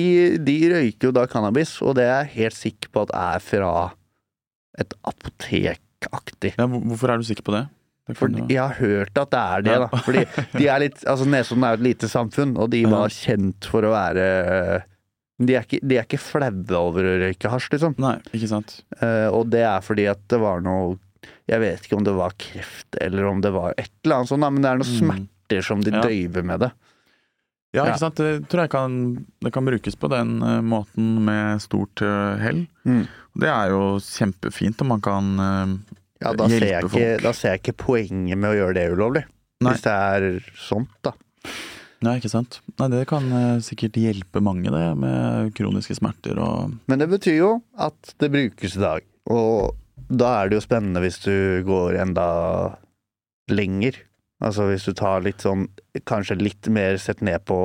[0.46, 3.72] de røyker jo da cannabis, og det er jeg helt sikker på at er fra
[4.80, 6.56] et apotekaktig.
[6.56, 7.66] ja, Hvorfor er du sikker på det?
[8.14, 10.02] For jeg har hørt at det er det, da.
[10.06, 10.26] Fordi
[10.60, 13.88] de er litt Altså Nesodden er jo et lite samfunn, og de var kjent for
[13.88, 14.28] å være
[15.42, 17.96] de er, ikke, de er ikke flaue over å røyke hasj, liksom.
[18.00, 18.78] Nei, ikke sant.
[19.02, 20.94] Eh, og det er fordi at det var noe
[21.50, 24.46] Jeg vet ikke om det var kreft, eller om det var et eller annet sånt,
[24.46, 25.02] da, men det er noen Mm.
[25.02, 26.02] smerter som de Ja.
[26.06, 26.72] døyver med det.
[27.76, 28.16] Ja, ikke sant.
[28.16, 32.68] Det tror jeg kan, det kan brukes på den uh, måten med stort uh, hell.
[32.88, 33.04] Mm.
[33.36, 35.74] Det er jo kjempefint om man kan eh,
[36.26, 37.24] Ja, da ser, jeg ikke, folk.
[37.24, 39.26] da ser jeg ikke poenget med å gjøre det ulovlig.
[39.64, 39.72] Nei.
[39.72, 41.14] Hvis det er sånt, da.
[42.06, 42.60] Nei, ikke sant.
[42.80, 47.38] Nei, det kan eh, sikkert hjelpe mange, det, med kroniske smerter og Men det betyr
[47.38, 47.52] jo
[47.82, 49.06] at det brukes i dag.
[49.32, 49.78] Og
[50.12, 52.28] da er det jo spennende hvis du går enda
[53.52, 53.98] lenger.
[54.44, 55.70] Altså hvis du tar litt sånn
[56.04, 57.56] Kanskje litt mer sett ned på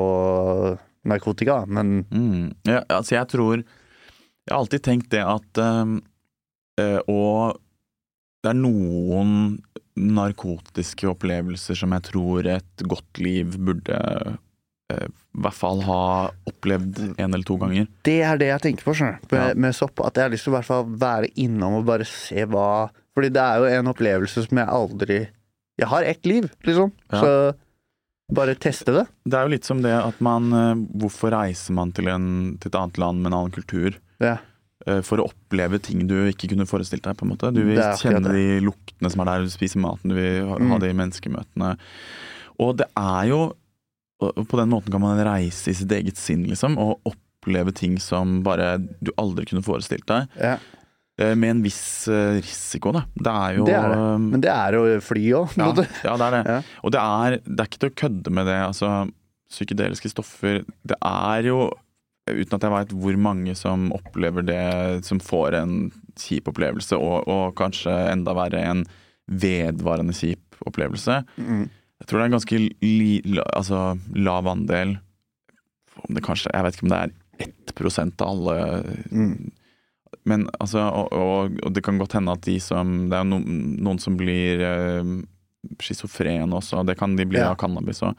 [1.11, 2.45] narkotika, men mm.
[2.69, 7.59] ja, Altså, jeg tror Jeg har alltid tenkt det at øh, Og
[8.43, 9.33] det er noen
[10.01, 13.99] narkotiske opplevelser som jeg tror et godt liv burde
[14.91, 15.99] eh, i hvert fall ha
[16.51, 17.87] opplevd en eller to ganger.
[18.07, 19.21] det er det jeg tenker på, skjønner.
[19.31, 19.55] Med, Ja.
[19.55, 20.01] med sopp.
[20.03, 23.29] At jeg har lyst til å hvert fall være innom og bare se hva Fordi
[23.35, 25.19] det er jo en opplevelse som jeg aldri
[25.81, 26.93] Jeg har ett liv, liksom.
[27.13, 27.21] Ja.
[27.21, 27.55] Så
[28.35, 29.07] bare teste det.
[29.27, 32.71] Det er jo litt som det at man eh, Hvorfor reiser man til, en, til
[32.71, 33.97] et annet land med en annen kultur?
[34.23, 34.37] Ja.
[34.87, 37.17] Eh, For å oppleve ting du ikke kunne forestilt deg.
[37.17, 40.15] på en måte Du vil kjenne de luktene som er der, du spiser maten, du
[40.17, 40.79] vil ha, Mm.
[40.81, 41.77] de menneskemøtene.
[42.61, 43.53] Og det er jo
[44.21, 48.43] På den måten kan man reise i sitt eget sinn, liksom, og oppleve ting som
[48.43, 50.29] bare du aldri kunne forestilt deg.
[50.37, 50.59] Ja.
[51.19, 53.05] Eh, Med en viss eh, risiko, da.
[53.17, 54.21] Det er jo Det er det.
[54.21, 55.87] Men det er jo fly òg, på en ja, måte.
[56.05, 56.43] ja, det er det.
[56.53, 56.61] Ja.
[56.85, 58.59] Og det er, det er ikke til å kødde med det.
[58.69, 59.11] Altså,
[59.51, 61.71] psykedeliske stoffer Det er jo
[62.37, 65.75] Uten at jeg veit hvor mange som opplever det, som får en
[66.21, 68.85] kjip opplevelse, og, og kanskje enda verre en
[69.31, 71.21] vedvarende kjip opplevelse.
[71.39, 71.69] Mm.
[72.01, 73.81] Jeg tror det er en ganske li, la, altså,
[74.17, 74.97] lav andel
[76.01, 77.17] om det kanskje, Jeg vet ikke om det er
[77.75, 78.55] 1% av alle
[79.11, 79.51] Mm.
[80.25, 83.39] men altså, og, og, og det kan godt hende at de som Det er no,
[83.41, 85.13] noen som blir uh,
[85.81, 87.51] schizofrene også, det kan de bli Ja.
[87.53, 88.17] av cannabis òg.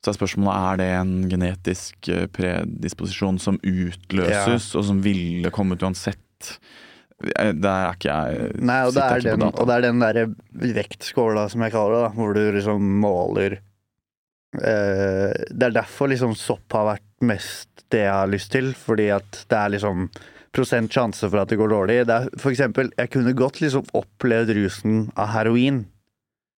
[0.00, 5.82] Så er spørsmålet er det en genetisk eh, predisposisjon som utløses, og som ville kommet
[5.84, 6.54] uansett.
[7.36, 10.24] Eh, Der er ikke jeg Nei, og det er den, og det er den derre
[10.78, 13.58] vektskåla, som jeg kaller det, da, hvor du liksom måler
[14.56, 19.08] eh, Det er derfor liksom sopp har vært mest det jeg har lyst til, fordi
[19.12, 20.08] at det er liksom
[20.54, 21.96] prosent sjanse for at det går dårlig.
[22.08, 25.84] Det er, for eksempel, jeg kunne godt liksom opplevd rusen av heroin,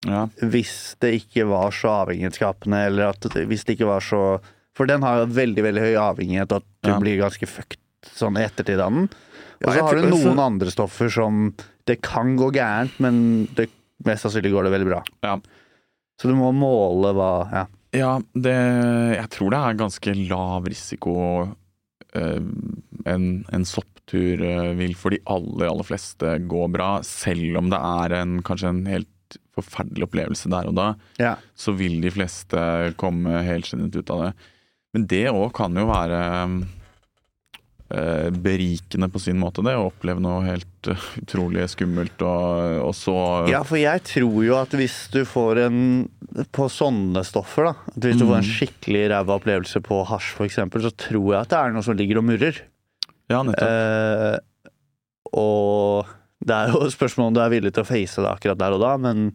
[0.09, 0.25] Ja.
[0.43, 4.41] hvis det ikke var så avhengighetsskapende, eller at hvis det ikke var så
[4.75, 6.99] For den har jo veldig veldig høy avhengighet, at du Ja.
[6.99, 7.79] blir ganske fucked
[8.17, 9.09] sånn i ettertid av den.
[9.63, 11.55] Og så har du noen andre stoffer som
[11.87, 13.69] Det kan gå gærent, men det,
[14.05, 15.03] mest sannsynlig går det veldig bra.
[15.23, 15.37] Ja.
[16.19, 17.67] Så du må måle hva Ja.
[17.93, 18.55] Ja, det,
[19.19, 21.15] jeg tror det er ganske lav risiko
[22.15, 22.41] eh,
[23.05, 27.03] en, en sopptur eh, vil for de aller, aller fleste gå bra.
[27.05, 29.09] Selv om det er en, kanskje en helt
[29.57, 30.89] forferdelig opplevelse der og da,
[31.21, 31.35] ja.
[31.55, 32.63] så vil de fleste
[33.01, 34.33] komme helskinnet ut av det.
[34.93, 36.21] Men det òg kan jo være
[37.93, 39.75] eh, berikende på sin måte, det.
[39.79, 43.15] Å oppleve noe helt eh, utrolig skummelt og, og så
[43.53, 45.81] Ja, for jeg tror jo at hvis du får en
[46.53, 47.75] På sånne stoffer, da.
[47.97, 48.53] Hvis du får en Mm.
[48.57, 50.57] skikkelig ræva opplevelse på hasj, f.eks.,
[50.87, 52.63] så tror jeg at det er noe som ligger og murrer.
[53.31, 53.69] Ja, nettopp.
[53.69, 54.39] Eh,
[56.47, 58.75] det er jo et spørsmål om du er villig til å face det akkurat der
[58.77, 59.29] og da, men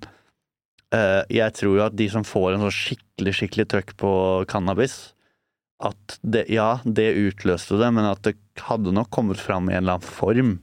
[0.93, 4.11] uh, jeg tror jo at de som får en sånn skikkelig, skikkelig trøkk på
[4.51, 4.97] cannabis,
[5.83, 8.35] at det, ja, det utløste det, men at det
[8.65, 10.55] hadde nok kommet fram i en eller annen form,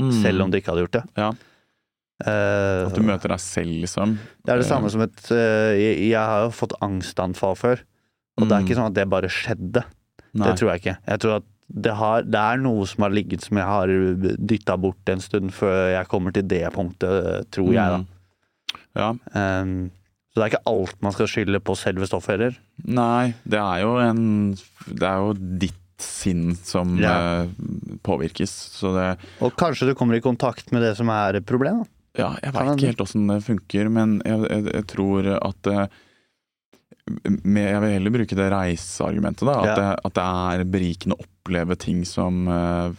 [0.00, 0.12] Mm.
[0.22, 1.00] selv om det ikke hadde gjort det.
[1.18, 1.26] Ja.
[2.24, 4.14] Uh, At du møter deg selv, liksom.
[4.46, 7.82] det er det samme som et uh, jeg, jeg har jo fått angstanfall før,
[8.40, 8.66] og det er Mm.
[8.68, 9.82] ikke sånn at det bare skjedde.
[10.32, 10.46] Nei.
[10.46, 10.94] Det tror jeg ikke.
[11.10, 13.92] Jeg tror at det, har, det er noe som har ligget som jeg har
[14.50, 18.00] dytta bort en stund før jeg kommer til det punktet, tror jeg, da.
[18.02, 18.80] Mm.
[18.98, 19.10] Ja.
[19.34, 19.74] Um,
[20.30, 22.58] så det er ikke alt man skal skylde på selve stoffet heller.
[22.86, 24.20] Nei, det er jo en
[24.86, 27.44] Det er jo ditt sinn som Ja.
[27.44, 29.08] uh, påvirkes, så det
[29.44, 31.88] Og kanskje du kommer i kontakt med det som er problemet?
[32.18, 35.84] Ja, jeg veit ikke helt åssen det funker, men jeg, jeg, jeg tror at eh,
[37.44, 39.54] med, Jeg vil heller bruke det reiseargumentet, da.
[39.60, 39.74] At, Ja.
[39.76, 40.26] det, at det
[40.60, 42.90] er berikende å oppleve ting som eh,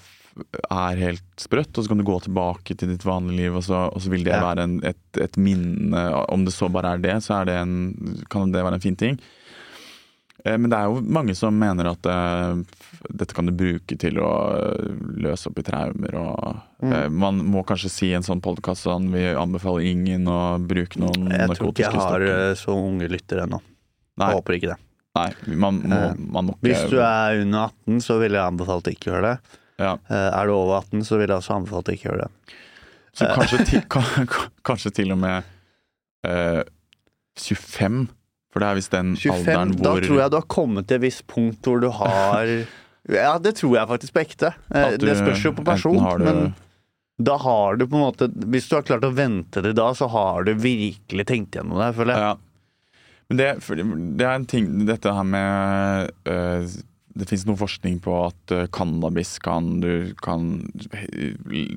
[0.72, 3.86] er helt sprøtt, og så kan du gå tilbake til ditt vanlige liv, og så,
[3.94, 4.42] og så vil det Ja.
[4.42, 6.26] være en, et, et minne.
[6.32, 8.96] Om det så bare er det, så er det en, kan det være en fin
[8.96, 9.20] ting.
[10.44, 12.64] Eh, Men det er jo mange som mener at eh,
[13.14, 14.32] dette kan du bruke til å
[15.22, 16.16] løse opp i traumer.
[16.18, 17.14] Og, Mm.
[17.14, 21.30] man må kanskje si i en sånn podkast sånn vi anbefaler ingen å bruke noen
[21.30, 22.50] Jeg tror ikke jeg har stoffer.
[22.50, 23.60] eh, så unge lyttere ennå.
[24.20, 24.78] Nei, Jeg håper ikke det.
[25.16, 28.52] nei man, må, Eh, man må ikke Hvis du er under 18, så ville jeg
[28.54, 29.38] anbefalt å ikke gjøre det.
[29.80, 29.94] ja.
[30.10, 32.58] Eh, Er du over 18, så ville jeg også anbefalt å ikke gjøre det.
[33.14, 33.82] Så kanskje til,
[34.64, 35.44] kanskje til og med
[36.28, 36.64] eh,
[37.40, 38.08] 25.
[38.52, 41.04] For det er visst den 25, alderen da tror jeg du har kommet til et
[41.06, 42.50] visst punkt hvor du har
[43.12, 44.52] Ja, det tror jeg faktisk på ekte.
[44.76, 46.54] Eh, du Det spørs jo på person, du- men
[47.22, 50.08] da har du på en måte Hvis du har klart å vente til da, så
[50.10, 52.22] har du virkelig tenkt gjennom det, føler jeg.
[52.28, 52.36] Ja.
[53.32, 53.50] Men det,
[54.20, 56.66] det er en ting Dette her med øh,
[57.16, 60.50] Det fins noe forskning på at øh, cannabis kan du kan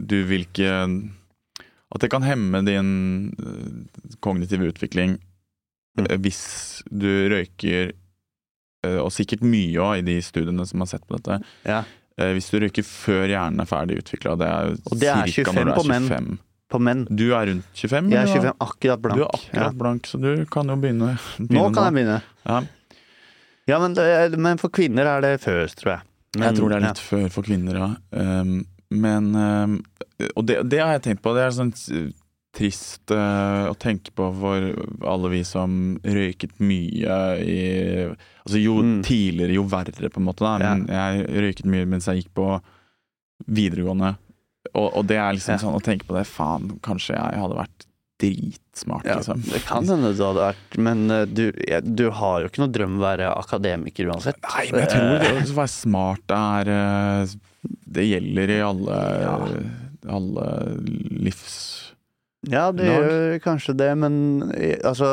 [0.03, 0.73] Du vil ikke
[1.95, 2.91] At det kan hemme din
[3.39, 5.21] øh, kognitive utvikling
[5.95, 6.09] Mm.
[6.25, 7.93] hvis du røyker
[8.99, 11.37] Og sikkert mye òg i de studiene som har sett på dette.
[11.63, 11.85] Ja.
[12.35, 15.55] Hvis du røyker før hjernen er ferdig utvikla, det er Og det er cirka 25
[15.55, 16.41] når du er på menn.
[16.71, 16.71] 25.
[16.73, 17.05] På menn.
[17.11, 18.11] Du er rundt 25?
[18.11, 19.19] Jeg er eller 25, akkurat blank.
[19.19, 19.79] Du er akkurat Ja.
[19.79, 22.23] blank, så du kan jo begynne, Nå begynne kan jeg begynne.
[22.47, 22.63] Ja.
[23.67, 26.01] Ja, men, det, men for kvinner er det før, tror jeg.
[26.37, 27.89] Men, jeg tror det er litt før for kvinner, ja.
[28.11, 29.85] Um, men um,
[30.37, 31.33] Og det, det har jeg tenkt på.
[31.35, 31.73] Det er sånn
[32.55, 34.67] trist uh, å tenke på for
[35.11, 37.61] alle vi som røyket mye i
[38.45, 39.03] Altså jo Mm.
[39.03, 40.45] tidligere, jo verre, på en måte.
[40.45, 40.59] Da.
[40.59, 42.61] Men jeg røyket mye mens jeg gikk på
[43.49, 44.17] videregående.
[44.75, 47.85] Og, og det er liksom sånn å tenke på det Faen, kanskje jeg hadde vært
[48.23, 49.43] dritsmart, Ja, liksom.
[49.51, 51.45] det kan hende det hadde vært Men eh, du,
[51.99, 54.39] du har jo ikke noe drøm å være akademiker uansett.
[54.47, 57.35] Nei, men jeg tror det å være smart er eh,
[57.99, 59.39] Det gjelder i alle, Ja.
[60.19, 60.47] alle
[61.27, 61.57] livs...
[62.45, 63.07] Ja, det lag.
[63.09, 64.17] gjør kanskje det, men
[64.53, 65.07] eh, altså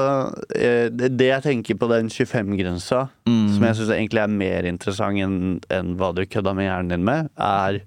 [0.52, 3.46] Det det jeg tenker på den 25-grensa, Mm.
[3.56, 5.38] som jeg syns egentlig er mer interessant enn
[5.72, 7.80] enn hva du kødda med hjernen din med, er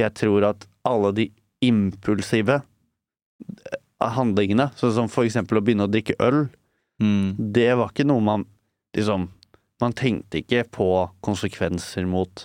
[0.00, 1.28] Jeg tror at alle de
[1.64, 3.78] impulsive eh,
[4.14, 6.46] handlingene, sånn som for eksempel å begynne å drikke øl,
[7.02, 7.34] Mm.
[7.50, 8.44] det var ikke noe man
[8.94, 9.24] liksom
[9.82, 10.84] Man tenkte ikke på
[11.26, 12.44] konsekvenser mot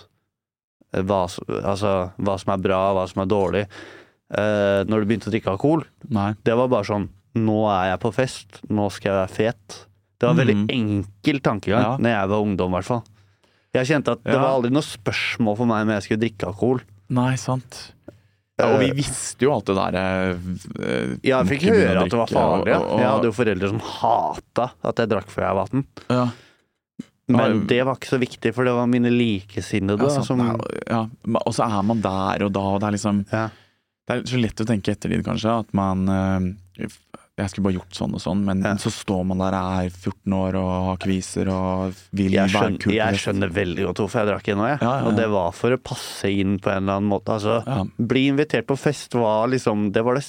[0.90, 1.20] eh, hva,
[1.62, 3.62] altså, hva som er bra, hva som er dårlig.
[4.34, 6.32] Eh, når du begynte å drikke alkohol, Nei.
[6.42, 7.06] det var bare sånn
[7.38, 9.78] Nå er jeg på fest, nå skal jeg være fet.
[10.18, 10.66] Det var en veldig mm.
[10.74, 11.92] enkel tankegang Ja.
[12.02, 13.04] Når jeg var ungdom, i hvert fall.
[13.78, 16.82] Jeg kjente at det var aldri noe spørsmål for meg om jeg skulle drikke alkohol.
[17.14, 17.78] Nei, sant.
[18.60, 22.10] Ja, og vi Eh, visste jo alt det der eh, Ja, jeg fikk høre at
[22.12, 22.68] det var farlig.
[22.72, 22.78] Ja.
[22.78, 25.84] og- og- Jeg hadde jo foreldre som hata at jeg drakk før jeg var 18.
[26.10, 26.28] ja.
[27.30, 30.26] Men det var ikke så viktig, for det var mine likesinnede Ja, sant.
[30.26, 30.40] som
[30.90, 31.06] ja,
[31.46, 33.48] og så er man der og da, og det er liksom Ja.
[34.08, 36.86] Det er så lett å tenke i ettertid, kanskje, at man eh,
[37.40, 38.74] jeg skulle bare gjort sånn og sånn, men Ja.
[38.76, 42.54] så står man der og er 14 år og har kviser og vil Jeg være
[42.60, 42.92] skjønner, kul.
[42.94, 44.78] jeg skjønner veldig godt hvorfor jeg drakk inn nå, jeg.
[44.82, 45.06] Ja, ja.
[45.08, 47.34] Og det var for å passe inn på en eller annen måte.
[47.38, 47.88] Altså.
[47.98, 50.24] Bli invitert på fest var liksom Det var det,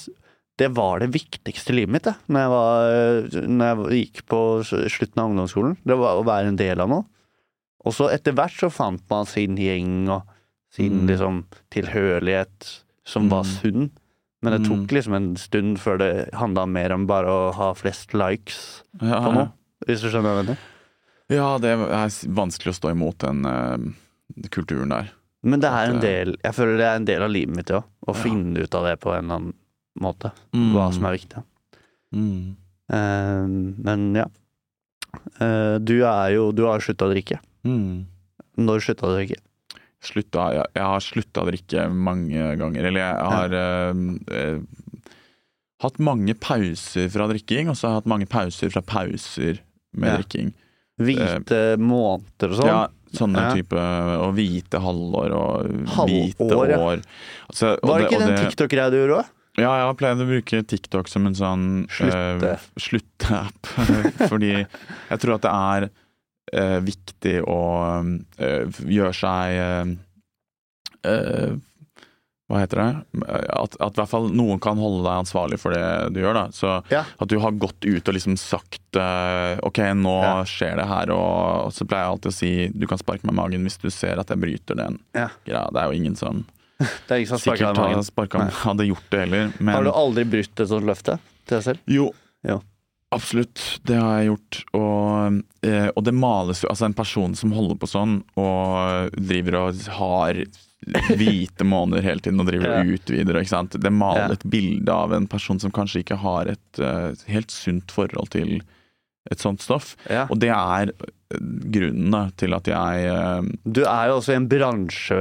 [0.58, 2.14] det, var det viktigste i livet mitt, det.
[2.28, 5.76] Når jeg, var, når jeg gikk på slutten av ungdomsskolen.
[5.84, 7.04] Det var å være en del av noe.
[7.84, 10.22] Og så etter hvert så fant man sin gjeng og
[10.70, 11.08] sin Mm.
[11.08, 11.44] liksom
[11.96, 13.50] tilhørighet som var Mm.
[13.60, 13.90] sunn.
[14.42, 14.94] Men det tok Mm.
[14.96, 19.32] liksom en stund før det handla mer om bare å ha flest likes Ja, på
[19.36, 19.52] noe.
[19.86, 20.58] Hvis du skjønner hva jeg mener?
[21.30, 23.78] ja, det er vanskelig å stå imot den uh,
[24.50, 25.12] kulturen der.
[25.42, 27.82] Men det er en del Jeg føler det er en del av livet mitt òg.
[28.06, 28.22] Å Ja.
[28.22, 29.54] finne ut av det på en eller annen
[30.00, 30.32] måte.
[30.52, 31.42] Hva som er viktig.
[32.14, 32.56] Mm.
[32.92, 33.46] Uh,
[33.78, 34.26] men ja.
[35.40, 37.38] Uh, du er jo Du har slutta å drikke.
[37.64, 38.06] Mm.
[38.58, 39.38] Når slutta du å drikke?
[40.02, 42.88] Slutta, jeg, jeg har slutta å drikke mange ganger.
[42.88, 44.00] Eller jeg har eh,
[44.34, 44.56] eh,
[45.82, 49.60] hatt mange pauser fra drikking, og så har jeg hatt mange pauser fra pauser
[49.94, 50.16] med Ja.
[50.20, 50.52] drikking.
[51.02, 52.68] Hvite måneder og sånn?
[52.68, 52.82] Ja,
[53.16, 53.54] sånne Ja.
[53.56, 53.78] type
[54.22, 56.78] Og hvite halvår og Halvår, hvite ja.
[56.78, 57.02] år.
[57.48, 59.30] Altså, Var det ikke den TikTok-greia du gjorde òg?
[59.58, 62.52] Ja, jeg har pleid å bruke TikTok som en sånn Slutte.
[62.54, 63.66] eh, slutte-app.
[64.32, 65.90] Fordi jeg tror at det er
[66.52, 67.58] eh, viktig å
[68.38, 69.92] eh, gjøre seg eh,
[71.08, 71.52] eh,
[72.52, 72.88] Hva heter det?
[73.54, 76.34] At, at i hvert fall noen kan holde deg ansvarlig for det du gjør.
[76.36, 77.04] da Så Ja.
[77.18, 80.34] At du har gått ut og liksom sagt eh, Ok, nå Ja.
[80.44, 83.32] skjer det her, og, og så pleier jeg alltid å si du kan sparke meg
[83.32, 85.30] i magen hvis du ser at jeg bryter den Ja.
[85.46, 85.68] greia.
[85.72, 86.44] Det er jo ingen som
[86.82, 88.04] Det er ingen som sparker deg i hadde, magen.
[88.10, 89.52] sparket, hadde gjort det heller.
[89.60, 91.16] Men Har du aldri brutt et sånt løfte
[91.46, 91.78] til deg selv?
[91.88, 92.10] jo,
[92.44, 92.58] Ja.
[93.14, 93.62] Absolutt.
[93.88, 94.58] Det har jeg gjort.
[94.78, 99.58] Og, eh, og det males jo Altså, en person som holder på sånn, og driver
[99.62, 100.42] og har
[101.14, 103.76] hvite måneder hele tiden og driver og utvider, ikke sant.
[103.78, 107.92] Det maler et bilde av en person som kanskje ikke har et eh, helt sunt
[107.94, 108.60] forhold til
[109.30, 109.92] et sånt stoff.
[110.10, 110.24] Ja.
[110.32, 110.90] Og det er
[111.72, 115.18] grunnen da, til at jeg uh, Du er jo også i en bransje,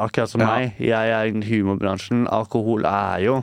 [0.00, 0.48] akkurat som Ja.
[0.48, 0.78] meg.
[0.80, 2.24] Jeg er i humorbransjen.
[2.32, 3.42] Alkohol er jo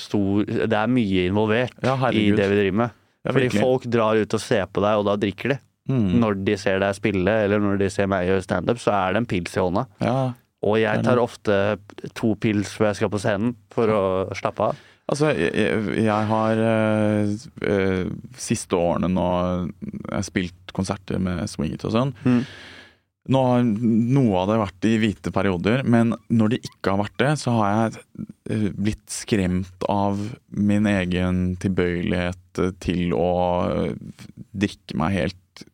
[0.00, 2.96] stor Det er mye involvert Ja, i det vi driver med.
[3.26, 5.58] Ja, Fordi folk drar ut og ser på deg, og da drikker de.
[5.92, 6.12] mm.
[6.22, 9.20] Når de ser deg spille, eller når de ser meg gjøre standup, så er det
[9.24, 9.86] en pils i hånda.
[10.00, 10.32] Ja,
[10.62, 11.78] Og jeg tar ofte
[12.14, 14.02] to pils før jeg skal på scenen, for å
[14.36, 14.76] slappe av.
[15.10, 17.30] Altså, jeg, jeg- har øh,
[17.66, 18.04] eh,
[18.36, 19.24] siste årene nå
[19.82, 22.12] jeg har spilt konserter med Swingit og sånn.
[22.24, 22.44] Mm.
[23.28, 27.18] Nå har noe av det vært i hvite perioder, men når det ikke har vært
[27.20, 28.24] det, så har jeg
[28.54, 30.22] eh, blitt skremt av
[30.56, 33.28] min egen tilbøyelighet til å
[33.68, 33.92] eh,
[34.56, 35.64] drikke meg helt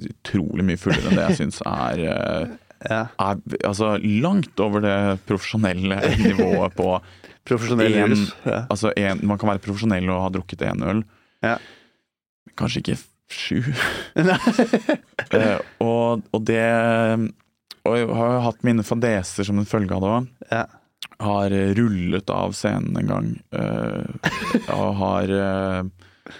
[0.00, 2.54] utrolig mye fullere enn det jeg syns er eh,
[2.88, 3.10] er
[3.68, 4.94] altså langt over det
[5.28, 6.94] profesjonelle nivået på
[7.50, 8.24] Profesjonell En-
[8.70, 11.02] Altså en, Man kan være profesjonell og ha drukket én øl.
[11.44, 11.54] Ja.
[12.56, 12.96] Kanskje ikke
[13.30, 13.62] sju.
[15.30, 16.58] Eh, og, og det
[17.86, 20.26] Og jeg har jo hatt mine fadeser som en følge av det òg.
[20.50, 20.64] Ja.
[21.22, 23.28] Har rullet av scenen en gang.
[23.54, 24.32] eh,
[24.74, 26.34] og har eh,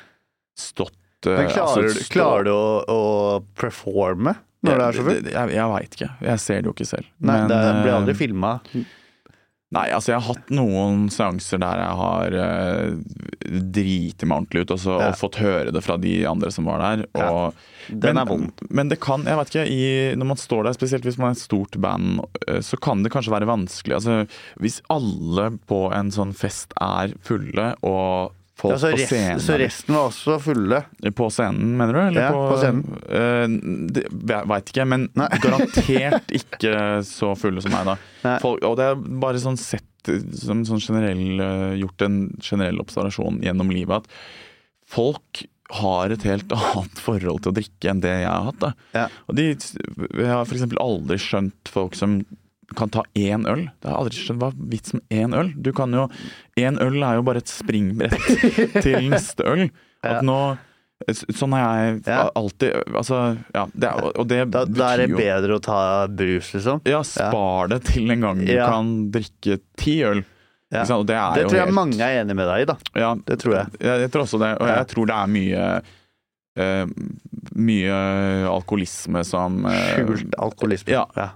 [0.58, 3.00] stått eh, Men klarer, altså, stå- klarer du å, å
[3.60, 4.34] performe
[4.66, 5.28] når du er så fullt?
[5.32, 6.10] Jeg, jeg, veit ikke.
[6.32, 7.06] Jeg ser det jo ikke selv.
[7.30, 8.50] Nei, det blir eh, aldri filma.
[9.70, 14.72] Nei, altså jeg har hatt noen seanser der jeg har uh, driti meg ordentlig ut
[14.74, 15.10] og, så, Ja.
[15.12, 17.04] og fått høre det fra de andre som var der.
[17.14, 17.52] Ja.
[17.86, 18.64] Den men, er vond.
[18.66, 19.84] Men det kan, jeg vet ikke, i,
[20.18, 22.18] når man står der, spesielt hvis man er et stort band,
[22.48, 24.00] eh, så kan det kanskje være vanskelig.
[24.00, 24.18] Altså,
[24.58, 29.42] hvis alle på en sånn fest er fulle, og folk Ja, så, på rest, scenen
[29.42, 30.82] så resten var også fulle.
[31.16, 32.00] På scenen, mener du?
[32.06, 32.84] Eller Ja, på scenen.
[33.08, 35.28] Uh, veit ikke, men Nei.
[35.44, 36.74] garantert ikke
[37.08, 38.36] så fulle som meg, da.
[38.42, 39.86] Folk, og det er bare sånn sett
[40.40, 44.14] som sånn generell, eh, gjort en generell observasjon gjennom livet at
[44.88, 45.42] folk
[45.80, 48.68] har et helt annet forhold til å drikke enn det jeg har hatt.
[48.96, 49.06] Ja.
[49.30, 50.66] Og de, jeg har f.eks.
[50.82, 52.20] aldri skjønt folk som
[52.76, 53.66] kan ta én øl.
[53.82, 55.52] Det har aldri skjønt Hva vitsen med én øl?
[55.60, 56.08] Du kan jo
[56.60, 58.16] Én øl er jo bare et springbrett
[58.84, 59.70] til neste øl.
[60.06, 60.36] At nå
[61.08, 62.28] Sånn har jeg Ja.
[62.36, 63.20] alltid Altså,
[63.54, 63.64] ja.
[63.72, 63.88] Det,
[64.20, 66.82] og det Da, da er det bedre å ta brus, liksom.
[66.84, 68.66] ja, spar det til en gang du Ja.
[68.68, 70.20] kan drikke ti øl.
[70.70, 70.84] Ja.
[70.84, 72.76] Det er Det tror jeg helt, mange er enig med deg i, da.
[72.94, 73.66] Ja, Det tror jeg.
[73.80, 74.52] jeg, jeg tror også det.
[74.60, 74.76] Og Ja.
[74.76, 75.82] jeg tror det er mye
[76.58, 76.84] Uh,
[77.54, 77.94] Mye
[78.50, 80.90] alkoholisme som uh, Skjult alkoholisme.
[80.92, 81.28] Ja.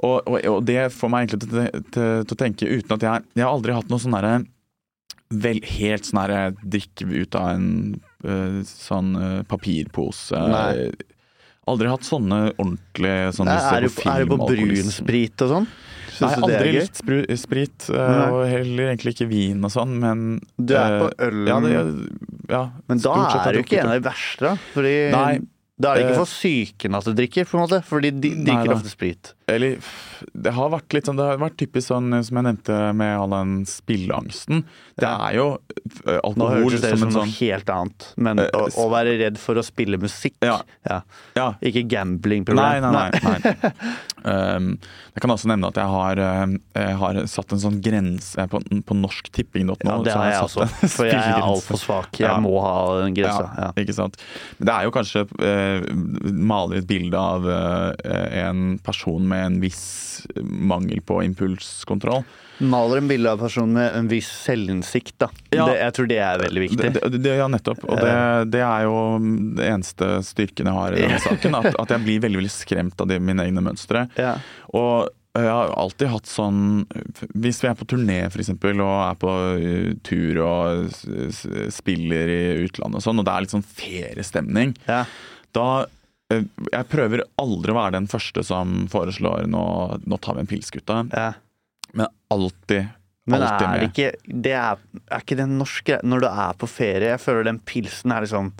[0.00, 3.28] Og, og, og det får meg egentlig til, til, til å tenke uten at jeg
[3.36, 4.38] Jeg har aldri hatt noe sånn derre
[5.30, 7.68] Vel, helt sånn her drikke ut av en
[8.26, 10.34] uh, sånn uh, papirpose.
[10.34, 10.88] Nei.
[11.70, 15.68] Aldri hatt sånne ordentlige sånn Nei, Er, du, er du på brunsprit og sånn?
[16.20, 20.26] Nei, aldri likt spru- sprit, uh, og heller egentlig ikke vin og sånn, men
[20.58, 21.38] Du er på øl?
[21.46, 21.72] Ja, det,
[22.50, 23.14] ja, men da
[23.44, 24.56] er du ikke en av de verste, da.
[24.74, 25.32] Fordi Nei,
[25.80, 27.78] da er det ikke for syken at du drikker, på en måte.
[27.86, 29.32] Fordi de drikker ofte sprit.
[29.50, 29.78] Eller
[30.36, 33.32] det har vært litt sånn Det har vært typisk sånn som jeg nevnte med all
[33.32, 34.64] den spilleangsten.
[35.00, 35.46] Det er jo
[36.04, 38.08] alkohol Nå høres det ut som som noe sånn helt annet.
[38.20, 40.58] Men Eh, å, å være redd for å spille musikk, Ja.
[40.88, 41.00] ja.
[41.36, 41.46] Ja.
[41.64, 42.60] ikke gamblingproblem.
[42.60, 43.40] Nei, nei, nei.
[43.40, 43.94] nei.
[44.20, 44.66] Um,
[45.16, 48.60] jeg kan også nevne at jeg har, um, jeg har satt en sånn grense på,
[48.86, 49.76] på norsktipping.no.
[49.80, 50.66] Ja, det har jeg også.
[50.68, 52.20] en For jeg er altfor svak.
[52.20, 52.36] Jeg Ja.
[52.44, 53.48] må ha den grensa.
[53.56, 53.70] Ja.
[53.80, 54.20] Ikke sant.
[54.58, 55.88] Men det er jo kanskje uh,
[56.50, 57.92] Maler et bilde av uh,
[58.44, 59.82] en person med en viss
[60.42, 62.24] mangel på impulskontroll.
[62.60, 65.30] Maler en bilde av personen med en viss selvinnsikt, da.
[65.48, 65.64] Ja.
[65.64, 66.90] Det, jeg tror det er veldig viktig.
[66.92, 67.86] Det, det, ja, nettopp.
[67.88, 68.16] Og det,
[68.52, 68.98] det er jo
[69.56, 71.56] det eneste styrken jeg har i denne saken.
[71.56, 74.06] At, at jeg blir veldig veldig skremt av de, mine egne mønstre.
[74.20, 74.36] Ja.
[74.76, 75.08] Og
[75.38, 76.88] jeg har alltid hatt sånn
[77.38, 80.90] Hvis vi er på turné eksempel, og er på uh, tur og
[81.70, 85.04] spiller i utlandet og sånn, og det er litt sånn feriestemning, Ja.
[85.54, 85.86] da
[86.30, 89.64] Jeg prøver aldri å være den første som foreslår nå,
[90.06, 91.02] nå tar vi en pils, gutta.
[91.12, 91.32] Ja.
[91.92, 92.88] Men alltid,
[93.26, 93.90] Men alltid er det med.
[93.90, 97.58] ikke det er, er ikke den norske Når du er på ferie, jeg føler den
[97.66, 98.52] pilsen er liksom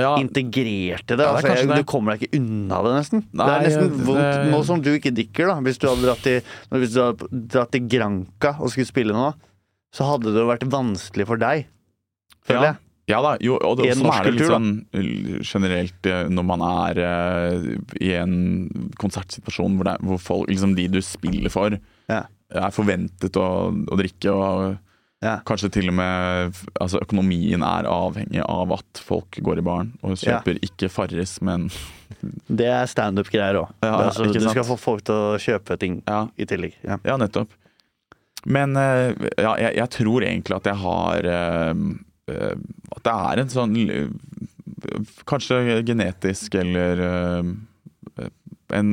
[0.00, 1.20] Ja, integrert i det.
[1.20, 3.24] Ja, det altså, jeg, du kommer deg ikke unna det, nesten.
[3.28, 5.58] det er nesten det- vondt Nå som du ikke drikker, da.
[5.60, 6.40] Hvis du hadde dratt til,
[6.72, 9.26] hvis du hadde dratt til Granca og skulle spille nå,
[9.92, 11.66] så hadde det vært vanskelig for deg.
[12.48, 12.72] Føler Ja.
[12.72, 12.76] jeg.
[13.12, 16.62] Ja da, jo, og det, sånn er det litt sånn uh, generelt uh, når man
[16.66, 17.66] er uh,
[18.00, 18.36] i en
[19.00, 21.76] konsertsituasjon hvor, det hvor folk, liksom de du spiller for,
[22.10, 22.24] Ja.
[22.52, 24.32] er forventet å, å drikke.
[24.32, 24.78] og
[25.22, 25.36] Ja.
[25.46, 30.16] Kanskje til og med altså Økonomien er avhengig av at folk går i baren og
[30.16, 30.40] Ja.
[30.40, 31.68] kjøper ikke Farris, men
[32.60, 33.74] Det er standup-greier òg.
[33.82, 36.74] Ja, altså, du skal få folk til å kjøpe ting ja, i tillegg.
[36.82, 36.98] Ja.
[37.04, 37.52] ja nettopp.
[38.44, 41.28] Men ja, jeg, jeg tror egentlig at jeg har
[42.30, 44.08] At det er en sånn uh,
[45.28, 47.48] Kanskje genetisk eller uh,
[48.72, 48.92] en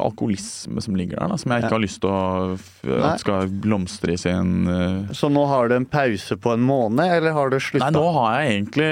[0.00, 1.76] alkoholisme som ligger der, da, som jeg ikke Ja.
[1.76, 5.86] har lyst til å at skal blomstre i sin uh, Så nå har du en
[5.86, 7.90] pause på en måned, eller har du slutta?
[7.92, 8.90] Nei, nå har jeg egentlig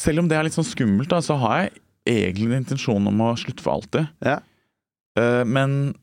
[0.00, 1.76] Selv om det er litt sånn skummelt, da, så har jeg
[2.06, 4.08] egentlig en intensjon om å slutte for alltid.
[4.24, 4.38] Ja.
[5.18, 5.94] Uh, men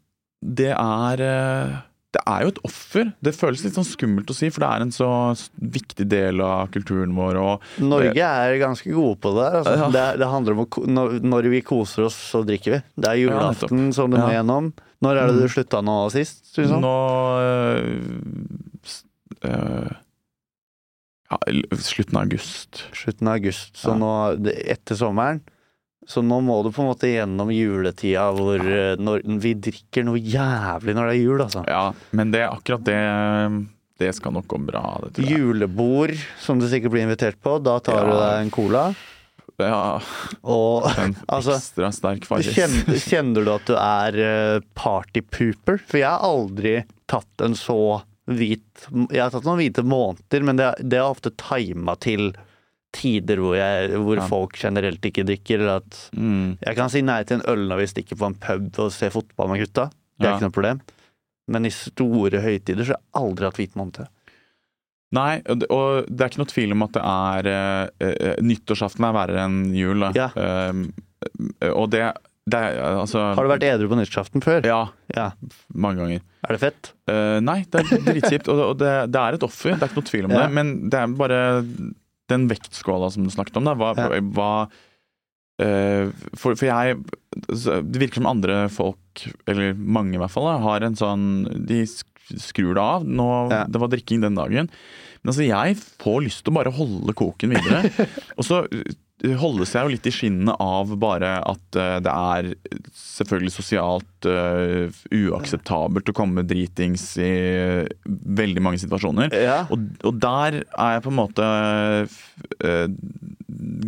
[0.43, 1.75] det er eh,
[2.13, 3.07] Det er jo et offer.
[3.25, 5.07] Det føles litt sånn skummelt å si, for det er en så
[5.57, 7.39] viktig del av kulturen vår.
[7.81, 9.47] Norge er ganske gode på det.
[9.49, 9.73] der, Altså.
[9.81, 9.87] Ja.
[9.95, 12.81] Det, det handler om å, når, når vi koser oss, så drikker vi.
[13.01, 14.43] Det er julaften som du må Ja.
[14.43, 14.73] gjennom.
[15.03, 15.53] Når er det du Mm.
[15.55, 16.43] slutta nå sist?
[16.55, 16.79] Liksom?
[16.85, 16.93] nå
[17.41, 17.83] øh,
[19.43, 19.91] eh,
[21.31, 21.37] ja,
[21.81, 22.83] Slutten av august.
[22.93, 23.73] Slutten av august.
[23.75, 23.95] Så Ja.
[23.97, 24.13] nå,
[24.69, 25.41] etter sommeren.
[26.09, 30.19] Så nå må du på en måte gjennom juletida hvor eh, når, vi drikker noe
[30.19, 31.63] jævlig når det er jul, altså.
[31.69, 32.99] Ja, men det er akkurat det
[34.01, 34.83] Det skal nok gå bra.
[35.05, 35.39] Det tror jeg.
[35.39, 37.55] Julebord, som du sikkert blir invitert på.
[37.63, 38.87] Da tar du deg en cola.
[39.61, 40.01] Ja,
[40.41, 42.49] Og en Altså, ekstra sterk Farris.
[42.55, 45.77] kjenner, kjenner du at du er eh, partypooper?
[45.85, 46.79] For jeg har aldri
[47.11, 51.33] tatt en så hvit Jeg har tatt noen hvite måneder, men det, det er ofte
[51.37, 52.31] tima til
[52.93, 54.27] tider hvor, jeg, hvor Ja.
[54.29, 55.59] folk generelt ikke drikker.
[55.59, 56.57] Eller at Mm.
[56.61, 59.09] jeg kan si nei til en øl når vi stikker på en pub og ser
[59.09, 59.89] fotball med gutta.
[60.19, 60.35] Det er Ja.
[60.37, 60.81] ikke noe problem.
[61.49, 64.07] Men i store høytider så har jeg aldri hatt hvit måned.
[65.13, 67.49] Nei, og det, er ikke noe tvil om at det er
[68.01, 69.99] eh, Nyttårsaften er verre enn jul.
[69.99, 70.11] Da.
[70.15, 70.29] Ja.
[70.33, 70.87] Uh,
[71.75, 72.01] og det,
[72.49, 74.65] det er altså Har du vært edru på nyttårsaften før?
[74.65, 75.31] Ja, Ja.
[75.75, 76.21] mange ganger.
[76.49, 76.93] Er det fett?
[77.07, 78.47] Uh, nei, det er dritkjipt.
[78.49, 80.47] og det, det er et offer, det er ikke noe tvil om Ja.
[80.47, 80.51] det.
[80.57, 81.39] Men det er bare
[82.31, 83.73] den vektskåla som du snakket om, da.
[83.75, 84.09] Hva, Ja.
[84.21, 84.49] hva
[85.61, 86.09] eh,
[86.39, 86.97] for, for jeg
[87.35, 91.25] Det virker som andre folk, eller mange i hvert fall, da, har en sånn
[91.67, 91.83] De
[92.39, 93.03] skrur det av.
[93.05, 93.65] Nå, Ja.
[93.67, 94.69] Det var drikking den dagen.
[95.23, 97.91] Men altså, jeg får lyst til å bare holde koken videre.
[98.37, 98.63] og så
[99.23, 102.49] eh, holdes jeg jo litt i skinnet av bare at eh, det er
[102.97, 107.31] selvfølgelig sosialt uh, uakseptabelt å komme dritings i
[108.07, 109.33] veldig mange situasjoner.
[109.35, 109.63] Ja.
[109.73, 111.47] Og, og der er jeg på en måte
[112.63, 112.87] uh,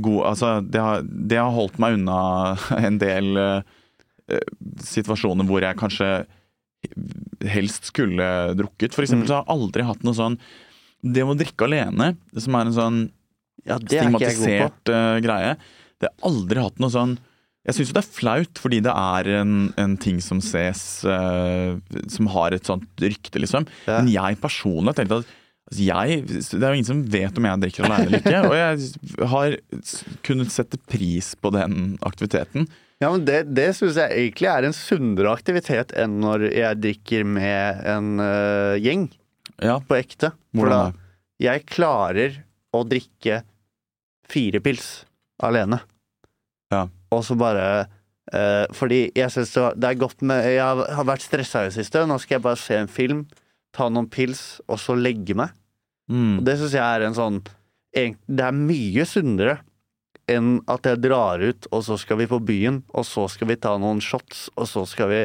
[0.06, 2.20] god Altså, det har, det har holdt meg unna
[2.90, 3.62] en del uh,
[4.84, 6.10] situasjoner hvor jeg kanskje
[7.50, 8.94] helst skulle drukket.
[8.94, 9.30] For eksempel Mm.
[9.30, 10.36] så har jeg aldri hatt noe sånn
[11.06, 13.00] Det å drikke alene, som er en sånn
[13.66, 15.56] ja, det er stigmatisert eh, greie.
[16.02, 17.16] Det har aldri hatt noe sånn
[17.66, 21.80] Jeg syns jo det er flaut, fordi det er en, en ting som ses uh,
[22.12, 23.66] Som har et sånt rykte, liksom.
[23.88, 24.02] Ja.
[24.02, 27.48] Men jeg personlig har tenkt at altså, jeg, Det er jo ingen som vet om
[27.50, 28.42] jeg drikker alene eller ikke.
[28.50, 29.58] Og jeg har
[30.28, 32.68] kunnet sette pris på den aktiviteten.
[33.02, 37.26] Ja, men Det, det syns jeg egentlig er en sunnere aktivitet enn når jeg drikker
[37.28, 39.10] med en uh, gjeng
[39.64, 40.36] Ja, på ekte.
[40.56, 41.04] Hvordan da da?
[41.44, 42.38] jeg klarer
[42.76, 43.42] å drikke
[44.32, 45.06] fire pils
[45.44, 45.82] alene.
[46.74, 46.86] Ja.
[47.14, 47.66] Og så bare
[48.34, 52.06] eh, Fordi jeg syns det, er godt med Jeg har, vært stressa i det siste.
[52.08, 53.26] Nå skal jeg bare se en film,
[53.76, 55.54] ta noen pils, og så legge meg.
[56.10, 56.40] Mm.
[56.40, 57.40] Og det syns jeg er en sånn
[57.96, 59.60] Det er mye sunnere
[60.30, 63.60] enn at jeg drar ut, og så skal vi på byen, og så skal vi
[63.62, 65.20] ta noen shots, og så skal vi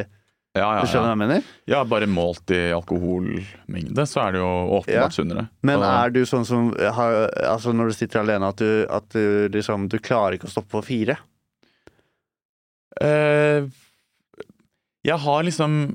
[0.58, 1.42] Ja, Du ja, skjønner hva jeg mener?
[1.70, 4.48] ja, bare målt i alkoholmengde, så er det jo
[4.80, 5.08] åpenbart Ja.
[5.14, 5.44] sunnere.
[5.62, 9.48] Men er du sånn som har, Altså når du sitter alene, at du, at du
[9.54, 11.16] liksom Du klarer ikke å stoppe på fire?
[13.00, 13.68] Eh,
[15.06, 15.94] jeg har liksom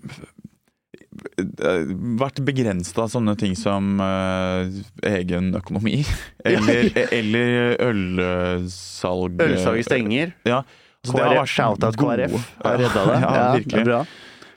[1.61, 4.65] eh, vært begrensa av sånne ting som uh,
[5.05, 5.99] egen økonomi.
[6.45, 9.35] Eller, eller ølsalg.
[9.41, 10.33] Ølsalget stenger.
[10.47, 10.63] Ja.
[11.05, 12.35] Så det har KrF, Shout-out KrF.
[12.63, 13.19] Har redda det.
[13.25, 13.85] Ja, det er virkelig.
[13.91, 13.99] bra.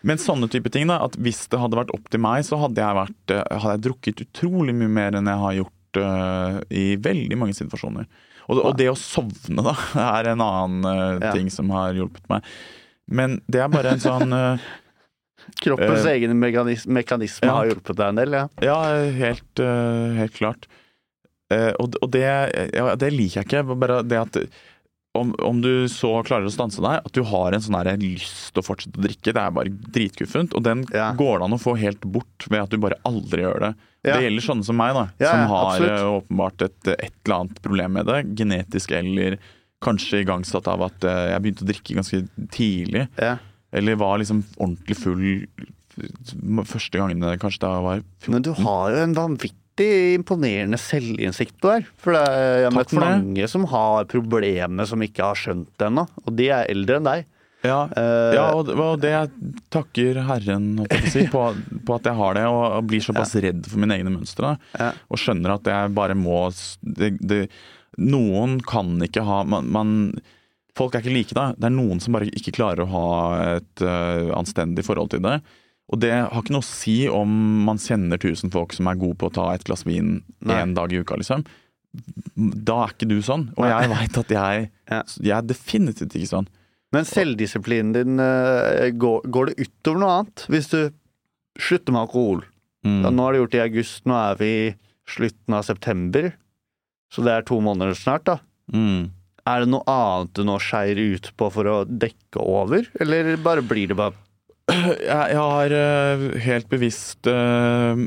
[0.07, 1.01] Men sånne type ting, da.
[1.07, 3.85] At hvis det hadde vært opp til meg, så hadde jeg, vært, eh, hadde jeg
[3.89, 8.09] drukket utrolig mye mer enn jeg har gjort uh, i veldig mange situasjoner.
[8.49, 9.75] Og, og det å sovne, da,
[10.19, 11.33] er en annen Ja.
[11.35, 12.47] ting som har hjulpet meg.
[13.09, 14.69] Men det er bare en sånn uh,
[15.65, 17.55] Kroppens uh, mekanis mekanisme ja.
[17.57, 18.49] har hjulpet deg en del, ja.
[18.63, 18.81] Ja,
[19.17, 19.63] helt,
[20.19, 20.69] helt klart.
[21.49, 22.27] Og, og det,
[22.77, 23.77] ja, det liker jeg ikke.
[23.81, 24.37] Bare det at
[25.21, 28.53] om, om du så klarer å stanse deg, at du har en sånn her lyst
[28.55, 30.55] til å fortsette å drikke, det er bare dritguffent.
[30.59, 31.11] Og den Ja.
[31.19, 33.73] går det an å få helt bort ved at du bare aldri gjør det.
[34.07, 34.17] Ja.
[34.17, 35.07] Det gjelder sånne som meg, da.
[35.21, 35.99] Ja, som har absolutt.
[35.99, 38.19] eh, åpenbart et, et eller annet problem med det.
[38.39, 39.39] Genetisk eller
[39.83, 42.23] kanskje igangsatt av at eh, jeg begynte å drikke ganske
[42.55, 43.09] tidlig.
[43.73, 45.27] Eller var liksom ordentlig full
[46.69, 48.33] første gangene kanskje da jeg var 14.
[48.35, 49.55] Men du har jo en vanvittig
[50.17, 51.89] imponerende selvinnsikt på det.
[52.03, 56.07] For det jeg har møtt mange som har problemer som ikke har skjønt det ennå.
[56.25, 57.29] Og de er eldre enn deg.
[57.67, 61.43] Ja, uh, ja og, og det jeg takker Herren på, si, på,
[61.87, 64.55] på at jeg har det, og, blir såpass redd for mine egne mønstre.
[64.79, 64.93] Ja.
[65.11, 66.47] Og skjønner at jeg bare må
[66.81, 67.47] det, det,
[67.99, 69.95] Noen kan ikke ha man, man,
[70.79, 71.51] Folk er ikke like, da.
[71.59, 73.09] Det er noen som bare ikke klarer å ha
[73.57, 75.41] et uh, anstendig forhold til det.
[75.89, 77.31] Og det har ikke noe å si om
[77.65, 80.93] man kjenner tusen folk som er gode på å ta et glass vin én dag
[80.93, 81.47] i uka, liksom.
[82.37, 83.49] Da er ikke du sånn.
[83.57, 83.71] Og Nei.
[83.73, 84.69] jeg veit at jeg,
[85.31, 86.51] jeg er definitivt ikke sånn.
[86.93, 90.45] Men selvdisiplinen din, eh, går, går det utover noe annet?
[90.53, 90.79] Hvis du
[91.61, 92.45] slutter med alkohol?
[92.87, 93.01] Mm.
[93.03, 94.71] Ja, nå har du gjort det i august, nå er vi i
[95.09, 96.31] slutten av september.
[97.13, 98.39] Så det er to måneder snart, da.
[98.73, 99.11] Mm.
[99.49, 103.65] Er det noe annet du nå skeier ut på for å dekke over, eller bare
[103.65, 104.17] blir det bare
[104.69, 108.03] Jeg, jeg har øh, helt bevisst øh,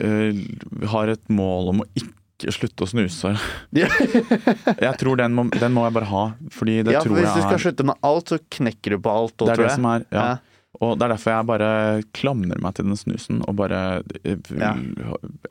[0.00, 0.40] øh,
[0.90, 3.34] har et mål om å ikke slutte å snuse.
[4.86, 6.22] Jeg tror den må, den må jeg bare ha,
[6.56, 9.02] fordi det Ja, for tror hvis du skal er slutte med alt, så knekker du
[9.04, 9.34] på alt.
[9.36, 9.74] Det er det jeg.
[9.76, 10.24] som er, ja.
[10.80, 11.70] Og det er derfor jeg bare
[12.16, 13.80] klamrer meg til den snusen og bare
[14.24, 14.72] Ja.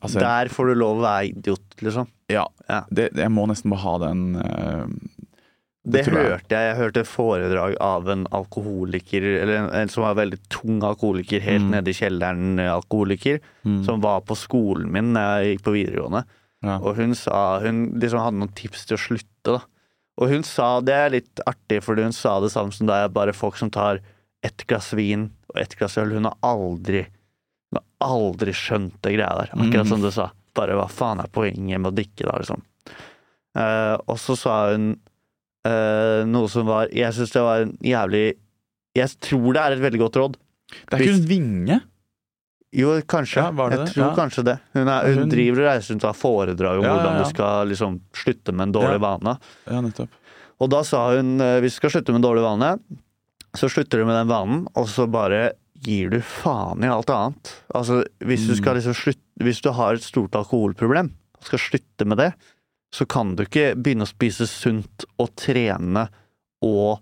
[0.01, 2.09] Altså, Der får du lov å være idiot, liksom.
[2.33, 2.47] ja.
[2.69, 2.81] Ja.
[2.89, 4.25] Det, jeg må nesten bare ha den
[5.89, 6.13] øh, Det, jeg.
[6.15, 6.67] hørte jeg.
[6.69, 11.63] Jeg hørte foredrag av en alkoholiker, eller en, en som var veldig tung alkoholiker, helt
[11.65, 11.71] Mm.
[11.75, 15.75] nede i kjelleren eh, alkoholiker, mm, som var på skolen min da jeg gikk på
[15.75, 16.23] videregående.
[16.63, 16.77] ja.
[16.79, 19.59] Og hun sa Hun liksom hadde noen tips til å slutte, da.
[20.19, 23.31] Og hun sa Det er litt artig, fordi hun sa det samme som deg, bare
[23.33, 24.01] folk som tar
[24.43, 26.11] ett glass vin og ett glass øl.
[26.11, 27.05] Hun har aldri
[27.71, 29.49] Hun har aldri skjønt det greia der.
[29.53, 29.89] Akkurat Mm.
[29.89, 30.31] som du sa.
[30.55, 32.61] Bare hva faen er poenget med å drikke, da, liksom.
[33.57, 34.99] Uh, og så sa hun
[35.69, 38.23] eh, noe som var Jeg syns det var en jævlig
[38.97, 40.37] Jeg tror det er et veldig godt råd.
[40.89, 41.79] Det er ikke hun Vinge?
[42.75, 43.41] Jo, kanskje.
[43.41, 43.85] Ja, jeg det?
[43.95, 44.15] tror Ja.
[44.15, 44.57] kanskje det.
[44.75, 47.29] Hun, er, hun, Hun- driver og reiser rundt og har foredrag om Ja, hvordan du
[47.31, 49.37] skal liksom slutte med en dårlig vane.
[49.65, 50.09] Ja, nettopp.
[50.61, 52.79] Og da sa hun eh, hvis du skal slutte med en dårlig vane,
[53.57, 57.53] så slutter du med den vanen, og så bare gir du faen i alt annet.
[57.73, 58.57] Altså, hvis du Mm.
[58.61, 61.09] skal liksom slutt, Hvis du har et stort alkoholproblem
[61.39, 62.33] og skal slutte med det,
[62.95, 66.07] så kan du ikke begynne å spise sunt og trene
[66.65, 66.99] og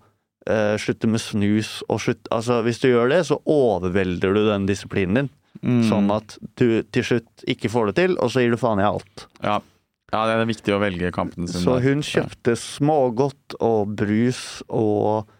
[0.49, 4.67] eh, slutte med snus og slutte Altså, hvis du gjør det, så overvelder du den
[4.69, 5.31] disiplinen din.
[5.63, 5.81] Mm.
[5.89, 8.85] Sånn at du til slutt ikke får det til, og så gir du faen i
[8.85, 9.25] alt.
[9.41, 9.57] Ja.
[10.11, 11.63] ja, det er viktig å velge kampen sin.
[11.63, 15.31] Så hun kjøpte smågodt og brus og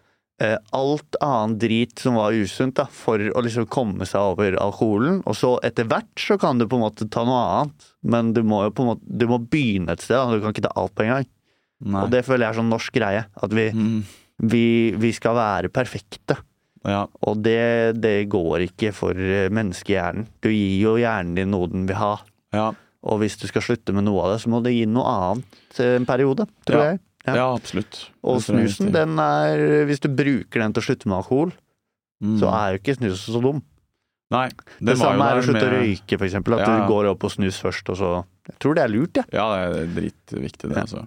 [0.70, 5.18] alt annet drit som var usunt, da, for å liksom komme seg over alkoholen.
[5.26, 8.44] Og så etter hvert så kan du på en måte ta noe annet, men du
[8.46, 10.14] må jo på en måte Du må begynne et sted.
[10.14, 10.30] Da.
[10.38, 11.28] Du kan ikke ta alt på en gang.
[11.82, 12.02] Nei.
[12.04, 13.24] Og det føler jeg er sånn norsk greie.
[13.42, 13.98] At vi, mm.
[14.54, 14.64] vi,
[14.98, 16.38] vi skal være perfekte.
[16.86, 17.04] Ja.
[17.26, 20.28] Og det, det går ikke for eh, menneskehjernen.
[20.42, 22.14] Du gir jo hjernen din noe den vil ha.
[22.54, 22.70] ja.
[23.08, 25.78] Og hvis du skal slutte med noe av det, så må du gi noe annet
[25.78, 26.86] eh, en periode, tror Ja.
[26.90, 26.98] jeg.
[27.28, 27.34] Ja.
[27.42, 28.08] Ja, absolutt.
[28.24, 31.52] Og snusen, den er Hvis du bruker den til å slutte med alkohol,
[32.20, 32.38] Mm.
[32.40, 33.60] så er jo ikke snusen så dum.
[34.34, 34.48] Nei.
[34.82, 36.54] Det samme er å slutte å røyke, eksempel.
[36.58, 36.80] At Ja, ja.
[36.82, 39.24] du går opp og snus først, og så Jeg tror det er lurt, jeg.
[39.32, 40.82] Ja, det er dritviktig, det, Ja.
[40.82, 41.06] altså.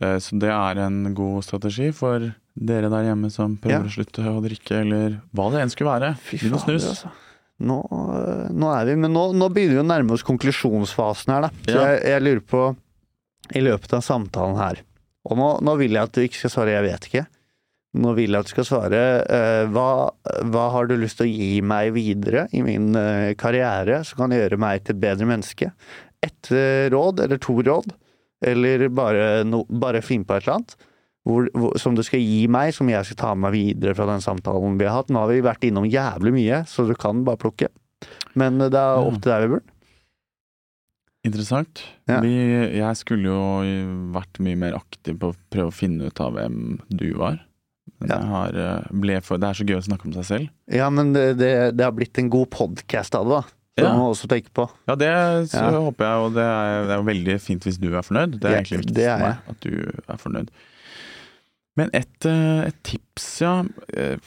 [0.00, 2.18] Eh, Så det er en god strategi for
[2.56, 3.90] dere der hjemme som prøver Ja.
[3.90, 6.16] å slutte å drikke, eller hva det enn skulle være.
[6.30, 6.86] Begynn å snus.
[6.88, 7.10] altså.
[7.60, 11.40] Nå, øh, nå er vi Men nå, nå begynner vi å nærme oss konklusjonsfasen her,
[11.42, 11.48] da.
[11.66, 11.84] Så Ja.
[11.96, 12.76] jeg, jeg lurer på,
[13.54, 14.76] i løpet av samtalen her
[15.28, 17.26] Og nå, nå vil jeg at du ikke skal svare 'jeg vet ikke'.
[18.02, 19.88] Nå vil jeg at du skal svare uh, hva,
[20.48, 24.32] hva har du lyst til å gi meg videre i min uh, karriere som kan
[24.32, 25.68] gjøre meg til et bedre menneske?
[26.24, 27.92] Ett uh, råd, eller to råd,
[28.48, 30.74] eller bare, no, bare finn på et eller annet.
[31.28, 31.46] Hvor,
[31.78, 34.80] som du skal gi meg, som jeg skal ta med meg videre fra den samtalen
[34.80, 35.12] vi har hatt.
[35.12, 37.68] Nå har vi vært innom jævlig mye, så du kan bare plukke.
[38.34, 39.68] Men det er opp til deg, Vebjørn.
[41.22, 41.84] Interessant.
[42.10, 42.18] Ja.
[42.24, 42.32] Vi,
[42.80, 43.40] jeg skulle jo
[44.14, 47.38] vært mye mer aktiv på å prøve å finne ut av hvem du var.
[48.02, 48.18] Men Ja.
[48.26, 50.48] har, eh, for, det er så gøy å snakke om seg selv.
[50.66, 53.42] Ja, men det, det, det har blitt en god podkast av det, da.
[53.76, 53.92] Det Ja.
[53.94, 54.68] må man også tenke på.
[54.88, 55.08] Ja, det
[55.54, 55.70] Ja.
[55.70, 58.38] håper jeg, og det er, det er veldig fint hvis du er fornøyd.
[58.40, 60.48] Det er egentlig viktig for meg, at du er fornøyd.
[61.76, 63.64] Men et, eh, et tips, ja
[63.96, 64.18] eh,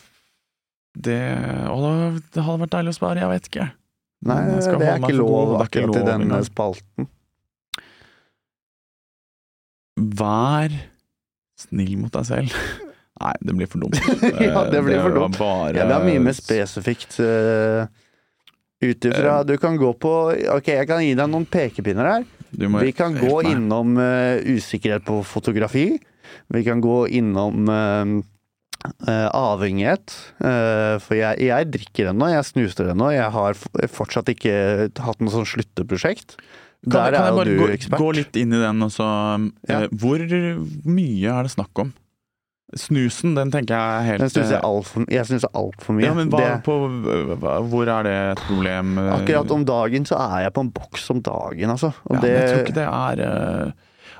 [0.97, 1.19] Det,
[1.67, 3.71] å, det hadde vært deilig å spare, jeg vet ikke.
[4.25, 7.09] Nei, det er ikke lov akkurat i denne spalten.
[9.95, 10.73] Vær
[11.59, 12.55] snill mot deg selv.
[13.21, 13.99] Nei, det blir for dumt.
[14.43, 15.37] Ja, det blir for dumt.
[15.39, 17.85] Bare, Ja, det er mye mer spesifikt uh,
[18.83, 20.11] ut ifra Du kan gå på
[20.57, 22.27] Ok, jeg kan gi deg noen pekepinner her.
[22.67, 25.93] Må Vi kan gå innom uh, usikkerhet på fotografi.
[26.51, 28.23] Vi kan gå innom eh, eh,
[29.07, 30.13] avhengighet.
[30.43, 33.11] Eh, for jeg, jeg drikker ennå, jeg snuser ennå.
[33.15, 33.57] Jeg har
[33.91, 34.55] fortsatt ikke
[35.05, 36.37] hatt noe sånn slutteprosjekt.
[36.85, 39.05] Kan, Der kan jeg bare du gå, gå litt inn i den også?
[39.69, 39.79] Ja.
[39.83, 40.21] Eh, Hvor
[40.85, 41.93] mye er det snakk om?
[42.75, 46.05] Snusen, den tenker jeg er helt Den snuser eh, altfor Jeg snuser altfor mye.
[46.07, 46.75] Ja, men hva, Det- på,
[47.39, 48.97] hva, hvor er det et problem?
[48.99, 49.11] eh?
[49.15, 51.91] Akkurat om dagen så er jeg på en boks om dagen, altså.
[52.09, 53.71] Og ja, det, men Jeg tror ikke det er eh,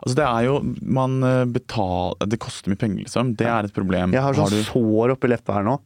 [0.06, 3.34] Altså det er jo Man eh, betaler Det koster mye penger, liksom.
[3.36, 4.14] Det er et problem.
[4.14, 5.80] jeg har sånn du- sår oppi leppa her nå,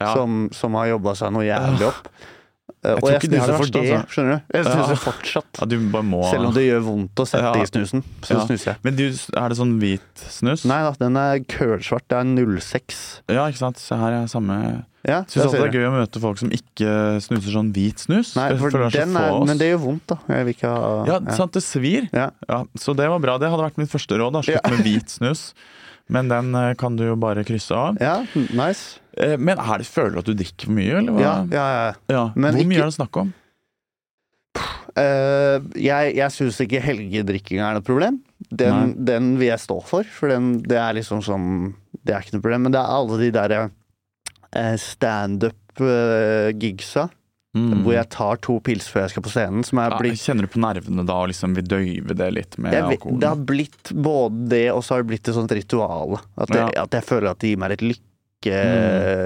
[0.00, 0.14] Ja.
[0.14, 2.08] som, som har jobba seg noe jævlig opp.
[2.82, 4.08] Jeg og jeg er snuser for det, altså.
[4.08, 4.56] skjønner du.
[4.56, 5.00] Jeg snuser Ja.
[5.04, 5.60] fortsatt.
[5.60, 7.62] ja, må Selv om det gjør vondt å sette Ja.
[7.62, 8.76] i snusen, så snuser jeg.
[8.82, 10.64] Men du, er det sånn hvit snus?
[10.64, 12.06] Nei da, den er kølsvart.
[12.08, 13.20] Det er 06.
[13.28, 13.76] Ja, ikke sant.
[13.76, 16.90] Se her er samme Ja, Syns der det er gøy å møte folk som ikke
[17.24, 18.34] snuser sånn hvit snus.
[18.36, 20.18] Nei, for for det er er, men det gjør vondt, da.
[20.28, 22.08] Jeg vil ikke ha Ja, sant, det svir.
[22.12, 22.26] Ja.
[22.50, 23.38] Ja, så det var bra.
[23.40, 24.32] Det hadde vært mitt første råd.
[24.36, 24.70] da Slutt Ja.
[24.74, 25.54] med hvit snus.
[26.10, 27.96] Men den eh, kan du jo bare krysse av.
[28.02, 28.98] Ja, nice.
[29.16, 31.20] Eh, Men er det, føler du at du drikker for mye, eller hva?
[31.22, 31.92] Ja, ja, ja.
[32.10, 32.24] Ja.
[32.34, 33.32] Men Hvor mye ikke- er det snakk om?
[34.98, 38.16] Uh, jeg jeg syns ikke helgedrikkinga er noe problem.
[38.50, 41.74] Den, den vil jeg stå for, for den, det er liksom sånn
[42.04, 42.62] Det er ikke noe problem.
[42.66, 43.60] Men det er alle de derre
[45.80, 47.08] standup-gigsa
[47.50, 47.80] Mm.
[47.82, 50.46] hvor jeg tar to pils før jeg skal på scenen, som er ja, blitt Kjenner
[50.46, 53.18] du på nervene da og liksom vil døyve det litt med jeg, alkoholen?
[53.18, 56.14] Det har blitt både det, og så har det blitt et sånt ritual.
[56.38, 58.54] At, det, at jeg føler at det gir meg litt lykke.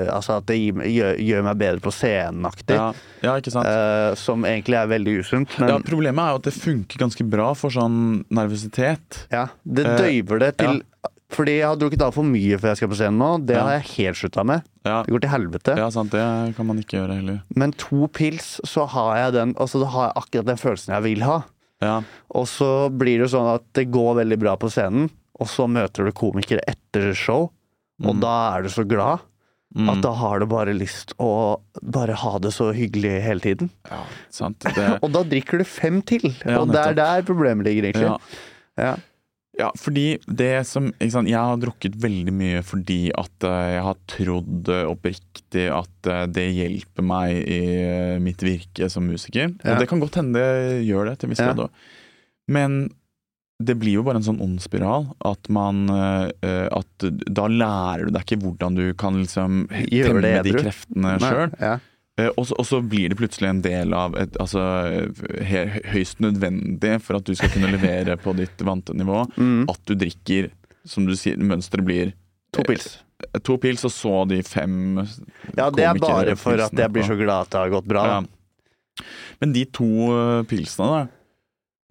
[0.09, 2.79] Altså at det gjør, gjør meg bedre på scenen-aktig.
[2.81, 2.89] ja,
[3.29, 3.61] ja, uh.
[3.61, 5.59] Eh, som egentlig er veldig usunt.
[5.61, 9.27] Men ja, problemet er jo at det funker ganske bra for sånn nervøsitet.
[9.37, 10.81] ja, det Eh, døyver det til
[11.35, 13.31] Fordi jeg har drukket altfor mye før jeg skal på scenen nå.
[13.49, 14.63] Det har jeg helt slutta med.
[14.87, 15.75] Ja, Det går til helvete.
[15.81, 16.13] ja, sant.
[16.15, 17.41] Det kan man ikke gjøre heller.
[17.59, 21.03] Men to pils, så har jeg den Altså da har jeg akkurat den følelsen jeg
[21.09, 21.41] vil ha.
[21.83, 21.97] Ja,
[22.31, 26.07] Og så blir det sånn at det går veldig bra på scenen, og så møter
[26.07, 27.51] du komikere etter show,
[28.05, 28.21] og Mm.
[28.23, 29.21] da er du så glad
[29.77, 29.89] mm.
[29.91, 33.71] at da har du bare lyst å bare ha det så hyggelig hele tiden.
[33.91, 34.01] ja
[34.31, 34.61] sant.
[34.61, 38.07] Det, Og da drikker du fem til, Ja, og det er der problemet ligger, egentlig.
[38.07, 38.19] ja.
[38.79, 38.97] Ja.
[39.59, 44.01] Ja, fordi det som sant, Jeg har drukket veldig mye fordi at eh, jeg har
[44.11, 47.61] trodd eh, oppriktig at eh, det hjelper meg i
[48.23, 49.53] mitt virke som musiker.
[49.63, 49.75] Ja.
[49.77, 51.53] Og det kan godt hende det gjør det til en viss Ja.
[51.53, 51.89] grad òg.
[52.51, 52.79] Men
[53.63, 55.07] det blir jo bare en sånn ond spiral.
[55.25, 60.57] At man At da lærer du deg ikke hvordan du kan liksom Gjøre temme de
[60.59, 61.55] kreftene sjøl.
[61.63, 61.77] Ja.
[62.19, 64.61] Eh, Og så, og så blir det plutselig en del av et, altså,
[65.93, 69.65] høyst nødvendig for at du skal kunne levere på ditt vante nivå, Mm.
[69.71, 70.51] at du drikker,
[70.87, 72.13] som du sier, mønsteret blir
[72.55, 72.99] To pils.
[73.35, 74.99] eh, to pils, og så de fem
[75.57, 78.05] Ja, det er bare for at jeg blir så glad at det har gått bra.
[78.07, 78.23] ja.
[79.41, 79.85] Men de to
[80.15, 81.09] eh, pilsene, da.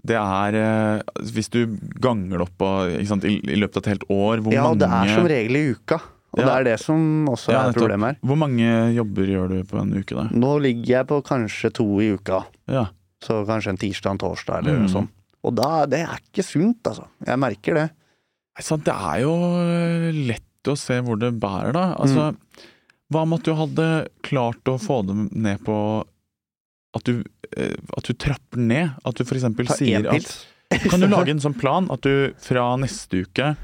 [0.05, 1.01] Det er eh,
[1.31, 4.53] Hvis du ganger det opp på, sant, i, i løpet av et helt år, hvor
[4.53, 5.99] Ja, og mange det er som regel i uka.
[6.33, 6.45] Og Ja.
[6.45, 8.17] det er det som også Ja, er problemet her.
[8.25, 10.23] Hvor mange jobber gjør du på en uke, da?
[10.33, 12.45] Nå ligger jeg på kanskje to i uka.
[12.67, 12.87] Ja.
[13.21, 14.79] Så kanskje en tirsdag en torsdag eller Mm.
[14.81, 15.09] noe sånt.
[15.43, 17.05] Og da, det er ikke sunt, altså.
[17.25, 17.89] Jeg merker det.
[18.59, 19.33] Sant, det er jo
[20.27, 21.93] lett å se hvor det bærer, da.
[21.99, 22.35] Altså,
[23.11, 23.87] hva med at du hadde
[24.23, 25.77] klart å få det ned på
[26.95, 27.23] at du,
[27.57, 28.91] eh, at du trapper ned?
[29.05, 30.47] At du Ta sier at.
[30.89, 33.55] Kan du lage en sånn plan at du fra neste uke,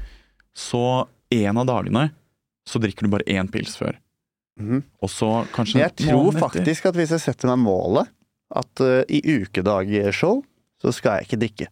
[0.54, 2.10] så en av dagene,
[2.70, 3.98] så drikker du bare én pils før.
[4.60, 4.82] Mm.
[5.00, 6.40] Og så kanskje Jeg tror etter.
[6.42, 8.10] faktisk at hvis jeg setter meg målet
[8.60, 10.42] at uh, i ukedagshow
[10.80, 11.68] så skal jeg ikke drikke.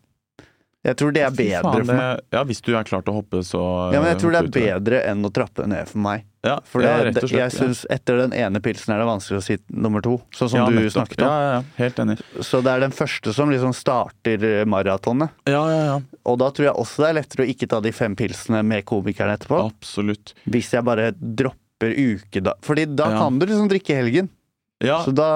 [0.87, 2.21] Jeg tror det er bedre for meg.
[2.33, 3.61] Ja, hvis du er klar til å hoppe, så
[3.93, 6.28] Ja, men jeg tror det er bedre enn å trappe ned for meg.
[6.47, 7.41] Ja, For det er rett og slett.
[7.41, 10.61] jeg syns etter den ene pilsen er det vanskelig å si nummer to, sånn som
[10.61, 10.95] ja, du nettopp.
[10.95, 11.27] snakket om.
[11.27, 12.19] Ja, ja, helt enig.
[12.47, 15.35] Så det er den første som liksom starter eh, maratonet.
[15.51, 15.97] Ja, ja, ja.
[16.31, 18.87] Og da tror jeg også det er lettere å ikke ta de fem pilsene med
[18.87, 19.65] komikeren etterpå.
[19.73, 20.37] Absolutt.
[20.47, 24.31] Hvis jeg bare dropper ukedag Fordi da kan du liksom drikke helgen.
[24.79, 25.27] Ja, Så da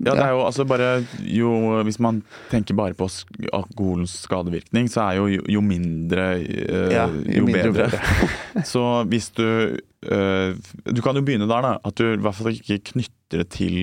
[0.00, 1.50] ja, det er jo altså bare jo,
[1.84, 3.04] Hvis man tenker bare på
[3.52, 7.04] alkoholens skadevirkning, så er jo jo, jo mindre øh, Ja,
[7.36, 8.00] jo, mindre bedre.
[8.72, 10.56] så hvis du øh,
[10.88, 11.74] Du kan jo begynne der, da.
[11.84, 13.76] At du i hvert fall ikke knytter det til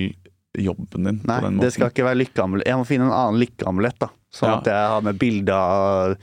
[0.58, 2.66] jobben din Nei, det skal ikke være lykkeamulett.
[2.70, 4.10] Jeg må finne en annen lykkeamulett, da.
[4.34, 4.58] Sånn Ja.
[4.58, 6.16] at jeg har med bilde av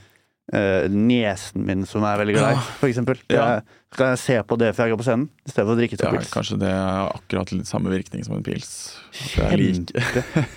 [0.53, 2.65] eh, niesen min, som er veldig glad i, Ja.
[2.79, 3.21] for eksempel.
[3.31, 3.45] Ja.
[3.55, 5.79] Jeg, kan jeg se på det før jeg går på scenen, i stedet for å
[5.81, 6.29] drikke to ja, pils.
[6.31, 8.69] kanskje det er akkurat litt samme virkning som en pils.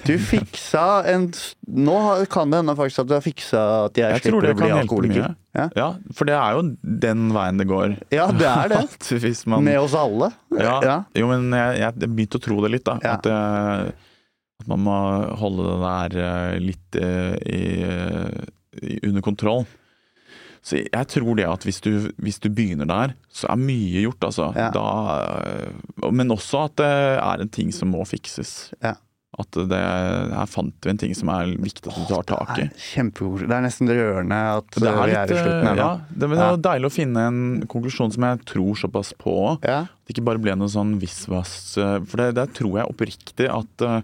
[0.06, 1.24] Du fiksa en
[1.66, 1.96] Nå
[2.30, 4.70] kan det hende faktisk at du har fiksa at jeg, Jeg slipper det å bli
[4.76, 5.34] alkoholiker.
[5.54, 5.66] Ja.
[5.78, 7.96] Ja, for det er jo den veien det går.
[8.14, 8.80] Ja, det er det.
[8.94, 10.30] At man Med oss alle.
[10.54, 10.96] Ja, Ja.
[11.18, 12.98] Jo, men jeg, jeg begynte å tro det litt, da.
[13.02, 13.94] At, det,
[14.62, 14.96] at man må
[15.38, 18.44] holde det der eh, litt eh, i, eh,
[18.82, 19.64] i, under kontroll.
[20.64, 24.30] Så jeg, tror det at hvis du, hvis du begynner der, så er mye gjort,
[24.30, 24.48] altså.
[24.56, 24.70] Ja.
[24.72, 24.84] Da,
[25.44, 28.72] eh, men også at det er en ting som må fikses.
[28.80, 28.94] Ja.
[29.34, 32.68] At det, her fant vi en ting som er viktig at du tar tak i.
[32.94, 33.44] Kjempegod.
[33.50, 35.82] Det er nesten rørende at Det er vi litt, er i slutten her nå.
[35.82, 36.50] ja, det, er ja.
[36.68, 39.36] deilig å finne en konklusjon som jeg tror såpass på.
[39.66, 39.80] Ja.
[39.90, 41.56] At det ikke bare ble noe sånn visvas.
[41.82, 43.96] eh, For det, det tror jeg oppriktig at det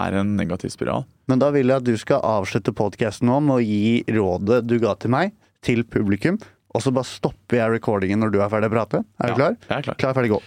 [0.00, 1.04] er en negativ spiral.
[1.30, 4.78] Men da vil jeg at du skal avslutte podkasten nå med å gi rådet du
[4.82, 6.38] ga til meg, til publikum.
[6.74, 9.02] Og så bare stopper jeg recordingen når du er ferdig å prate.
[9.18, 9.56] Er du Ja, klar?
[9.66, 9.98] Jeg er klar.
[10.02, 10.42] Klar, ferdig, gå.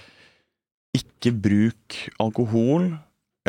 [0.99, 2.93] Ikke bruk alkohol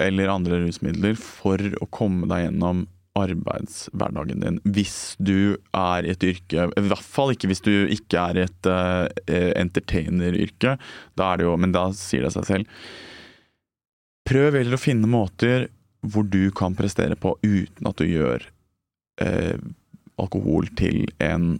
[0.00, 4.56] eller andre rusmidler for å komme deg gjennom arbeidshverdagen din.
[4.74, 8.44] Hvis du er i et yrke, i hvert fall ikke hvis du ikke er i
[8.48, 9.06] et uh,
[9.60, 10.74] entertaineryrke.
[11.14, 12.80] Da er det jo, men da sier det seg selv.
[14.26, 15.68] Prøv heller å finne måter
[16.04, 18.42] hvor du kan prestere på uten at du gjør
[19.22, 19.56] eh,
[20.20, 21.58] alkohol til en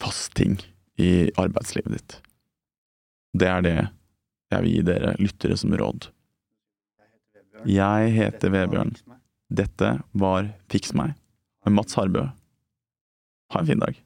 [0.00, 0.58] fast ting
[1.00, 2.18] i arbeidslivet ditt.
[3.36, 3.76] Det er det
[4.52, 6.08] jeg vil gi dere lyttere som råd.
[7.66, 8.94] Jeg heter Vebjørn.
[9.50, 11.14] Dette var Fiks meg
[11.66, 12.28] med Mats Harbø.
[13.52, 13.96] Ha en fin dag.